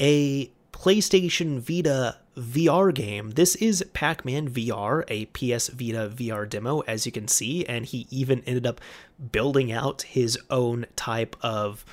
a 0.00 0.50
PlayStation 0.72 1.60
Vita 1.60 2.18
VR 2.36 2.92
game. 2.92 3.30
This 3.30 3.54
is 3.56 3.84
Pac 3.92 4.24
Man 4.24 4.50
VR, 4.50 5.04
a 5.08 5.26
PS 5.26 5.68
Vita 5.68 6.10
VR 6.14 6.48
demo, 6.48 6.80
as 6.80 7.06
you 7.06 7.12
can 7.12 7.28
see, 7.28 7.64
and 7.66 7.86
he 7.86 8.06
even 8.10 8.42
ended 8.44 8.66
up 8.66 8.80
building 9.32 9.70
out 9.70 10.02
his 10.02 10.38
own 10.50 10.86
type 10.96 11.36
of 11.40 11.84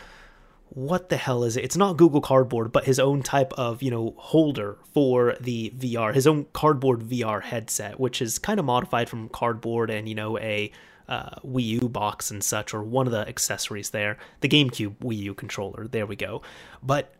what 0.73 1.09
the 1.09 1.17
hell 1.17 1.43
is 1.43 1.57
it? 1.57 1.65
It's 1.65 1.75
not 1.75 1.97
Google 1.97 2.21
Cardboard, 2.21 2.71
but 2.71 2.85
his 2.85 2.97
own 2.97 3.23
type 3.23 3.51
of, 3.53 3.83
you 3.83 3.91
know, 3.91 4.13
holder 4.15 4.77
for 4.93 5.35
the 5.41 5.69
VR, 5.77 6.13
his 6.13 6.25
own 6.25 6.45
cardboard 6.53 7.01
VR 7.01 7.41
headset, 7.41 7.99
which 7.99 8.21
is 8.21 8.39
kind 8.39 8.57
of 8.57 8.65
modified 8.65 9.09
from 9.09 9.27
cardboard 9.27 9.89
and, 9.89 10.07
you 10.07 10.15
know, 10.15 10.39
a 10.39 10.71
uh, 11.09 11.31
Wii 11.45 11.81
U 11.81 11.89
box 11.89 12.31
and 12.31 12.41
such, 12.41 12.73
or 12.73 12.83
one 12.83 13.05
of 13.05 13.11
the 13.11 13.27
accessories 13.27 13.89
there. 13.89 14.17
The 14.39 14.47
GameCube 14.47 14.95
Wii 14.99 15.17
U 15.17 15.33
controller, 15.33 15.89
there 15.89 16.05
we 16.05 16.15
go. 16.15 16.41
But 16.81 17.13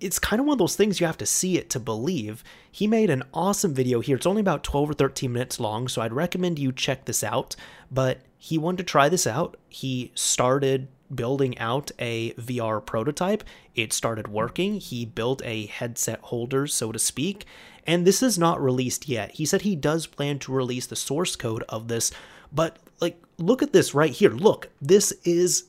it's 0.00 0.18
kind 0.18 0.40
of 0.40 0.46
one 0.46 0.54
of 0.54 0.58
those 0.58 0.74
things 0.74 0.98
you 0.98 1.06
have 1.06 1.18
to 1.18 1.26
see 1.26 1.56
it 1.56 1.70
to 1.70 1.78
believe. 1.78 2.42
He 2.68 2.88
made 2.88 3.10
an 3.10 3.22
awesome 3.32 3.72
video 3.72 4.00
here. 4.00 4.16
It's 4.16 4.26
only 4.26 4.40
about 4.40 4.64
12 4.64 4.90
or 4.90 4.94
13 4.94 5.32
minutes 5.32 5.60
long, 5.60 5.86
so 5.86 6.02
I'd 6.02 6.12
recommend 6.12 6.58
you 6.58 6.72
check 6.72 7.04
this 7.04 7.22
out. 7.22 7.54
But 7.92 8.22
he 8.36 8.58
wanted 8.58 8.78
to 8.78 8.84
try 8.90 9.08
this 9.08 9.24
out. 9.24 9.56
He 9.68 10.10
started 10.16 10.88
building 11.14 11.58
out 11.58 11.90
a 11.98 12.32
VR 12.32 12.84
prototype. 12.84 13.44
It 13.74 13.92
started 13.92 14.28
working. 14.28 14.74
He 14.74 15.04
built 15.04 15.42
a 15.44 15.66
headset 15.66 16.20
holder, 16.20 16.66
so 16.66 16.92
to 16.92 16.98
speak, 16.98 17.46
and 17.86 18.06
this 18.06 18.22
is 18.22 18.38
not 18.38 18.62
released 18.62 19.08
yet. 19.08 19.32
He 19.32 19.46
said 19.46 19.62
he 19.62 19.76
does 19.76 20.06
plan 20.06 20.38
to 20.40 20.52
release 20.52 20.86
the 20.86 20.96
source 20.96 21.36
code 21.36 21.64
of 21.68 21.88
this, 21.88 22.12
but 22.52 22.78
like, 23.00 23.20
look 23.38 23.62
at 23.62 23.72
this 23.72 23.94
right 23.94 24.12
here. 24.12 24.30
Look, 24.30 24.68
this 24.80 25.12
is 25.24 25.64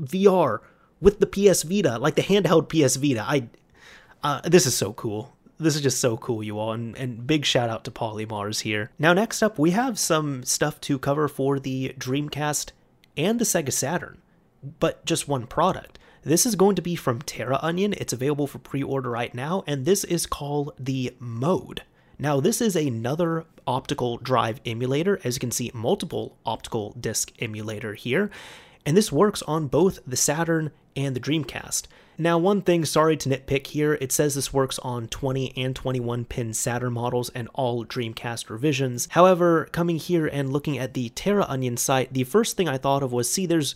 VR 0.00 0.60
with 1.00 1.20
the 1.20 1.26
PS 1.26 1.62
Vita, 1.62 1.98
like 1.98 2.14
the 2.14 2.22
handheld 2.22 2.68
PS 2.68 2.96
Vita. 2.96 3.24
I, 3.26 3.48
uh, 4.22 4.40
this 4.44 4.66
is 4.66 4.74
so 4.74 4.92
cool. 4.92 5.36
This 5.58 5.76
is 5.76 5.82
just 5.82 6.00
so 6.00 6.16
cool, 6.16 6.42
you 6.42 6.58
all, 6.58 6.72
and, 6.72 6.96
and 6.96 7.24
big 7.26 7.44
shout 7.44 7.70
out 7.70 7.84
to 7.84 7.90
Polymars 7.92 8.62
here. 8.62 8.90
Now, 8.98 9.12
next 9.12 9.42
up, 9.42 9.58
we 9.58 9.70
have 9.70 9.98
some 9.98 10.42
stuff 10.42 10.80
to 10.82 10.98
cover 10.98 11.28
for 11.28 11.60
the 11.60 11.94
Dreamcast 11.98 12.72
and 13.16 13.38
the 13.38 13.44
Sega 13.44 13.72
Saturn 13.72 14.21
but 14.80 15.04
just 15.04 15.28
one 15.28 15.46
product. 15.46 15.98
This 16.22 16.46
is 16.46 16.54
going 16.54 16.76
to 16.76 16.82
be 16.82 16.94
from 16.94 17.22
Terraonion. 17.22 17.94
It's 17.94 18.12
available 18.12 18.46
for 18.46 18.58
pre 18.58 18.82
order 18.82 19.10
right 19.10 19.34
now, 19.34 19.64
and 19.66 19.84
this 19.84 20.04
is 20.04 20.26
called 20.26 20.72
the 20.78 21.14
Mode. 21.18 21.82
Now, 22.18 22.38
this 22.38 22.60
is 22.60 22.76
another 22.76 23.44
optical 23.66 24.18
drive 24.18 24.60
emulator. 24.64 25.18
As 25.24 25.36
you 25.36 25.40
can 25.40 25.50
see, 25.50 25.72
multiple 25.74 26.36
optical 26.46 26.94
disc 27.00 27.32
emulator 27.40 27.94
here, 27.94 28.30
and 28.86 28.96
this 28.96 29.10
works 29.10 29.42
on 29.42 29.66
both 29.66 29.98
the 30.06 30.16
Saturn 30.16 30.70
and 30.94 31.16
the 31.16 31.20
Dreamcast. 31.20 31.86
Now, 32.18 32.36
one 32.38 32.60
thing, 32.60 32.84
sorry 32.84 33.16
to 33.16 33.28
nitpick 33.28 33.68
here, 33.68 33.94
it 33.94 34.12
says 34.12 34.34
this 34.34 34.52
works 34.52 34.78
on 34.80 35.08
20 35.08 35.56
and 35.56 35.74
21 35.74 36.26
pin 36.26 36.52
Saturn 36.52 36.92
models 36.92 37.30
and 37.30 37.48
all 37.54 37.84
Dreamcast 37.84 38.50
revisions. 38.50 39.08
However, 39.10 39.68
coming 39.72 39.96
here 39.96 40.26
and 40.26 40.52
looking 40.52 40.78
at 40.78 40.94
the 40.94 41.08
Terraonion 41.10 41.78
site, 41.78 42.12
the 42.12 42.24
first 42.24 42.56
thing 42.56 42.68
I 42.68 42.76
thought 42.76 43.02
of 43.02 43.12
was 43.12 43.32
see, 43.32 43.46
there's 43.46 43.74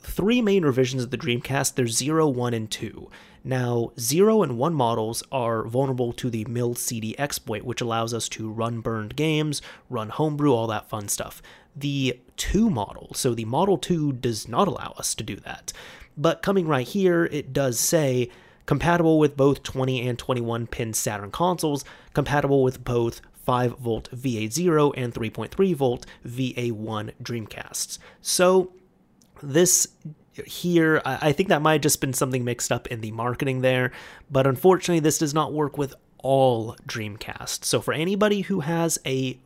three 0.00 0.40
main 0.42 0.64
revisions 0.64 1.02
of 1.02 1.10
the 1.10 1.18
Dreamcast. 1.18 1.74
There's 1.74 1.96
0, 1.96 2.28
1, 2.28 2.54
and 2.54 2.70
2. 2.70 3.10
Now, 3.42 3.92
0 3.98 4.42
and 4.42 4.58
1 4.58 4.74
models 4.74 5.22
are 5.32 5.64
vulnerable 5.64 6.12
to 6.14 6.28
the 6.28 6.44
MIL-CD 6.44 7.18
exploit, 7.18 7.62
which 7.62 7.80
allows 7.80 8.12
us 8.12 8.28
to 8.30 8.50
run 8.50 8.80
burned 8.80 9.16
games, 9.16 9.62
run 9.88 10.10
homebrew, 10.10 10.52
all 10.52 10.66
that 10.66 10.88
fun 10.88 11.08
stuff. 11.08 11.40
The 11.74 12.20
2 12.36 12.68
model, 12.68 13.12
so 13.14 13.34
the 13.34 13.44
Model 13.44 13.78
2 13.78 14.12
does 14.12 14.46
not 14.46 14.68
allow 14.68 14.94
us 14.98 15.14
to 15.14 15.24
do 15.24 15.36
that. 15.36 15.72
But 16.16 16.42
coming 16.42 16.66
right 16.66 16.86
here, 16.86 17.24
it 17.26 17.52
does 17.52 17.80
say 17.80 18.28
compatible 18.66 19.18
with 19.18 19.36
both 19.36 19.62
20 19.62 20.06
and 20.06 20.18
21 20.18 20.66
pin 20.66 20.92
Saturn 20.92 21.30
consoles, 21.30 21.84
compatible 22.12 22.62
with 22.62 22.84
both 22.84 23.22
5 23.44 23.78
volt 23.78 24.10
VA0 24.14 24.92
and 24.96 25.14
3.3 25.14 25.74
volt 25.74 26.06
VA1 26.26 27.12
Dreamcasts. 27.22 27.98
So 28.20 28.72
this 29.42 29.88
here, 30.44 31.02
I 31.04 31.32
think 31.32 31.48
that 31.48 31.62
might 31.62 31.74
have 31.74 31.82
just 31.82 32.00
been 32.00 32.12
something 32.12 32.44
mixed 32.44 32.72
up 32.72 32.86
in 32.86 33.00
the 33.00 33.10
marketing 33.12 33.60
there, 33.60 33.92
but 34.30 34.46
unfortunately, 34.46 35.00
this 35.00 35.18
does 35.18 35.34
not 35.34 35.52
work 35.52 35.76
with 35.76 35.94
all 36.22 36.76
Dreamcast. 36.86 37.64
So 37.64 37.80
for 37.80 37.94
anybody 37.94 38.42
who 38.42 38.60
has 38.60 38.98
a 39.06 39.38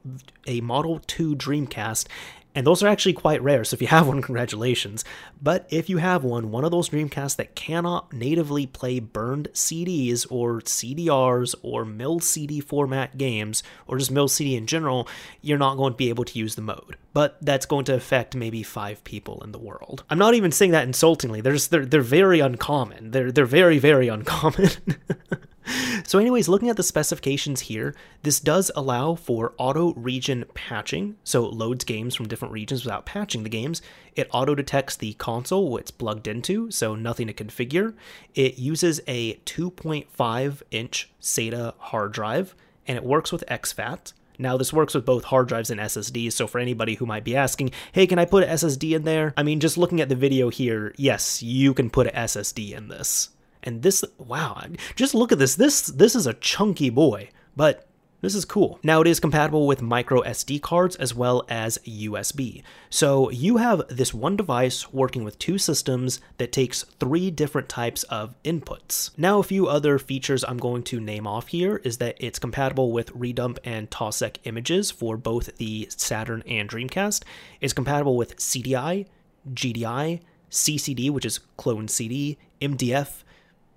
a 0.47 0.61
Model 0.61 1.01
2 1.07 1.37
Dreamcast 1.37 2.07
and 2.55 2.67
those 2.67 2.83
are 2.83 2.89
actually 2.89 3.15
quite 3.15 3.43
rare, 3.43 3.65
so 3.65 3.75
if 3.75 3.81
you 3.81 3.89
have 3.89 4.07
one, 4.09 4.23
congratulations. 4.23 5.05
But 5.43 5.67
if 5.71 5.89
you 5.89 5.99
have 5.99 6.25
one, 6.25 6.51
one 6.51 6.65
of 6.65 6.71
those 6.71 6.89
Dreamcasts 6.89 7.37
that 7.37 7.55
cannot 7.55 8.13
natively 8.13 8.67
play 8.67 9.01
burned 9.01 9.49
CDs 9.53 10.27
or 10.31 10.61
CDRs 10.61 11.55
or 11.63 11.85
MIL-CD 11.85 12.61
format 12.61 13.19
games, 13.19 13.63
or 13.87 13.99
just 13.99 14.11
MIL-CD 14.11 14.57
in 14.57 14.67
general, 14.67 15.09
you're 15.43 15.59
not 15.59 15.77
going 15.77 15.93
to 15.93 15.97
be 15.97 16.09
able 16.09 16.25
to 16.25 16.39
use 16.39 16.55
the 16.55 16.63
mode. 16.63 16.97
But 17.13 17.37
that's 17.41 17.67
going 17.67 17.85
to 17.87 17.95
affect 17.95 18.35
maybe 18.35 18.63
five 18.63 19.05
people 19.05 19.43
in 19.45 19.53
the 19.53 19.59
world. 19.59 20.05
I'm 20.11 20.19
not 20.19 20.35
even 20.35 20.53
saying 20.53 20.73
that 20.73 20.87
insultingly. 20.87 21.41
They're 21.41 21.53
just, 21.53 21.71
they're, 21.71 21.87
they're 21.87 22.01
very 22.01 22.41
uncommon. 22.41 23.11
They're, 23.11 23.31
they're 23.31 23.47
very, 23.47 23.79
very 23.79 24.09
uncommon. 24.09 24.71
So 26.07 26.19
anyways, 26.19 26.49
looking 26.49 26.69
at 26.69 26.77
the 26.77 26.83
specifications 26.83 27.61
here, 27.63 27.95
this 28.23 28.39
does 28.39 28.71
allow 28.77 29.15
for 29.15 29.55
auto 29.57 29.95
region 29.95 30.45
patching, 30.53 31.17
so 31.25 31.47
it 31.47 31.55
loads 31.55 31.85
games 31.85 32.15
from 32.15 32.29
different 32.29 32.53
regions 32.53 32.85
without 32.85 33.07
patching 33.07 33.43
the 33.43 33.49
games. 33.49 33.81
It 34.15 34.29
auto 34.31 34.55
detects 34.55 34.97
the 34.97 35.15
console 35.15 35.77
it's 35.79 35.91
plugged 35.91 36.29
into, 36.29 36.71
so 36.71 36.95
nothing 36.95 37.27
to 37.29 37.33
configure. 37.33 37.95
It 38.35 38.59
uses 38.59 39.01
a 39.07 39.35
2.5 39.47 40.63
inch 40.71 41.11
SATA 41.21 41.75
hard 41.79 42.13
drive, 42.13 42.55
and 42.87 42.97
it 42.97 43.05
works 43.05 43.33
with 43.33 43.45
exFAT. 43.49 44.13
Now, 44.39 44.57
this 44.57 44.73
works 44.73 44.95
with 44.95 45.07
both 45.07 45.25
hard 45.25 45.49
drives 45.49 45.71
and 45.71 45.81
SSDs, 45.81 46.33
so 46.33 46.47
for 46.47 46.59
anybody 46.59 46.95
who 46.95 47.07
might 47.07 47.25
be 47.25 47.37
asking, 47.37 47.71
hey, 47.93 48.07
can 48.07 48.19
I 48.19 48.25
put 48.25 48.43
an 48.43 48.51
SSD 48.51 48.97
in 48.97 49.05
there? 49.05 49.33
I 49.37 49.43
mean, 49.43 49.61
just 49.61 49.79
looking 49.79 50.01
at 50.01 50.09
the 50.09 50.17
video 50.17 50.49
here, 50.49 50.93
yes, 50.97 51.43
you 51.43 51.73
can 51.73 51.89
put 51.89 52.09
an 52.09 52.15
SSD 52.15 52.73
in 52.77 52.89
this. 52.89 53.31
And 53.65 53.83
this, 53.83 54.05
wow, 54.19 54.63
just 54.95 55.15
look 55.15 55.33
at 55.33 55.39
this. 55.39 55.57
This 55.57 55.87
this 55.87 56.15
is 56.15 56.27
a 56.27 56.35
chunky 56.35 56.91
boy, 56.91 57.31
but 57.57 57.89
this 58.25 58.35
is 58.35 58.47
cool. 58.47 58.79
Now 58.83 59.03
it 59.03 59.07
is 59.07 59.21
compatible 59.21 59.67
with 59.67 59.83
micro 59.83 60.23
SD 60.23 60.63
cards 60.63 60.97
as 60.97 61.15
well 61.15 61.45
as 61.51 61.77
USB. 61.87 62.63
So 62.89 63.31
you 63.31 63.59
have 63.59 63.83
this 63.89 64.15
one 64.15 64.35
device 64.35 64.91
working 64.95 65.25
with 65.25 65.39
two 65.39 65.59
systems 65.59 66.23
that 66.39 66.51
takes 66.51 66.85
three 66.99 67.31
different 67.31 67.69
types 67.69 68.03
of 68.05 68.35
inputs. 68.43 69.11
Now 69.19 69.41
a 69.41 69.43
few 69.43 69.67
other 69.67 69.99
features 69.99 70.43
I'm 70.43 70.57
going 70.57 70.85
to 70.85 71.01
name 71.01 71.27
off 71.27 71.49
here 71.49 71.83
is 71.85 71.99
that 71.99 72.17
it's 72.19 72.39
compatible 72.39 72.93
with 72.93 73.13
redump 73.13 73.59
and 73.63 73.91
TOSEC 73.91 74.39
images 74.45 74.91
for 74.91 75.19
both 75.19 75.59
the 75.59 75.87
Saturn 75.91 76.43
and 76.47 76.67
Dreamcast. 76.67 77.25
It's 77.61 77.75
compatible 77.75 78.17
with 78.17 78.39
CDI, 78.39 79.05
GDI, 79.53 80.21
CCD, 80.51 81.11
which 81.11 81.27
is 81.27 81.41
clone 81.59 81.89
CD, 81.89 82.39
MDF, 82.63 83.24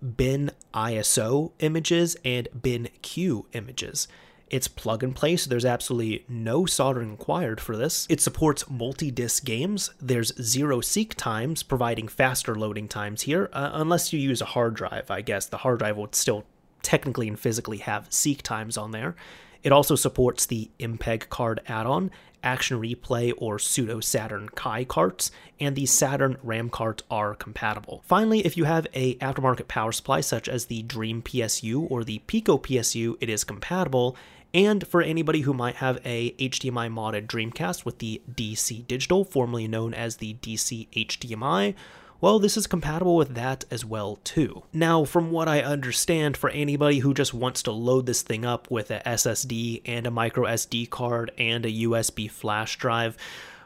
bin 0.01 0.51
ISO 0.73 1.51
images 1.59 2.15
and 2.23 2.47
bin 2.61 2.89
cue 3.01 3.45
images. 3.53 4.07
It's 4.49 4.69
plug 4.69 5.03
and 5.03 5.13
play, 5.13 5.35
so 5.35 5.49
there's 5.49 5.65
absolutely 5.65 6.23
no 6.29 6.65
soldering 6.65 7.11
required 7.11 7.59
for 7.59 7.75
this. 7.75 8.07
It 8.09 8.21
supports 8.21 8.69
multi 8.69 9.11
disc 9.11 9.43
games. 9.43 9.91
There's 10.01 10.33
zero 10.41 10.79
seek 10.79 11.15
times, 11.15 11.63
providing 11.63 12.07
faster 12.07 12.55
loading 12.55 12.87
times 12.87 13.23
here, 13.23 13.49
uh, 13.51 13.71
unless 13.73 14.13
you 14.13 14.19
use 14.19 14.41
a 14.41 14.45
hard 14.45 14.75
drive, 14.75 15.11
I 15.11 15.21
guess. 15.21 15.47
The 15.47 15.57
hard 15.57 15.79
drive 15.79 15.97
would 15.97 16.15
still 16.15 16.45
technically 16.81 17.27
and 17.27 17.37
physically 17.37 17.79
have 17.79 18.07
seek 18.09 18.41
times 18.41 18.77
on 18.77 18.91
there. 18.91 19.15
It 19.63 19.73
also 19.73 19.95
supports 19.95 20.45
the 20.45 20.71
MPEG 20.79 21.27
card 21.27 21.59
add 21.67 21.85
on 21.85 22.09
Action 22.47 22.79
Replay 22.79 23.33
or 23.37 23.59
pseudo 23.59 23.99
Saturn 23.99 24.47
Kai 24.47 24.85
carts, 24.85 25.31
and 25.59 25.75
the 25.75 25.85
Saturn 25.85 26.37
RAM 26.41 26.69
carts 26.69 27.03
are 27.11 27.35
compatible. 27.35 28.01
Finally, 28.05 28.45
if 28.45 28.55
you 28.55 28.63
have 28.63 28.87
a 28.93 29.15
aftermarket 29.15 29.67
power 29.67 29.91
supply 29.91 30.21
such 30.21 30.47
as 30.47 30.65
the 30.65 30.81
Dream 30.83 31.21
PSU 31.21 31.85
or 31.91 32.05
the 32.05 32.19
Pico 32.19 32.57
PSU, 32.57 33.17
it 33.19 33.29
is 33.29 33.43
compatible. 33.43 34.15
And 34.53 34.87
for 34.87 35.01
anybody 35.01 35.41
who 35.41 35.53
might 35.53 35.75
have 35.75 35.99
a 36.05 36.31
HDMI 36.39 36.89
modded 36.89 37.27
Dreamcast 37.27 37.83
with 37.83 37.99
the 37.99 38.21
DC 38.33 38.87
Digital, 38.87 39.25
formerly 39.25 39.67
known 39.67 39.93
as 39.93 40.15
the 40.15 40.35
DC 40.35 40.87
HDMI, 40.91 41.75
well, 42.19 42.39
this 42.39 42.57
is 42.57 42.67
compatible 42.67 43.15
with 43.15 43.35
that 43.35 43.65
as 43.69 43.85
well 43.85 44.17
too. 44.23 44.63
Now, 44.73 45.05
from 45.05 45.31
what 45.31 45.47
I 45.47 45.61
understand, 45.61 46.37
for 46.37 46.49
anybody 46.49 46.99
who 46.99 47.13
just 47.13 47.33
wants 47.33 47.63
to 47.63 47.71
load 47.71 48.05
this 48.05 48.21
thing 48.21 48.45
up 48.45 48.69
with 48.71 48.89
a 48.91 49.01
SSD 49.05 49.81
and 49.85 50.07
a 50.07 50.11
micro 50.11 50.45
SD 50.45 50.89
card 50.89 51.31
and 51.37 51.65
a 51.65 51.71
USB 51.71 52.29
flash 52.29 52.77
drive, 52.77 53.17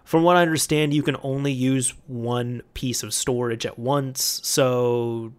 from 0.03 0.23
what 0.23 0.35
I 0.35 0.41
understand, 0.41 0.93
you 0.93 1.03
can 1.03 1.15
only 1.23 1.53
use 1.53 1.93
one 2.07 2.63
piece 2.73 3.03
of 3.03 3.13
storage 3.13 3.65
at 3.65 3.79
once, 3.79 4.41
so 4.43 5.31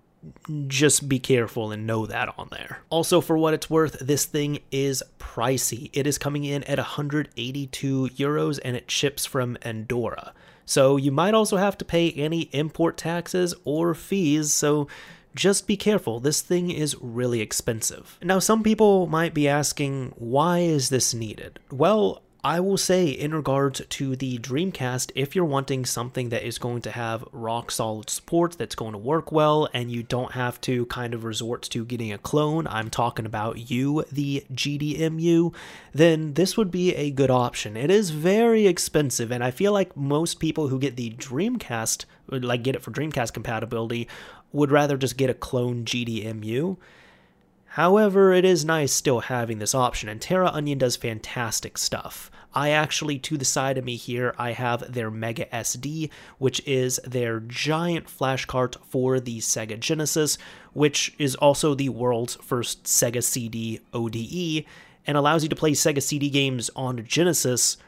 just 0.66 1.08
be 1.08 1.18
careful 1.18 1.72
and 1.72 1.86
know 1.86 2.06
that 2.06 2.32
on 2.38 2.48
there. 2.50 2.78
Also, 2.90 3.20
for 3.20 3.36
what 3.36 3.54
it's 3.54 3.68
worth, 3.68 3.98
this 4.00 4.24
thing 4.24 4.60
is 4.70 5.02
pricey. 5.18 5.90
It 5.92 6.06
is 6.06 6.18
coming 6.18 6.44
in 6.44 6.62
at 6.64 6.78
182 6.78 8.08
euros 8.16 8.58
and 8.64 8.76
it 8.76 8.90
ships 8.90 9.26
from 9.26 9.58
Andorra. 9.62 10.32
So 10.72 10.96
you 10.96 11.12
might 11.12 11.34
also 11.34 11.58
have 11.58 11.76
to 11.78 11.84
pay 11.84 12.12
any 12.12 12.48
import 12.52 12.96
taxes 12.96 13.54
or 13.66 13.92
fees, 13.92 14.54
so 14.54 14.88
just 15.34 15.66
be 15.66 15.76
careful. 15.76 16.18
This 16.18 16.40
thing 16.40 16.70
is 16.70 16.96
really 16.98 17.42
expensive. 17.42 18.18
Now, 18.22 18.38
some 18.38 18.62
people 18.62 19.06
might 19.06 19.34
be 19.34 19.46
asking, 19.46 20.14
why 20.16 20.60
is 20.60 20.88
this 20.88 21.12
needed? 21.12 21.58
Well, 21.70 22.22
I 22.44 22.58
will 22.58 22.76
say, 22.76 23.06
in 23.06 23.32
regards 23.32 23.82
to 23.88 24.16
the 24.16 24.36
Dreamcast, 24.36 25.12
if 25.14 25.36
you're 25.36 25.44
wanting 25.44 25.84
something 25.84 26.30
that 26.30 26.44
is 26.44 26.58
going 26.58 26.82
to 26.82 26.90
have 26.90 27.24
rock 27.30 27.70
solid 27.70 28.10
support, 28.10 28.58
that's 28.58 28.74
going 28.74 28.92
to 28.92 28.98
work 28.98 29.30
well, 29.30 29.68
and 29.72 29.92
you 29.92 30.02
don't 30.02 30.32
have 30.32 30.60
to 30.62 30.86
kind 30.86 31.14
of 31.14 31.22
resort 31.22 31.62
to 31.62 31.84
getting 31.84 32.12
a 32.12 32.18
clone, 32.18 32.66
I'm 32.66 32.90
talking 32.90 33.26
about 33.26 33.70
you, 33.70 34.04
the 34.10 34.44
GDEMU, 34.52 35.54
then 35.92 36.34
this 36.34 36.56
would 36.56 36.72
be 36.72 36.92
a 36.96 37.12
good 37.12 37.30
option. 37.30 37.76
It 37.76 37.92
is 37.92 38.10
very 38.10 38.66
expensive, 38.66 39.30
and 39.30 39.44
I 39.44 39.52
feel 39.52 39.72
like 39.72 39.96
most 39.96 40.40
people 40.40 40.66
who 40.66 40.80
get 40.80 40.96
the 40.96 41.10
Dreamcast, 41.10 42.06
like 42.28 42.64
get 42.64 42.74
it 42.74 42.82
for 42.82 42.90
Dreamcast 42.90 43.32
compatibility, 43.32 44.08
would 44.50 44.72
rather 44.72 44.96
just 44.96 45.16
get 45.16 45.30
a 45.30 45.34
clone 45.34 45.84
GDEMU. 45.84 46.76
However, 47.72 48.34
it 48.34 48.44
is 48.44 48.66
nice 48.66 48.92
still 48.92 49.20
having 49.20 49.58
this 49.58 49.74
option, 49.74 50.10
and 50.10 50.20
Terraonion 50.20 50.76
does 50.76 50.94
fantastic 50.96 51.78
stuff. 51.78 52.30
I 52.52 52.68
actually, 52.68 53.18
to 53.20 53.38
the 53.38 53.46
side 53.46 53.78
of 53.78 53.84
me 53.86 53.96
here, 53.96 54.34
I 54.36 54.52
have 54.52 54.92
their 54.92 55.10
Mega 55.10 55.46
SD, 55.46 56.10
which 56.36 56.60
is 56.66 57.00
their 57.02 57.40
giant 57.40 58.10
flash 58.10 58.44
cart 58.44 58.76
for 58.90 59.20
the 59.20 59.38
Sega 59.38 59.80
Genesis, 59.80 60.36
which 60.74 61.14
is 61.18 61.34
also 61.36 61.74
the 61.74 61.88
world's 61.88 62.34
first 62.34 62.84
Sega 62.84 63.24
CD 63.24 63.80
ODE, 63.94 64.66
and 65.06 65.16
allows 65.16 65.42
you 65.42 65.48
to 65.48 65.56
play 65.56 65.72
Sega 65.72 66.02
CD 66.02 66.28
games 66.28 66.68
on 66.76 67.02
Genesis 67.06 67.78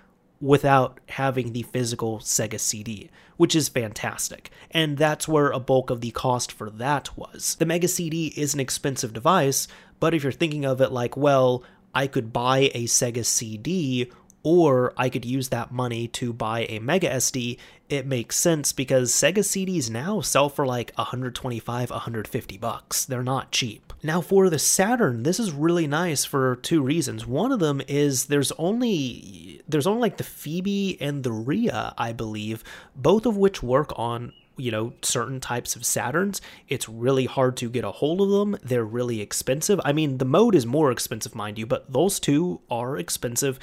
without 0.40 0.98
having 1.10 1.52
the 1.52 1.62
physical 1.62 2.20
Sega 2.20 2.58
CD, 2.58 3.10
which 3.36 3.54
is 3.54 3.68
fantastic. 3.68 4.50
And 4.70 4.96
that's 4.96 5.28
where 5.28 5.50
a 5.50 5.60
bulk 5.60 5.90
of 5.90 6.00
the 6.00 6.10
cost 6.10 6.52
for 6.52 6.70
that 6.70 7.16
was. 7.16 7.56
The 7.58 7.66
Mega 7.66 7.88
CD 7.88 8.28
is 8.36 8.54
an 8.54 8.60
expensive 8.60 9.12
device, 9.12 9.68
but 10.00 10.14
if 10.14 10.22
you're 10.22 10.32
thinking 10.32 10.64
of 10.64 10.80
it 10.80 10.92
like, 10.92 11.16
well, 11.16 11.62
I 11.94 12.06
could 12.06 12.32
buy 12.32 12.70
a 12.74 12.84
Sega 12.84 13.24
CD 13.24 14.10
or 14.44 14.92
I 14.96 15.08
could 15.08 15.24
use 15.24 15.48
that 15.48 15.72
money 15.72 16.06
to 16.08 16.32
buy 16.32 16.66
a 16.68 16.78
Mega 16.78 17.08
SD, 17.08 17.58
it 17.88 18.06
makes 18.06 18.36
sense 18.36 18.72
because 18.72 19.10
Sega 19.10 19.38
CDs 19.38 19.90
now 19.90 20.20
sell 20.20 20.48
for 20.48 20.66
like 20.66 20.92
125, 20.96 21.90
150 21.90 22.58
bucks. 22.58 23.04
They're 23.04 23.22
not 23.22 23.50
cheap. 23.50 23.92
Now 24.02 24.20
for 24.20 24.50
the 24.50 24.58
Saturn, 24.58 25.22
this 25.22 25.40
is 25.40 25.50
really 25.50 25.86
nice 25.86 26.26
for 26.26 26.56
two 26.56 26.82
reasons. 26.82 27.26
One 27.26 27.52
of 27.52 27.58
them 27.58 27.80
is 27.88 28.26
there's 28.26 28.52
only 28.52 29.62
there's 29.66 29.86
only 29.86 30.02
like 30.02 30.18
the 30.18 30.24
Phoebe 30.24 30.98
and 31.00 31.24
the 31.24 31.32
Rhea, 31.32 31.94
I 31.96 32.12
believe, 32.12 32.62
both 32.94 33.24
of 33.24 33.38
which 33.38 33.62
work 33.62 33.92
on 33.96 34.34
you 34.56 34.70
know 34.70 34.92
certain 35.02 35.40
types 35.40 35.76
of 35.76 35.82
saturns 35.82 36.40
it's 36.68 36.88
really 36.88 37.26
hard 37.26 37.56
to 37.56 37.68
get 37.68 37.84
a 37.84 37.90
hold 37.90 38.20
of 38.20 38.30
them. 38.30 38.56
They're 38.62 38.84
really 38.84 39.20
expensive. 39.20 39.80
I 39.84 39.92
mean 39.92 40.18
the 40.18 40.24
mode 40.24 40.54
is 40.54 40.66
more 40.66 40.90
expensive 40.90 41.34
mind 41.34 41.58
you 41.58 41.66
but 41.66 41.92
those 41.92 42.20
two 42.20 42.60
are 42.70 42.96
expensive. 42.96 43.58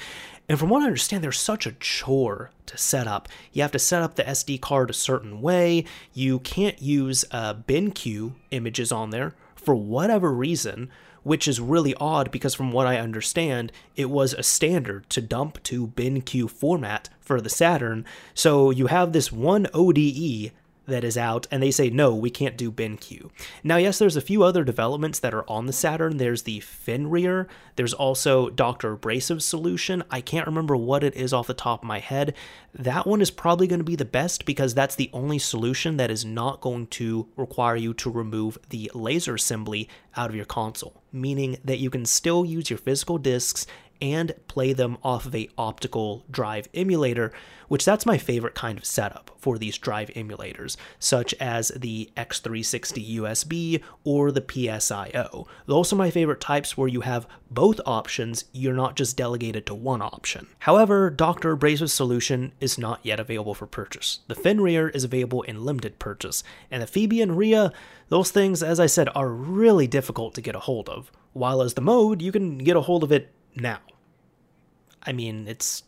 And 0.48 0.58
from 0.58 0.68
what 0.68 0.82
i 0.82 0.86
understand 0.86 1.22
they're 1.22 1.32
such 1.32 1.66
a 1.66 1.72
chore 1.72 2.50
to 2.66 2.76
set 2.76 3.06
up. 3.06 3.28
You 3.52 3.62
have 3.62 3.72
to 3.72 3.78
set 3.78 4.02
up 4.02 4.16
the 4.16 4.24
sd 4.24 4.60
card 4.60 4.90
a 4.90 4.94
certain 4.94 5.40
way. 5.40 5.84
You 6.12 6.38
can't 6.40 6.80
use 6.80 7.24
uh, 7.30 7.54
bin/cue 7.54 8.34
images 8.50 8.92
on 8.92 9.10
there 9.10 9.34
for 9.54 9.74
whatever 9.74 10.32
reason 10.32 10.90
which 11.22 11.46
is 11.46 11.60
really 11.60 11.94
odd 11.96 12.30
because 12.30 12.54
from 12.54 12.72
what 12.72 12.86
I 12.86 12.98
understand, 12.98 13.72
it 13.96 14.10
was 14.10 14.32
a 14.32 14.42
standard 14.42 15.08
to 15.10 15.20
dump 15.20 15.62
to 15.64 15.88
BIN/CUE 15.88 16.48
format 16.48 17.08
for 17.20 17.40
the 17.40 17.50
Saturn. 17.50 18.04
So 18.34 18.70
you 18.70 18.88
have 18.88 19.12
this 19.12 19.30
one 19.30 19.66
ODE 19.72 20.52
that 20.86 21.04
is 21.04 21.16
out, 21.16 21.46
and 21.50 21.62
they 21.62 21.70
say, 21.70 21.90
no, 21.90 22.14
we 22.14 22.30
can't 22.30 22.56
do 22.56 22.70
BenQ. 22.70 23.30
Now, 23.62 23.76
yes, 23.76 23.98
there's 23.98 24.16
a 24.16 24.20
few 24.20 24.42
other 24.42 24.64
developments 24.64 25.18
that 25.20 25.34
are 25.34 25.48
on 25.48 25.66
the 25.66 25.72
Saturn. 25.72 26.16
There's 26.16 26.42
the 26.42 26.60
Fenrir, 26.60 27.48
there's 27.76 27.94
also 27.94 28.50
Dr. 28.50 28.92
Abrasive's 28.92 29.44
solution. 29.44 30.02
I 30.10 30.20
can't 30.20 30.46
remember 30.46 30.76
what 30.76 31.04
it 31.04 31.14
is 31.14 31.32
off 31.32 31.46
the 31.46 31.54
top 31.54 31.82
of 31.82 31.88
my 31.88 32.00
head. 32.00 32.34
That 32.74 33.06
one 33.06 33.20
is 33.20 33.30
probably 33.30 33.66
going 33.66 33.80
to 33.80 33.84
be 33.84 33.96
the 33.96 34.04
best 34.04 34.44
because 34.44 34.74
that's 34.74 34.94
the 34.94 35.10
only 35.12 35.38
solution 35.38 35.96
that 35.96 36.10
is 36.10 36.24
not 36.24 36.60
going 36.60 36.88
to 36.88 37.28
require 37.36 37.76
you 37.76 37.94
to 37.94 38.10
remove 38.10 38.58
the 38.68 38.90
laser 38.94 39.34
assembly 39.34 39.88
out 40.16 40.30
of 40.30 40.36
your 40.36 40.44
console, 40.44 41.02
meaning 41.12 41.58
that 41.64 41.78
you 41.78 41.90
can 41.90 42.04
still 42.04 42.44
use 42.44 42.68
your 42.68 42.78
physical 42.78 43.18
discs 43.18 43.66
and 44.02 44.34
play 44.48 44.72
them 44.72 44.98
off 45.04 45.26
of 45.26 45.34
a 45.34 45.48
optical 45.56 46.24
drive 46.28 46.68
emulator, 46.74 47.32
which 47.68 47.84
that's 47.84 48.04
my 48.04 48.18
favorite 48.18 48.54
kind 48.54 48.76
of 48.76 48.84
setup 48.84 49.30
for 49.38 49.58
these 49.58 49.78
drive 49.78 50.08
emulators, 50.08 50.76
such 50.98 51.32
as 51.34 51.68
the 51.68 52.10
X360 52.16 53.16
USB 53.16 53.80
or 54.02 54.32
the 54.32 54.40
PSIO. 54.40 55.46
Those 55.66 55.92
are 55.92 55.96
my 55.96 56.10
favorite 56.10 56.40
types 56.40 56.76
where 56.76 56.88
you 56.88 57.02
have 57.02 57.28
both 57.48 57.80
options, 57.86 58.46
you're 58.52 58.74
not 58.74 58.96
just 58.96 59.16
delegated 59.16 59.66
to 59.66 59.74
one 59.74 60.02
option. 60.02 60.48
However, 60.58 61.08
Dr. 61.08 61.52
Abrasive's 61.52 61.92
solution 61.92 62.52
is 62.58 62.76
not 62.76 62.98
yet 63.04 63.20
available 63.20 63.54
for 63.54 63.66
purchase. 63.66 64.18
The 64.26 64.34
Fenrir 64.34 64.88
is 64.88 65.04
available 65.04 65.42
in 65.42 65.64
limited 65.64 66.00
purchase, 66.00 66.42
and 66.72 66.82
the 66.82 66.88
Phoebe 66.88 67.22
and 67.22 67.38
Rhea, 67.38 67.72
those 68.08 68.32
things, 68.32 68.64
as 68.64 68.80
I 68.80 68.86
said, 68.86 69.08
are 69.14 69.28
really 69.28 69.86
difficult 69.86 70.34
to 70.34 70.40
get 70.40 70.56
a 70.56 70.60
hold 70.60 70.88
of. 70.88 71.12
While 71.34 71.62
as 71.62 71.74
the 71.74 71.80
mode, 71.80 72.20
you 72.20 72.32
can 72.32 72.58
get 72.58 72.76
a 72.76 72.80
hold 72.80 73.04
of 73.04 73.12
it 73.12 73.32
now. 73.54 73.78
I 75.04 75.12
mean, 75.12 75.46
it's 75.48 75.82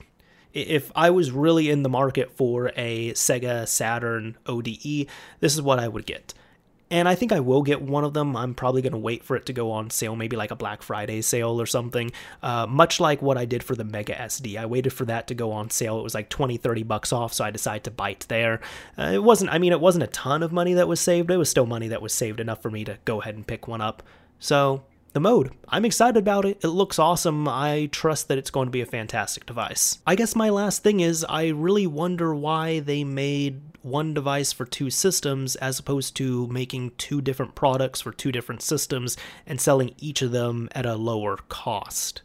if 0.52 0.92
I 0.94 1.10
was 1.10 1.32
really 1.32 1.68
in 1.68 1.82
the 1.82 1.88
market 1.88 2.30
for 2.30 2.70
a 2.76 3.12
Sega 3.12 3.66
Saturn 3.66 4.36
ODE, 4.46 5.06
this 5.40 5.54
is 5.54 5.60
what 5.60 5.80
I 5.80 5.88
would 5.88 6.06
get. 6.06 6.32
And 6.90 7.08
I 7.08 7.16
think 7.16 7.32
I 7.32 7.40
will 7.40 7.62
get 7.62 7.82
one 7.82 8.04
of 8.04 8.14
them. 8.14 8.36
I'm 8.36 8.54
probably 8.54 8.80
going 8.80 8.92
to 8.92 8.98
wait 8.98 9.24
for 9.24 9.34
it 9.34 9.46
to 9.46 9.52
go 9.52 9.72
on 9.72 9.90
sale, 9.90 10.14
maybe 10.14 10.36
like 10.36 10.52
a 10.52 10.56
Black 10.56 10.80
Friday 10.80 11.22
sale 11.22 11.60
or 11.60 11.66
something. 11.66 12.12
Uh, 12.40 12.66
much 12.68 13.00
like 13.00 13.20
what 13.20 13.36
I 13.36 13.46
did 13.46 13.64
for 13.64 13.74
the 13.74 13.82
Mega 13.84 14.14
SD. 14.14 14.56
I 14.56 14.66
waited 14.66 14.92
for 14.92 15.04
that 15.06 15.26
to 15.28 15.34
go 15.34 15.50
on 15.50 15.70
sale. 15.70 15.98
It 15.98 16.04
was 16.04 16.14
like 16.14 16.28
20, 16.28 16.56
30 16.56 16.82
bucks 16.84 17.12
off, 17.12 17.32
so 17.32 17.42
I 17.44 17.50
decided 17.50 17.84
to 17.84 17.90
bite 17.90 18.26
there. 18.28 18.60
Uh, 18.96 19.10
it 19.14 19.24
wasn't, 19.24 19.50
I 19.50 19.58
mean, 19.58 19.72
it 19.72 19.80
wasn't 19.80 20.04
a 20.04 20.08
ton 20.08 20.42
of 20.42 20.52
money 20.52 20.74
that 20.74 20.86
was 20.86 21.00
saved. 21.00 21.30
It 21.30 21.36
was 21.36 21.48
still 21.48 21.66
money 21.66 21.88
that 21.88 22.02
was 22.02 22.12
saved 22.12 22.38
enough 22.38 22.62
for 22.62 22.70
me 22.70 22.84
to 22.84 22.98
go 23.04 23.20
ahead 23.20 23.34
and 23.34 23.46
pick 23.46 23.66
one 23.66 23.80
up. 23.80 24.02
So 24.38 24.84
the 25.14 25.20
mode. 25.20 25.52
I'm 25.68 25.84
excited 25.84 26.18
about 26.18 26.44
it. 26.44 26.58
It 26.62 26.68
looks 26.68 26.98
awesome. 26.98 27.48
I 27.48 27.88
trust 27.90 28.28
that 28.28 28.36
it's 28.36 28.50
going 28.50 28.66
to 28.66 28.72
be 28.72 28.82
a 28.82 28.86
fantastic 28.86 29.46
device. 29.46 30.00
I 30.06 30.16
guess 30.16 30.36
my 30.36 30.50
last 30.50 30.82
thing 30.82 31.00
is 31.00 31.24
I 31.28 31.48
really 31.48 31.86
wonder 31.86 32.34
why 32.34 32.80
they 32.80 33.04
made 33.04 33.62
one 33.82 34.12
device 34.12 34.52
for 34.52 34.64
two 34.64 34.90
systems 34.90 35.56
as 35.56 35.78
opposed 35.78 36.16
to 36.16 36.48
making 36.48 36.92
two 36.98 37.20
different 37.20 37.54
products 37.54 38.00
for 38.00 38.12
two 38.12 38.32
different 38.32 38.60
systems 38.62 39.16
and 39.46 39.60
selling 39.60 39.94
each 39.98 40.20
of 40.20 40.32
them 40.32 40.68
at 40.72 40.84
a 40.84 40.96
lower 40.96 41.36
cost. 41.48 42.22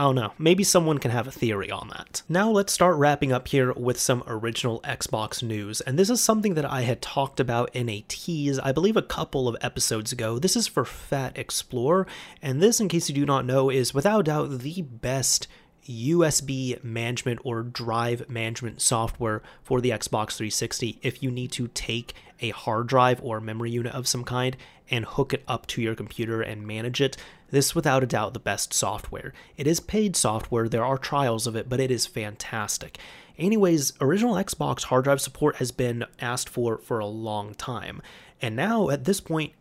I 0.00 0.04
don't 0.04 0.14
know. 0.14 0.32
Maybe 0.38 0.64
someone 0.64 0.96
can 0.96 1.10
have 1.10 1.26
a 1.26 1.30
theory 1.30 1.70
on 1.70 1.88
that. 1.88 2.22
Now 2.26 2.50
let's 2.50 2.72
start 2.72 2.96
wrapping 2.96 3.32
up 3.32 3.48
here 3.48 3.70
with 3.74 4.00
some 4.00 4.24
original 4.26 4.80
Xbox 4.80 5.42
news. 5.42 5.82
And 5.82 5.98
this 5.98 6.08
is 6.08 6.22
something 6.22 6.54
that 6.54 6.64
I 6.64 6.80
had 6.80 7.02
talked 7.02 7.38
about 7.38 7.68
in 7.76 7.90
a 7.90 8.02
tease, 8.08 8.58
I 8.58 8.72
believe 8.72 8.96
a 8.96 9.02
couple 9.02 9.46
of 9.46 9.58
episodes 9.60 10.10
ago. 10.10 10.38
This 10.38 10.56
is 10.56 10.66
for 10.66 10.84
FATXplorer. 10.84 12.06
And 12.40 12.62
this, 12.62 12.80
in 12.80 12.88
case 12.88 13.10
you 13.10 13.14
do 13.14 13.26
not 13.26 13.44
know, 13.44 13.68
is 13.68 13.92
without 13.92 14.24
doubt 14.24 14.60
the 14.60 14.80
best 14.80 15.46
USB 15.86 16.82
management 16.82 17.40
or 17.44 17.62
drive 17.62 18.26
management 18.26 18.80
software 18.80 19.42
for 19.62 19.82
the 19.82 19.90
Xbox 19.90 20.34
360 20.36 20.98
if 21.02 21.22
you 21.22 21.30
need 21.30 21.52
to 21.52 21.68
take 21.68 22.14
a 22.40 22.50
hard 22.50 22.86
drive 22.86 23.20
or 23.22 23.38
memory 23.38 23.70
unit 23.70 23.94
of 23.94 24.08
some 24.08 24.24
kind 24.24 24.56
and 24.90 25.04
hook 25.04 25.34
it 25.34 25.44
up 25.46 25.66
to 25.66 25.82
your 25.82 25.94
computer 25.94 26.40
and 26.40 26.66
manage 26.66 27.02
it. 27.02 27.18
This, 27.50 27.74
without 27.74 28.02
a 28.02 28.06
doubt, 28.06 28.34
the 28.34 28.40
best 28.40 28.72
software. 28.72 29.32
It 29.56 29.66
is 29.66 29.80
paid 29.80 30.16
software, 30.16 30.68
there 30.68 30.84
are 30.84 30.98
trials 30.98 31.46
of 31.46 31.56
it, 31.56 31.68
but 31.68 31.80
it 31.80 31.90
is 31.90 32.06
fantastic. 32.06 32.98
Anyways, 33.38 33.94
original 34.00 34.34
Xbox 34.34 34.84
hard 34.84 35.04
drive 35.04 35.20
support 35.20 35.56
has 35.56 35.72
been 35.72 36.04
asked 36.20 36.48
for 36.48 36.78
for 36.78 36.98
a 36.98 37.06
long 37.06 37.54
time. 37.54 38.02
And 38.42 38.54
now, 38.54 38.90
at 38.90 39.04
this 39.04 39.20
point, 39.20 39.52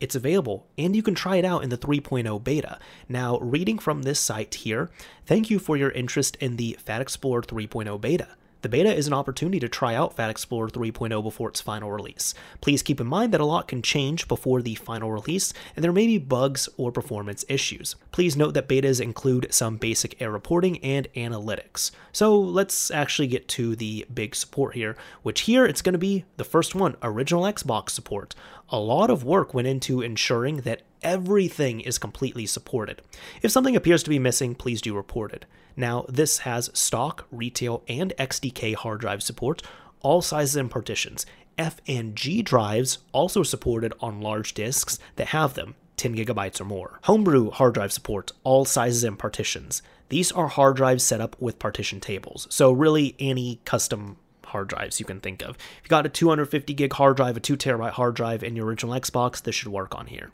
it's 0.00 0.14
available 0.14 0.66
and 0.76 0.94
you 0.94 1.02
can 1.02 1.14
try 1.14 1.36
it 1.36 1.44
out 1.44 1.64
in 1.64 1.70
the 1.70 1.78
3.0 1.78 2.44
beta. 2.44 2.78
Now, 3.08 3.38
reading 3.38 3.78
from 3.78 4.02
this 4.02 4.20
site 4.20 4.54
here, 4.54 4.90
thank 5.24 5.50
you 5.50 5.58
for 5.58 5.76
your 5.76 5.90
interest 5.90 6.36
in 6.36 6.56
the 6.56 6.78
FATXplorer 6.84 7.46
3.0 7.46 8.00
beta. 8.00 8.28
The 8.64 8.70
beta 8.70 8.94
is 8.94 9.06
an 9.06 9.12
opportunity 9.12 9.60
to 9.60 9.68
try 9.68 9.94
out 9.94 10.16
FATXplorer 10.16 10.70
3.0 10.70 11.22
before 11.22 11.50
its 11.50 11.60
final 11.60 11.92
release. 11.92 12.32
Please 12.62 12.82
keep 12.82 12.98
in 12.98 13.06
mind 13.06 13.34
that 13.34 13.40
a 13.42 13.44
lot 13.44 13.68
can 13.68 13.82
change 13.82 14.26
before 14.26 14.62
the 14.62 14.74
final 14.74 15.12
release, 15.12 15.52
and 15.76 15.84
there 15.84 15.92
may 15.92 16.06
be 16.06 16.16
bugs 16.16 16.66
or 16.78 16.90
performance 16.90 17.44
issues. 17.46 17.94
Please 18.10 18.38
note 18.38 18.54
that 18.54 18.66
betas 18.66 19.02
include 19.02 19.52
some 19.52 19.76
basic 19.76 20.18
error 20.18 20.32
reporting 20.32 20.78
and 20.78 21.08
analytics. 21.14 21.90
So 22.10 22.40
let's 22.40 22.90
actually 22.90 23.28
get 23.28 23.48
to 23.48 23.76
the 23.76 24.06
big 24.14 24.34
support 24.34 24.74
here, 24.74 24.96
which 25.22 25.42
here 25.42 25.66
it's 25.66 25.82
going 25.82 25.92
to 25.92 25.98
be 25.98 26.24
the 26.38 26.42
first 26.42 26.74
one 26.74 26.96
original 27.02 27.42
Xbox 27.42 27.90
support. 27.90 28.34
A 28.70 28.78
lot 28.78 29.10
of 29.10 29.24
work 29.24 29.52
went 29.52 29.68
into 29.68 30.00
ensuring 30.00 30.62
that 30.62 30.84
everything 31.02 31.82
is 31.82 31.98
completely 31.98 32.46
supported. 32.46 33.02
If 33.42 33.50
something 33.50 33.76
appears 33.76 34.02
to 34.04 34.08
be 34.08 34.18
missing, 34.18 34.54
please 34.54 34.80
do 34.80 34.96
report 34.96 35.34
it. 35.34 35.44
Now, 35.76 36.06
this 36.08 36.38
has 36.38 36.70
stock, 36.72 37.26
retail, 37.30 37.82
and 37.88 38.12
XDK 38.18 38.74
hard 38.74 39.00
drive 39.00 39.22
support, 39.22 39.62
all 40.00 40.22
sizes 40.22 40.56
and 40.56 40.70
partitions. 40.70 41.26
F 41.58 41.80
and 41.86 42.16
G 42.16 42.42
drives 42.42 42.98
also 43.12 43.42
supported 43.42 43.92
on 44.00 44.20
large 44.20 44.54
disks 44.54 44.98
that 45.16 45.28
have 45.28 45.54
them, 45.54 45.74
10 45.96 46.16
gigabytes 46.16 46.60
or 46.60 46.64
more. 46.64 46.98
Homebrew 47.04 47.50
hard 47.50 47.74
drive 47.74 47.92
support, 47.92 48.32
all 48.42 48.64
sizes 48.64 49.04
and 49.04 49.18
partitions. 49.18 49.82
These 50.08 50.32
are 50.32 50.48
hard 50.48 50.76
drives 50.76 51.02
set 51.02 51.20
up 51.20 51.36
with 51.40 51.58
partition 51.58 52.00
tables, 52.00 52.46
so 52.50 52.72
really 52.72 53.14
any 53.18 53.60
custom 53.64 54.16
hard 54.46 54.68
drives 54.68 55.00
you 55.00 55.06
can 55.06 55.20
think 55.20 55.42
of. 55.42 55.56
If 55.56 55.80
you 55.84 55.88
got 55.88 56.06
a 56.06 56.10
250 56.10 56.74
gig 56.74 56.92
hard 56.92 57.16
drive, 57.16 57.36
a 57.36 57.40
2 57.40 57.56
terabyte 57.56 57.92
hard 57.92 58.14
drive 58.14 58.42
in 58.44 58.54
your 58.54 58.66
original 58.66 58.94
Xbox, 58.94 59.42
this 59.42 59.54
should 59.54 59.68
work 59.68 59.94
on 59.94 60.06
here. 60.06 60.30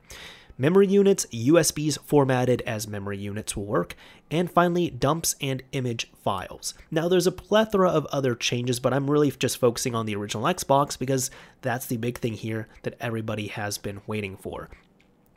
Memory 0.60 0.88
units, 0.88 1.24
USBs 1.32 1.98
formatted 2.04 2.60
as 2.66 2.86
memory 2.86 3.16
units 3.16 3.56
will 3.56 3.64
work, 3.64 3.96
and 4.30 4.50
finally, 4.50 4.90
dumps 4.90 5.34
and 5.40 5.62
image 5.72 6.10
files. 6.22 6.74
Now, 6.90 7.08
there's 7.08 7.26
a 7.26 7.32
plethora 7.32 7.88
of 7.88 8.04
other 8.12 8.34
changes, 8.34 8.78
but 8.78 8.92
I'm 8.92 9.10
really 9.10 9.30
just 9.30 9.56
focusing 9.56 9.94
on 9.94 10.04
the 10.04 10.14
original 10.14 10.44
Xbox 10.44 10.98
because 10.98 11.30
that's 11.62 11.86
the 11.86 11.96
big 11.96 12.18
thing 12.18 12.34
here 12.34 12.68
that 12.82 12.98
everybody 13.00 13.46
has 13.46 13.78
been 13.78 14.02
waiting 14.06 14.36
for. 14.36 14.68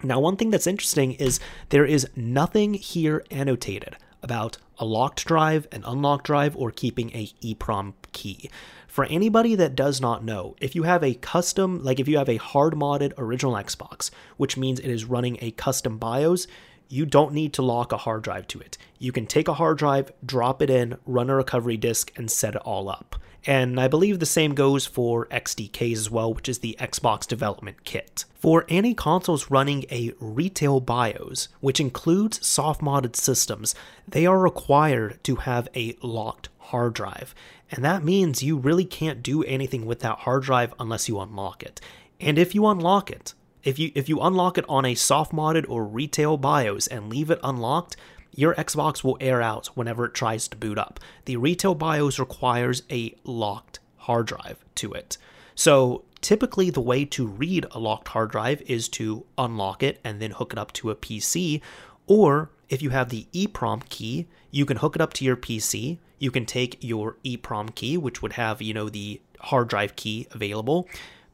Now, 0.03 0.19
one 0.19 0.35
thing 0.35 0.49
that's 0.49 0.67
interesting 0.67 1.13
is 1.13 1.39
there 1.69 1.85
is 1.85 2.05
nothing 2.17 2.73
here 2.73 3.23
annotated 3.31 3.95
about 4.21 4.57
a 4.77 4.83
locked 4.83 5.25
drive, 5.25 5.69
an 5.71 5.85
unlocked 5.85 6.25
drive, 6.25 6.53
or 6.57 6.69
keeping 6.69 7.11
a 7.11 7.27
EEPROM 7.41 7.93
key. 8.11 8.49
For 8.93 9.05
anybody 9.05 9.55
that 9.55 9.75
does 9.75 9.99
not 9.99 10.23
know, 10.23 10.55
if 10.61 10.75
you 10.75 10.83
have 10.83 11.03
a 11.03 11.15
custom, 11.15 11.83
like 11.83 11.99
if 11.99 12.07
you 12.07 12.19
have 12.19 12.29
a 12.29 12.37
hard 12.37 12.75
modded 12.75 13.13
original 13.17 13.55
Xbox, 13.55 14.11
which 14.37 14.55
means 14.55 14.79
it 14.79 14.85
is 14.85 15.05
running 15.05 15.39
a 15.41 15.49
custom 15.49 15.97
BIOS, 15.97 16.45
you 16.89 17.07
don't 17.07 17.33
need 17.33 17.53
to 17.53 17.63
lock 17.63 17.91
a 17.91 17.97
hard 17.97 18.21
drive 18.21 18.47
to 18.49 18.59
it. 18.59 18.77
You 18.99 19.11
can 19.11 19.25
take 19.25 19.47
a 19.47 19.55
hard 19.55 19.79
drive, 19.79 20.11
drop 20.23 20.61
it 20.61 20.69
in, 20.69 20.99
run 21.07 21.31
a 21.31 21.35
recovery 21.35 21.75
disk, 21.75 22.11
and 22.15 22.29
set 22.29 22.53
it 22.53 22.61
all 22.61 22.87
up. 22.87 23.15
And 23.47 23.79
I 23.79 23.87
believe 23.87 24.19
the 24.19 24.27
same 24.27 24.53
goes 24.53 24.85
for 24.85 25.25
XDKs 25.25 25.93
as 25.93 26.11
well, 26.11 26.31
which 26.31 26.47
is 26.47 26.59
the 26.59 26.77
Xbox 26.79 27.25
Development 27.25 27.83
Kit. 27.83 28.25
For 28.35 28.63
any 28.69 28.93
consoles 28.93 29.49
running 29.49 29.85
a 29.89 30.13
retail 30.19 30.79
BIOS, 30.79 31.47
which 31.61 31.79
includes 31.79 32.45
soft 32.45 32.81
modded 32.81 33.15
systems, 33.15 33.73
they 34.07 34.27
are 34.27 34.37
required 34.37 35.23
to 35.23 35.37
have 35.37 35.67
a 35.75 35.97
locked 36.03 36.49
hard 36.59 36.93
drive. 36.93 37.33
And 37.73 37.83
that 37.83 38.03
means 38.03 38.43
you 38.43 38.55
really 38.55 38.85
can't 38.85 39.23
do 39.23 39.43
anything 39.43 39.87
with 39.87 40.01
that 40.01 40.19
hard 40.19 40.43
drive 40.43 40.75
unless 40.79 41.09
you 41.09 41.19
unlock 41.19 41.63
it. 41.63 41.81
And 42.21 42.37
if 42.37 42.53
you 42.53 42.67
unlock 42.67 43.09
it, 43.09 43.33
if 43.63 43.79
you 43.79 43.91
if 43.95 44.07
you 44.07 44.21
unlock 44.21 44.59
it 44.59 44.65
on 44.69 44.85
a 44.85 44.93
soft 44.93 45.31
modded 45.31 45.65
or 45.67 45.83
retail 45.83 46.37
BIOS 46.37 46.85
and 46.85 47.09
leave 47.09 47.31
it 47.31 47.39
unlocked, 47.43 47.97
your 48.31 48.53
Xbox 48.53 49.03
will 49.03 49.17
air 49.19 49.41
out 49.41 49.67
whenever 49.73 50.05
it 50.05 50.13
tries 50.13 50.47
to 50.49 50.57
boot 50.57 50.77
up. 50.77 50.99
The 51.25 51.37
retail 51.37 51.73
BIOS 51.73 52.19
requires 52.19 52.83
a 52.91 53.15
locked 53.23 53.79
hard 53.97 54.27
drive 54.27 54.63
to 54.75 54.93
it. 54.93 55.17
So 55.55 56.03
typically 56.21 56.69
the 56.69 56.79
way 56.79 57.05
to 57.05 57.25
read 57.25 57.65
a 57.71 57.79
locked 57.79 58.09
hard 58.09 58.29
drive 58.29 58.61
is 58.67 58.87
to 58.89 59.25
unlock 59.35 59.81
it 59.81 59.99
and 60.03 60.21
then 60.21 60.29
hook 60.29 60.53
it 60.53 60.59
up 60.59 60.73
to 60.73 60.91
a 60.91 60.95
PC 60.95 61.59
or 62.05 62.51
if 62.69 62.81
you 62.81 62.89
have 62.91 63.09
the 63.09 63.27
EEPROM 63.33 63.87
key, 63.89 64.27
you 64.51 64.65
can 64.65 64.77
hook 64.77 64.95
it 64.95 65.01
up 65.01 65.13
to 65.13 65.25
your 65.25 65.35
PC. 65.37 65.99
You 66.23 66.31
can 66.31 66.45
take 66.45 66.77
your 66.79 67.17
EEPROM 67.25 67.75
key, 67.75 67.97
which 67.97 68.21
would 68.21 68.33
have, 68.33 68.61
you 68.61 68.73
know, 68.73 68.87
the 68.87 69.19
hard 69.41 69.67
drive 69.67 69.97
key 69.97 70.25
available, 70.31 70.87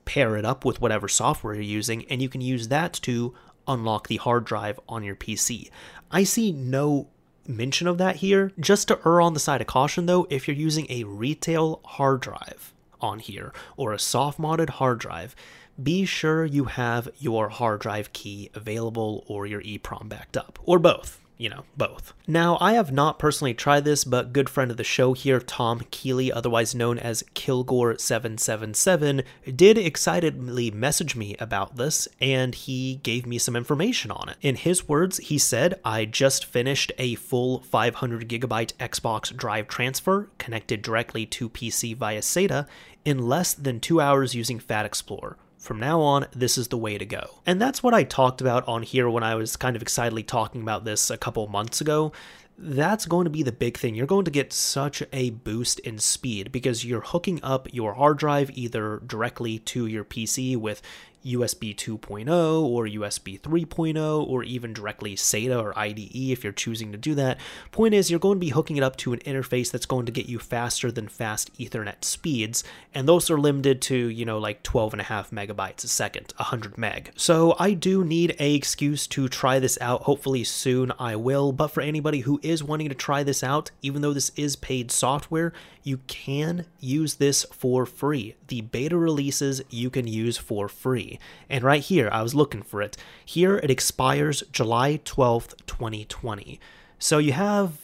pair 0.06 0.36
it 0.36 0.46
up 0.46 0.66
with 0.66 0.82
whatever 0.82 1.08
software 1.08 1.54
you're 1.54 1.62
using, 1.62 2.06
and 2.10 2.24
you 2.24 2.28
can 2.28 2.42
use 2.42 2.70
that 2.70 2.94
to 3.04 3.36
unlock 3.68 4.08
the 4.08 4.18
hard 4.18 4.46
drive 4.46 4.80
on 4.90 5.04
your 5.04 5.16
PC. 5.16 5.70
I 6.10 6.24
see 6.24 6.52
no 6.52 7.08
mention 7.46 7.86
of 7.86 8.00
that 8.00 8.16
here. 8.16 8.52
Just 8.60 8.88
to 8.88 9.00
err 9.06 9.22
on 9.22 9.36
the 9.36 9.40
side 9.40 9.62
of 9.62 9.68
caution, 9.68 10.08
though, 10.08 10.26
if 10.32 10.48
you're 10.48 10.58
using 10.58 10.88
a 10.90 11.04
retail 11.04 11.82
hard 11.86 12.22
drive 12.22 12.74
on 13.00 13.20
here 13.20 13.54
or 13.78 13.94
a 13.94 14.00
soft 14.00 14.40
modded 14.40 14.70
hard 14.72 14.98
drive, 14.98 15.36
be 15.82 16.04
sure 16.04 16.46
you 16.46 16.64
have 16.64 17.10
your 17.20 17.50
hard 17.50 17.82
drive 17.82 18.12
key 18.12 18.50
available 18.56 19.24
or 19.28 19.46
your 19.46 19.62
EEPROM 19.62 20.10
backed 20.10 20.36
up, 20.36 20.58
or 20.64 20.80
both 20.80 21.20
you 21.40 21.50
know, 21.50 21.64
both. 21.78 22.14
Now, 22.28 22.58
I 22.60 22.74
have 22.74 22.92
not 22.92 23.18
personally 23.18 23.54
tried 23.54 23.86
this, 23.86 24.04
but 24.04 24.34
good 24.34 24.50
friend 24.50 24.70
of 24.70 24.78
the 24.78 24.84
show 24.84 25.14
here, 25.14 25.40
Tom 25.40 25.82
Keeley, 25.90 26.32
otherwise 26.32 26.76
known 26.76 27.00
as 27.00 27.24
Kilgore777, 27.34 29.24
did 29.56 29.78
excitedly 29.78 30.70
message 30.70 31.16
me 31.16 31.38
about 31.40 31.78
this, 31.78 32.10
and 32.20 32.54
he 32.54 33.00
gave 33.04 33.26
me 33.26 33.38
some 33.38 33.56
information 33.56 34.12
on 34.12 34.28
it. 34.28 34.36
In 34.42 34.56
his 34.56 34.90
words, 34.90 35.18
he 35.18 35.38
said, 35.38 35.80
I 35.86 36.04
just 36.04 36.44
finished 36.44 36.92
a 36.98 37.16
full 37.16 37.62
500 37.62 38.28
gigabyte 38.28 38.74
Xbox 38.74 39.34
drive 39.36 39.70
transfer 39.70 40.30
connected 40.40 40.82
directly 40.82 41.26
to 41.28 41.50
PC 41.50 41.96
via 41.96 42.20
SATA 42.20 42.68
in 43.06 43.18
less 43.18 43.54
than 43.54 43.80
two 43.80 44.02
hours 44.02 44.36
using 44.36 44.60
FATXplorer. 44.60 45.36
From 45.60 45.78
now 45.78 46.00
on, 46.00 46.26
this 46.32 46.58
is 46.58 46.70
the 46.70 46.78
way 46.78 46.98
to 46.98 47.06
go. 47.06 47.42
And 47.46 47.62
that's 47.62 47.84
what 47.84 47.94
I 47.94 48.04
talked 48.04 48.40
about 48.40 48.66
on 48.66 48.82
here 48.82 49.10
when 49.10 49.24
I 49.24 49.36
was 49.36 49.58
kind 49.58 49.76
of 49.76 49.82
excitedly 49.82 50.24
talking 50.24 50.62
about 50.62 50.86
this 50.86 51.10
a 51.10 51.18
couple 51.18 51.46
months 51.48 51.82
ago. 51.82 52.14
That's 52.58 53.06
going 53.06 53.26
to 53.26 53.30
be 53.30 53.44
the 53.44 53.52
big 53.52 53.78
thing. 53.78 53.94
You're 53.94 54.08
going 54.08 54.24
to 54.24 54.32
get 54.32 54.54
such 54.54 55.04
a 55.12 55.32
boost 55.32 55.80
in 55.80 56.00
speed 56.00 56.54
because 56.54 56.86
you're 56.86 57.02
hooking 57.02 57.42
up 57.44 57.68
your 57.74 57.96
hard 57.96 58.18
drive 58.18 58.52
either 58.52 59.02
directly 59.06 59.60
to 59.60 59.86
your 59.86 60.06
PC 60.06 60.56
with 60.56 60.82
USB 61.26 61.76
2.0 61.76 62.30
or 62.62 62.86
USB 62.86 63.40
3.0 63.40 64.28
or 64.28 64.44
even 64.44 64.74
directly 64.74 65.16
SATA 65.16 65.62
or 65.62 65.78
IDE 65.78 66.32
if 66.32 66.44
you're 66.44 66.54
choosing 66.54 66.92
to 66.92 66.98
do 66.98 67.16
that. 67.16 67.38
Point 67.72 67.94
is, 67.94 68.10
you're 68.10 68.20
going 68.20 68.38
to 68.38 68.40
be 68.40 68.50
hooking 68.50 68.78
it 68.78 68.84
up 68.84 68.96
to 68.98 69.14
an 69.14 69.20
interface 69.20 69.72
that's 69.72 69.86
going 69.86 70.06
to 70.06 70.12
get 70.12 70.28
you 70.28 70.40
faster 70.40 70.92
than 70.92 71.08
fast 71.08 71.54
Ethernet 71.58 72.04
speeds, 72.04 72.64
and 72.94 73.08
those 73.08 73.30
are 73.30 73.40
limited 73.40 73.82
to, 73.84 73.96
you 73.96 74.26
know, 74.26 74.38
like 74.38 74.64
12.5 74.64 75.30
megabytes 75.32 75.84
a 75.84 75.88
second, 75.88 76.34
100 76.38 76.78
meg. 76.78 77.12
So 77.16 77.56
I 77.60 77.74
do 77.74 78.04
need 78.04 78.36
a 78.40 78.56
excuse 78.56 79.08
to 79.08 79.28
try 79.28 79.60
this 79.60 79.78
out. 79.82 80.04
Hopefully 80.04 80.44
soon 80.44 80.92
I 81.00 81.16
will, 81.16 81.52
but 81.52 81.70
for 81.70 81.82
anybody 81.82 82.22
who 82.22 82.40
is 82.44 82.64
wanting 82.64 82.90
to 82.90 82.96
try 82.96 83.24
this 83.24 83.44
out, 83.44 83.72
even 83.82 84.02
though 84.02 84.14
this 84.14 84.32
is 84.36 84.56
paid 84.56 84.92
software, 84.92 85.54
you 85.84 85.98
can 86.08 86.66
use 86.80 87.16
this 87.16 87.46
for 87.52 87.86
free. 87.86 88.36
The 88.48 88.62
beta 88.62 88.98
releases 88.98 89.62
you 89.70 89.90
can 89.90 90.08
use 90.08 90.38
for 90.38 90.68
free. 90.68 91.20
And 91.50 91.64
right 91.64 91.82
here, 91.82 92.10
I 92.12 92.22
was 92.22 92.36
looking 92.36 92.62
for 92.62 92.82
it. 92.82 92.98
Here 93.24 93.58
it 93.58 93.72
expires 93.72 94.44
July 94.52 95.00
12th, 95.04 95.56
2020. 95.66 96.60
So 96.98 97.18
you 97.18 97.32
have 97.34 97.78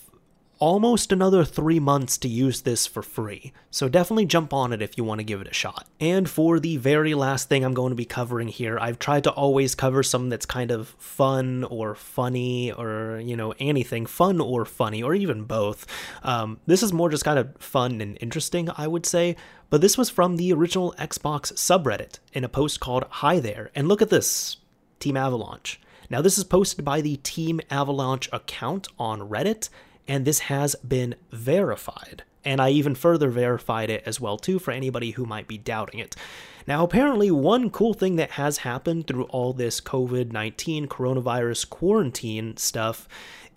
almost 0.66 1.12
another 1.12 1.46
three 1.46 1.80
months 1.80 2.18
to 2.18 2.28
use 2.28 2.62
this 2.62 2.88
for 2.88 3.04
free, 3.04 3.54
so 3.70 3.88
definitely 3.88 4.26
jump 4.26 4.52
on 4.52 4.74
it 4.74 4.82
if 4.82 4.98
you 4.98 5.04
want 5.04 5.20
to 5.20 5.24
give 5.24 5.40
it 5.40 5.48
a 5.48 5.54
shot. 5.54 5.88
And 6.00 6.28
for 6.28 6.60
the 6.60 6.78
very 6.78 7.14
last 7.14 7.48
thing 7.48 7.64
I'm 7.64 7.76
going 7.76 7.92
to 7.92 7.96
be 7.96 8.04
covering 8.04 8.48
here, 8.48 8.80
I've 8.80 8.98
tried 8.98 9.26
to 9.26 9.32
always 9.32 9.76
cover 9.76 10.02
something 10.02 10.30
that's 10.30 10.48
kind 10.48 10.72
of 10.72 10.88
fun 10.98 11.66
or 11.66 11.94
funny 11.94 12.72
or, 12.72 13.22
you 13.24 13.36
know, 13.36 13.54
anything 13.60 14.08
fun 14.08 14.42
or 14.42 14.66
funny 14.66 15.04
or 15.04 15.14
even 15.14 15.44
both. 15.44 15.86
Um, 16.24 16.60
this 16.66 16.82
is 16.82 16.92
more 16.92 17.12
just 17.12 17.26
kind 17.26 17.38
of 17.38 17.56
fun 17.60 18.02
and 18.02 18.18
interesting, 18.20 18.68
I 18.76 18.88
would 18.88 19.06
say, 19.06 19.36
but 19.70 19.82
this 19.82 20.00
was 20.00 20.10
from 20.10 20.38
the 20.38 20.52
original 20.52 20.96
Xbox 20.98 21.54
subreddit 21.54 22.18
in 22.34 22.44
a 22.44 22.50
post 22.50 22.80
called 22.80 23.06
Hi 23.12 23.40
There. 23.40 23.70
And 23.76 23.88
look 23.88 24.02
at 24.02 24.10
this 24.10 24.58
Team 24.98 25.16
Avalanche. 25.16 25.80
Now, 26.10 26.22
this 26.22 26.40
is 26.40 26.44
posted 26.44 26.84
by 26.84 27.02
the 27.02 27.18
Team 27.18 27.62
Avalanche 27.70 28.30
account 28.32 28.88
on 28.98 29.30
Reddit, 29.30 29.70
and 30.08 30.26
this 30.26 30.40
has 30.40 30.76
been 30.76 31.16
verified. 31.32 32.24
And 32.44 32.62
I 32.62 32.70
even 32.70 32.94
further 32.94 33.30
verified 33.30 33.90
it 33.90 34.04
as 34.06 34.22
well 34.22 34.38
too 34.38 34.60
for 34.60 34.72
anybody 34.72 35.12
who 35.12 35.26
might 35.26 35.48
be 35.48 35.58
doubting 35.58 36.00
it. 36.00 36.16
Now, 36.68 36.84
apparently, 36.84 37.30
one 37.32 37.70
cool 37.70 37.94
thing 37.94 38.16
that 38.16 38.32
has 38.32 38.60
happened 38.60 39.08
through 39.08 39.26
all 39.26 39.54
this 39.54 39.82
COVID 39.82 40.32
19 40.32 40.88
coronavirus 40.88 41.70
quarantine 41.70 42.58
stuff 42.58 43.08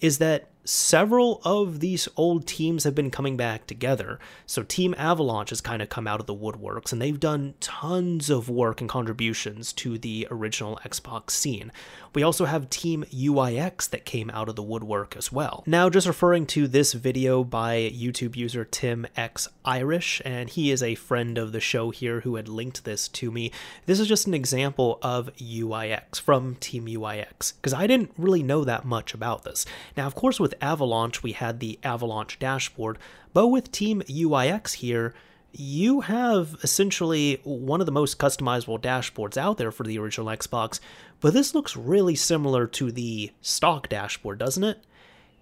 is 0.00 0.18
that 0.18 0.48
several 0.68 1.40
of 1.44 1.80
these 1.80 2.08
old 2.14 2.46
teams 2.46 2.84
have 2.84 2.94
been 2.94 3.10
coming 3.10 3.38
back 3.38 3.66
together. 3.66 4.18
So 4.44 4.62
Team 4.62 4.94
Avalanche 4.98 5.48
has 5.48 5.62
kind 5.62 5.80
of 5.80 5.88
come 5.88 6.06
out 6.06 6.20
of 6.20 6.26
the 6.26 6.34
woodworks 6.34 6.92
and 6.92 7.00
they've 7.00 7.18
done 7.18 7.54
tons 7.58 8.28
of 8.28 8.50
work 8.50 8.82
and 8.82 8.90
contributions 8.90 9.72
to 9.72 9.96
the 9.96 10.28
original 10.30 10.78
Xbox 10.84 11.30
scene. 11.30 11.72
We 12.14 12.22
also 12.22 12.44
have 12.44 12.68
Team 12.68 13.04
UIX 13.10 13.88
that 13.90 14.04
came 14.04 14.30
out 14.30 14.48
of 14.48 14.56
the 14.56 14.62
woodwork 14.62 15.16
as 15.16 15.32
well. 15.32 15.62
Now, 15.66 15.88
just 15.88 16.06
referring 16.06 16.46
to 16.46 16.66
this 16.66 16.92
video 16.92 17.44
by 17.44 17.90
YouTube 17.94 18.36
user 18.36 18.64
Tim 18.64 19.06
X 19.16 19.48
Irish, 19.64 20.20
and 20.24 20.50
he 20.50 20.70
is 20.70 20.82
a 20.82 20.94
friend 20.96 21.38
of 21.38 21.52
the 21.52 21.60
show 21.60 21.90
here 21.90 22.20
who 22.20 22.36
had 22.36 22.48
linked 22.48 22.84
this 22.84 23.08
to 23.08 23.30
me. 23.30 23.52
This 23.86 24.00
is 24.00 24.08
just 24.08 24.26
an 24.26 24.34
example 24.34 24.98
of 25.02 25.34
UIX 25.36 26.20
from 26.20 26.56
Team 26.56 26.86
UIX, 26.86 27.54
because 27.56 27.74
I 27.74 27.86
didn't 27.86 28.12
really 28.18 28.42
know 28.42 28.64
that 28.64 28.84
much 28.84 29.14
about 29.14 29.44
this. 29.44 29.64
Now, 29.96 30.06
of 30.06 30.14
course, 30.14 30.40
with 30.40 30.54
Avalanche, 30.60 31.22
we 31.22 31.32
had 31.32 31.60
the 31.60 31.78
Avalanche 31.82 32.38
dashboard, 32.38 32.98
but 33.32 33.48
with 33.48 33.72
Team 33.72 34.02
UIX 34.02 34.72
here, 34.74 35.14
you 35.52 36.02
have 36.02 36.56
essentially 36.62 37.40
one 37.44 37.80
of 37.80 37.86
the 37.86 37.92
most 37.92 38.18
customizable 38.18 38.80
dashboards 38.80 39.36
out 39.36 39.56
there 39.56 39.72
for 39.72 39.84
the 39.84 39.98
original 39.98 40.28
Xbox, 40.28 40.78
but 41.20 41.32
this 41.32 41.54
looks 41.54 41.76
really 41.76 42.14
similar 42.14 42.66
to 42.66 42.92
the 42.92 43.32
stock 43.40 43.88
dashboard, 43.88 44.38
doesn't 44.38 44.64
it? 44.64 44.84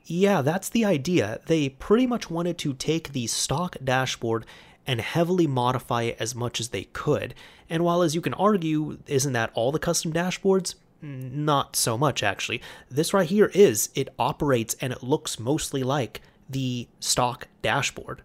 Yeah, 0.05 0.41
that's 0.41 0.69
the 0.69 0.85
idea. 0.85 1.41
They 1.47 1.69
pretty 1.69 2.07
much 2.07 2.31
wanted 2.31 2.59
to 2.59 2.73
take 2.75 3.13
the 3.13 3.27
stock 3.27 3.77
dashboard 3.83 4.47
and 4.87 5.01
heavily 5.01 5.49
modify 5.49 6.03
it 6.03 6.17
as 6.21 6.35
much 6.35 6.61
as 6.61 6.69
they 6.69 6.85
could. 6.85 7.35
And 7.69 7.83
while, 7.83 8.03
as 8.03 8.15
you 8.15 8.21
can 8.21 8.35
argue, 8.35 8.99
isn't 9.09 9.33
that 9.33 9.51
all 9.55 9.73
the 9.73 9.81
custom 9.81 10.13
dashboards? 10.13 10.77
Not 11.03 11.77
so 11.77 11.97
much, 11.97 12.23
actually. 12.23 12.63
This 12.91 13.15
right 13.15 13.29
here 13.29 13.51
is, 13.55 13.91
it 13.95 14.09
operates 14.19 14.75
and 14.81 14.93
it 14.93 15.03
looks 15.03 15.39
mostly 15.39 15.83
like 15.83 16.21
the 16.49 16.89
stock 17.01 17.49
dashboard 17.63 18.23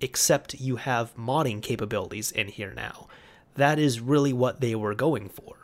except 0.00 0.60
you 0.60 0.76
have 0.76 1.14
modding 1.16 1.62
capabilities 1.62 2.32
in 2.32 2.48
here 2.48 2.72
now. 2.74 3.06
That 3.54 3.78
is 3.78 4.00
really 4.00 4.32
what 4.32 4.60
they 4.60 4.74
were 4.74 4.94
going 4.94 5.28
for. 5.28 5.56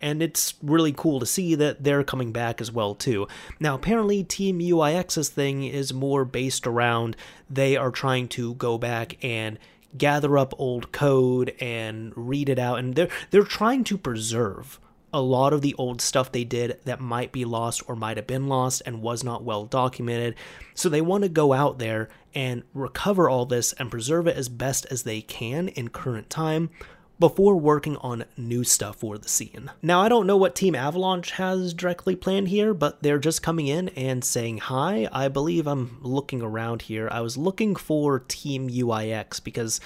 And 0.00 0.22
it's 0.22 0.54
really 0.62 0.92
cool 0.92 1.18
to 1.18 1.26
see 1.26 1.54
that 1.56 1.82
they're 1.82 2.04
coming 2.04 2.30
back 2.30 2.60
as 2.60 2.70
well 2.70 2.94
too. 2.94 3.26
Now 3.58 3.74
apparently 3.74 4.22
Team 4.22 4.60
UIX's 4.60 5.28
thing 5.28 5.64
is 5.64 5.92
more 5.92 6.24
based 6.24 6.66
around 6.66 7.16
they 7.50 7.76
are 7.76 7.90
trying 7.90 8.28
to 8.28 8.54
go 8.54 8.78
back 8.78 9.16
and 9.24 9.58
gather 9.96 10.38
up 10.38 10.54
old 10.58 10.92
code 10.92 11.54
and 11.60 12.12
read 12.14 12.48
it 12.48 12.58
out 12.58 12.78
and 12.78 12.94
they're 12.94 13.08
they're 13.30 13.42
trying 13.42 13.82
to 13.82 13.96
preserve 13.96 14.78
a 15.12 15.20
lot 15.20 15.52
of 15.52 15.62
the 15.62 15.74
old 15.74 16.00
stuff 16.00 16.30
they 16.30 16.44
did 16.44 16.78
that 16.84 17.00
might 17.00 17.32
be 17.32 17.44
lost 17.44 17.82
or 17.88 17.96
might 17.96 18.16
have 18.16 18.26
been 18.26 18.46
lost 18.46 18.82
and 18.84 19.02
was 19.02 19.24
not 19.24 19.42
well 19.42 19.64
documented. 19.64 20.34
So 20.74 20.88
they 20.88 21.00
want 21.00 21.22
to 21.22 21.28
go 21.28 21.52
out 21.52 21.78
there 21.78 22.08
and 22.34 22.62
recover 22.74 23.28
all 23.28 23.46
this 23.46 23.72
and 23.74 23.90
preserve 23.90 24.26
it 24.26 24.36
as 24.36 24.48
best 24.48 24.86
as 24.90 25.02
they 25.02 25.20
can 25.20 25.68
in 25.68 25.88
current 25.88 26.28
time 26.30 26.70
before 27.18 27.56
working 27.56 27.96
on 27.96 28.24
new 28.36 28.62
stuff 28.62 28.96
for 28.96 29.18
the 29.18 29.28
scene. 29.28 29.70
Now, 29.82 30.00
I 30.00 30.08
don't 30.08 30.26
know 30.26 30.36
what 30.36 30.54
Team 30.54 30.74
Avalanche 30.74 31.32
has 31.32 31.74
directly 31.74 32.14
planned 32.14 32.48
here, 32.48 32.72
but 32.72 33.02
they're 33.02 33.18
just 33.18 33.42
coming 33.42 33.66
in 33.66 33.88
and 33.90 34.22
saying 34.22 34.58
hi. 34.58 35.08
I 35.10 35.28
believe 35.28 35.66
I'm 35.66 35.98
looking 36.00 36.42
around 36.42 36.82
here. 36.82 37.08
I 37.10 37.20
was 37.20 37.36
looking 37.36 37.74
for 37.74 38.20
Team 38.20 38.70
UIX 38.70 39.42
because 39.42 39.80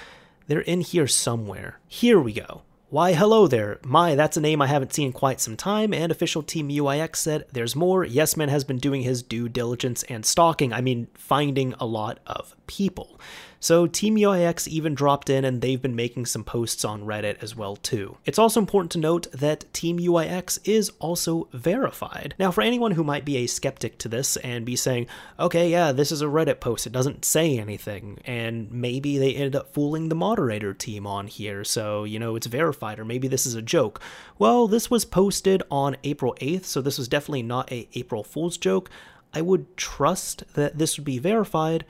they're 0.47 0.61
in 0.61 0.81
here 0.81 1.07
somewhere. 1.07 1.79
Here 1.87 2.19
we 2.19 2.33
go. 2.33 2.61
Why, 2.93 3.13
hello 3.13 3.47
there. 3.47 3.79
My, 3.83 4.13
that's 4.13 4.37
a 4.37 4.39
name 4.39 4.61
I 4.61 4.67
haven't 4.67 4.93
seen 4.93 5.07
in 5.07 5.13
quite 5.13 5.41
some 5.41 5.57
time, 5.57 5.95
and 5.95 6.11
official 6.11 6.43
Team 6.43 6.69
UIX 6.69 7.15
said 7.15 7.45
there's 7.51 7.75
more. 7.75 8.05
Yesman 8.05 8.49
has 8.49 8.63
been 8.63 8.77
doing 8.77 9.01
his 9.01 9.23
due 9.23 9.49
diligence 9.49 10.03
and 10.03 10.23
stalking, 10.23 10.71
I 10.71 10.81
mean, 10.81 11.07
finding 11.15 11.73
a 11.79 11.87
lot 11.87 12.19
of 12.27 12.55
people. 12.67 13.19
So 13.63 13.87
Team 13.87 14.17
UIX 14.17 14.67
even 14.67 14.93
dropped 14.93 15.29
in 15.29 15.45
and 15.45 15.61
they've 15.61 15.81
been 15.81 15.95
making 15.95 16.25
some 16.25 16.43
posts 16.43 16.83
on 16.83 17.05
Reddit 17.05 17.41
as 17.41 17.55
well 17.55 17.77
too. 17.77 18.17
It's 18.25 18.37
also 18.37 18.59
important 18.59 18.91
to 18.91 18.97
note 18.97 19.31
that 19.31 19.73
Team 19.73 19.99
UIX 19.99 20.59
is 20.65 20.91
also 20.99 21.47
verified. 21.53 22.35
Now 22.37 22.51
for 22.51 22.61
anyone 22.61 22.91
who 22.91 23.05
might 23.05 23.23
be 23.23 23.37
a 23.37 23.47
skeptic 23.47 23.97
to 23.99 24.09
this 24.09 24.35
and 24.35 24.65
be 24.65 24.75
saying, 24.75 25.07
okay, 25.39 25.71
yeah, 25.71 25.93
this 25.93 26.11
is 26.11 26.21
a 26.21 26.25
Reddit 26.25 26.59
post, 26.59 26.85
it 26.85 26.91
doesn't 26.91 27.23
say 27.23 27.57
anything, 27.57 28.19
and 28.25 28.69
maybe 28.69 29.17
they 29.17 29.33
ended 29.33 29.55
up 29.55 29.73
fooling 29.73 30.09
the 30.09 30.15
moderator 30.15 30.73
team 30.73 31.07
on 31.07 31.27
here, 31.27 31.63
so 31.63 32.03
you 32.03 32.19
know 32.19 32.35
it's 32.35 32.47
verified, 32.47 32.99
or 32.99 33.05
maybe 33.05 33.29
this 33.29 33.45
is 33.45 33.55
a 33.55 33.61
joke. 33.61 34.01
Well, 34.37 34.67
this 34.67 34.91
was 34.91 35.05
posted 35.05 35.63
on 35.71 35.95
April 36.03 36.35
8th, 36.41 36.65
so 36.65 36.81
this 36.81 36.97
was 36.97 37.07
definitely 37.07 37.43
not 37.43 37.71
a 37.71 37.87
April 37.93 38.25
Fool's 38.25 38.57
joke. 38.57 38.89
I 39.33 39.39
would 39.39 39.77
trust 39.77 40.43
that 40.55 40.79
this 40.79 40.97
would 40.97 41.05
be 41.05 41.17
verified, 41.17 41.85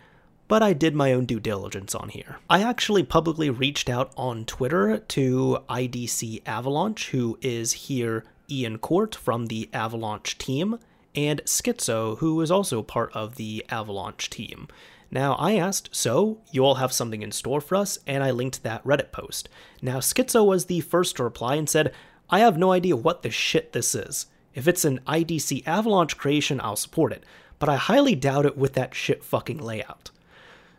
but 0.47 0.61
I 0.61 0.73
did 0.73 0.95
my 0.95 1.13
own 1.13 1.25
due 1.25 1.39
diligence 1.39 1.95
on 1.95 2.09
here. 2.09 2.37
I 2.49 2.61
actually 2.61 3.03
publicly 3.03 3.49
reached 3.49 3.89
out 3.89 4.11
on 4.17 4.45
Twitter 4.45 4.97
to 4.99 5.59
IDC 5.69 6.41
Avalanche, 6.45 7.09
who 7.09 7.37
is 7.41 7.73
here 7.73 8.23
Ian 8.49 8.77
Court 8.77 9.15
from 9.15 9.47
the 9.47 9.69
Avalanche 9.73 10.37
team, 10.37 10.79
and 11.15 11.41
Schizo, 11.45 12.17
who 12.17 12.39
is 12.41 12.51
also 12.51 12.81
part 12.81 13.11
of 13.13 13.35
the 13.35 13.65
Avalanche 13.69 14.29
team. 14.29 14.67
Now, 15.11 15.33
I 15.35 15.57
asked, 15.57 15.95
so 15.95 16.39
you 16.51 16.65
all 16.65 16.75
have 16.75 16.91
something 16.91 17.21
in 17.21 17.31
store 17.31 17.61
for 17.61 17.75
us, 17.75 17.99
and 18.07 18.23
I 18.23 18.31
linked 18.31 18.63
that 18.63 18.83
Reddit 18.83 19.11
post. 19.11 19.47
Now, 19.81 19.99
Schizo 19.99 20.43
was 20.45 20.65
the 20.65 20.81
first 20.81 21.17
to 21.17 21.23
reply 21.23 21.55
and 21.55 21.69
said, 21.69 21.93
I 22.29 22.39
have 22.39 22.57
no 22.57 22.71
idea 22.71 22.95
what 22.95 23.21
the 23.21 23.29
shit 23.29 23.73
this 23.73 23.93
is. 23.93 24.25
If 24.55 24.67
it's 24.67 24.85
an 24.85 24.99
IDC 25.07 25.67
Avalanche 25.67 26.17
creation, 26.17 26.59
I'll 26.61 26.75
support 26.75 27.11
it, 27.11 27.23
but 27.59 27.69
I 27.69 27.75
highly 27.75 28.15
doubt 28.15 28.45
it 28.45 28.57
with 28.57 28.73
that 28.73 28.95
shit 28.95 29.23
fucking 29.23 29.59
layout. 29.59 30.09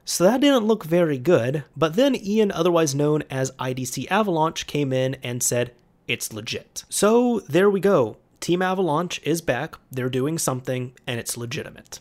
So 0.05 0.25
that 0.25 0.41
didn't 0.41 0.67
look 0.67 0.85
very 0.85 1.19
good, 1.19 1.65
but 1.77 1.95
then 1.95 2.15
Ian, 2.15 2.53
otherwise 2.53 2.95
known 2.95 3.23
as 3.31 3.51
IDC 3.53 4.11
Avalanche, 4.11 4.67
came 4.67 4.93
in 4.93 5.17
and 5.23 5.43
said, 5.43 5.73
it's 6.07 6.33
legit. 6.33 6.85
So 6.91 7.41
there 7.49 7.71
we 7.71 7.81
go. 7.81 8.19
Team 8.41 8.61
Avalanche 8.61 9.21
is 9.25 9.41
back, 9.41 9.77
they're 9.91 10.11
doing 10.11 10.37
something, 10.37 10.93
and 11.07 11.19
it's 11.19 11.39
legitimate. 11.39 12.01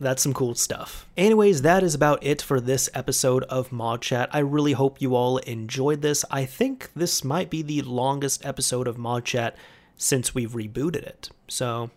That's 0.00 0.22
some 0.22 0.34
cool 0.34 0.54
stuff. 0.54 1.06
Anyways, 1.16 1.62
that 1.62 1.82
is 1.82 1.94
about 1.94 2.22
it 2.22 2.42
for 2.42 2.60
this 2.60 2.88
episode 2.94 3.44
of 3.44 3.72
Mod 3.72 4.02
Chat. 4.02 4.28
I 4.32 4.38
really 4.40 4.72
hope 4.72 5.00
you 5.00 5.14
all 5.14 5.38
enjoyed 5.38 6.02
this. 6.02 6.24
I 6.30 6.44
think 6.44 6.90
this 6.94 7.24
might 7.24 7.50
be 7.50 7.62
the 7.62 7.82
longest 7.82 8.44
episode 8.44 8.86
of 8.86 8.98
Mod 8.98 9.24
Chat 9.24 9.56
since 9.96 10.34
we've 10.34 10.52
rebooted 10.52 11.02
it. 11.02 11.30
So, 11.48 11.90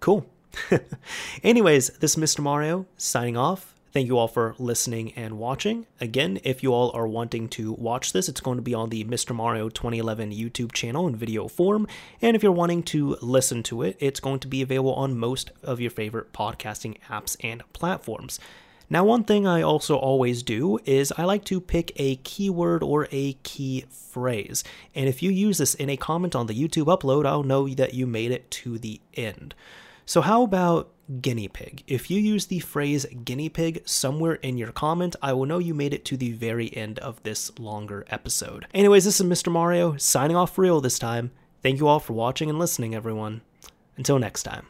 cool. 0.00 0.26
Anyways, 1.42 1.88
this 1.98 2.16
is 2.16 2.22
Mr. 2.22 2.40
Mario 2.40 2.86
signing 2.98 3.36
off. 3.36 3.74
Thank 3.92 4.08
you 4.08 4.16
all 4.16 4.26
for 4.26 4.54
listening 4.58 5.12
and 5.16 5.38
watching. 5.38 5.86
Again, 6.00 6.40
if 6.44 6.62
you 6.62 6.72
all 6.72 6.90
are 6.94 7.06
wanting 7.06 7.46
to 7.50 7.74
watch 7.74 8.14
this, 8.14 8.26
it's 8.26 8.40
going 8.40 8.56
to 8.56 8.62
be 8.62 8.72
on 8.72 8.88
the 8.88 9.04
Mr. 9.04 9.34
Mario 9.34 9.68
2011 9.68 10.32
YouTube 10.32 10.72
channel 10.72 11.06
in 11.06 11.14
video 11.14 11.46
form. 11.46 11.86
And 12.22 12.34
if 12.34 12.42
you're 12.42 12.52
wanting 12.52 12.84
to 12.84 13.18
listen 13.20 13.62
to 13.64 13.82
it, 13.82 13.98
it's 14.00 14.18
going 14.18 14.40
to 14.40 14.48
be 14.48 14.62
available 14.62 14.94
on 14.94 15.18
most 15.18 15.50
of 15.62 15.78
your 15.78 15.90
favorite 15.90 16.32
podcasting 16.32 16.96
apps 17.10 17.36
and 17.44 17.62
platforms. 17.74 18.40
Now, 18.88 19.04
one 19.04 19.24
thing 19.24 19.46
I 19.46 19.60
also 19.60 19.96
always 19.96 20.42
do 20.42 20.78
is 20.86 21.12
I 21.18 21.24
like 21.24 21.44
to 21.44 21.60
pick 21.60 21.92
a 21.96 22.16
keyword 22.16 22.82
or 22.82 23.08
a 23.12 23.34
key 23.42 23.84
phrase. 23.90 24.64
And 24.94 25.06
if 25.06 25.22
you 25.22 25.30
use 25.30 25.58
this 25.58 25.74
in 25.74 25.90
a 25.90 25.98
comment 25.98 26.34
on 26.34 26.46
the 26.46 26.54
YouTube 26.54 26.86
upload, 26.86 27.26
I'll 27.26 27.42
know 27.42 27.68
that 27.68 27.92
you 27.92 28.06
made 28.06 28.30
it 28.30 28.50
to 28.52 28.78
the 28.78 29.02
end. 29.12 29.54
So, 30.06 30.22
how 30.22 30.42
about 30.42 30.90
guinea 31.20 31.48
pig? 31.48 31.82
If 31.86 32.10
you 32.10 32.20
use 32.20 32.46
the 32.46 32.60
phrase 32.60 33.06
guinea 33.24 33.48
pig 33.48 33.82
somewhere 33.84 34.34
in 34.34 34.56
your 34.56 34.72
comment, 34.72 35.16
I 35.20 35.32
will 35.32 35.46
know 35.46 35.58
you 35.58 35.74
made 35.74 35.92
it 35.92 36.04
to 36.06 36.16
the 36.16 36.32
very 36.32 36.74
end 36.76 36.98
of 37.00 37.22
this 37.22 37.56
longer 37.58 38.04
episode. 38.08 38.66
Anyways, 38.72 39.04
this 39.04 39.20
is 39.20 39.26
Mr. 39.26 39.52
Mario 39.52 39.96
signing 39.96 40.36
off 40.36 40.54
for 40.54 40.62
real 40.62 40.80
this 40.80 40.98
time. 40.98 41.32
Thank 41.62 41.78
you 41.80 41.88
all 41.88 42.00
for 42.00 42.12
watching 42.12 42.48
and 42.48 42.58
listening, 42.58 42.94
everyone. 42.94 43.42
Until 43.96 44.18
next 44.18 44.44
time. 44.44 44.66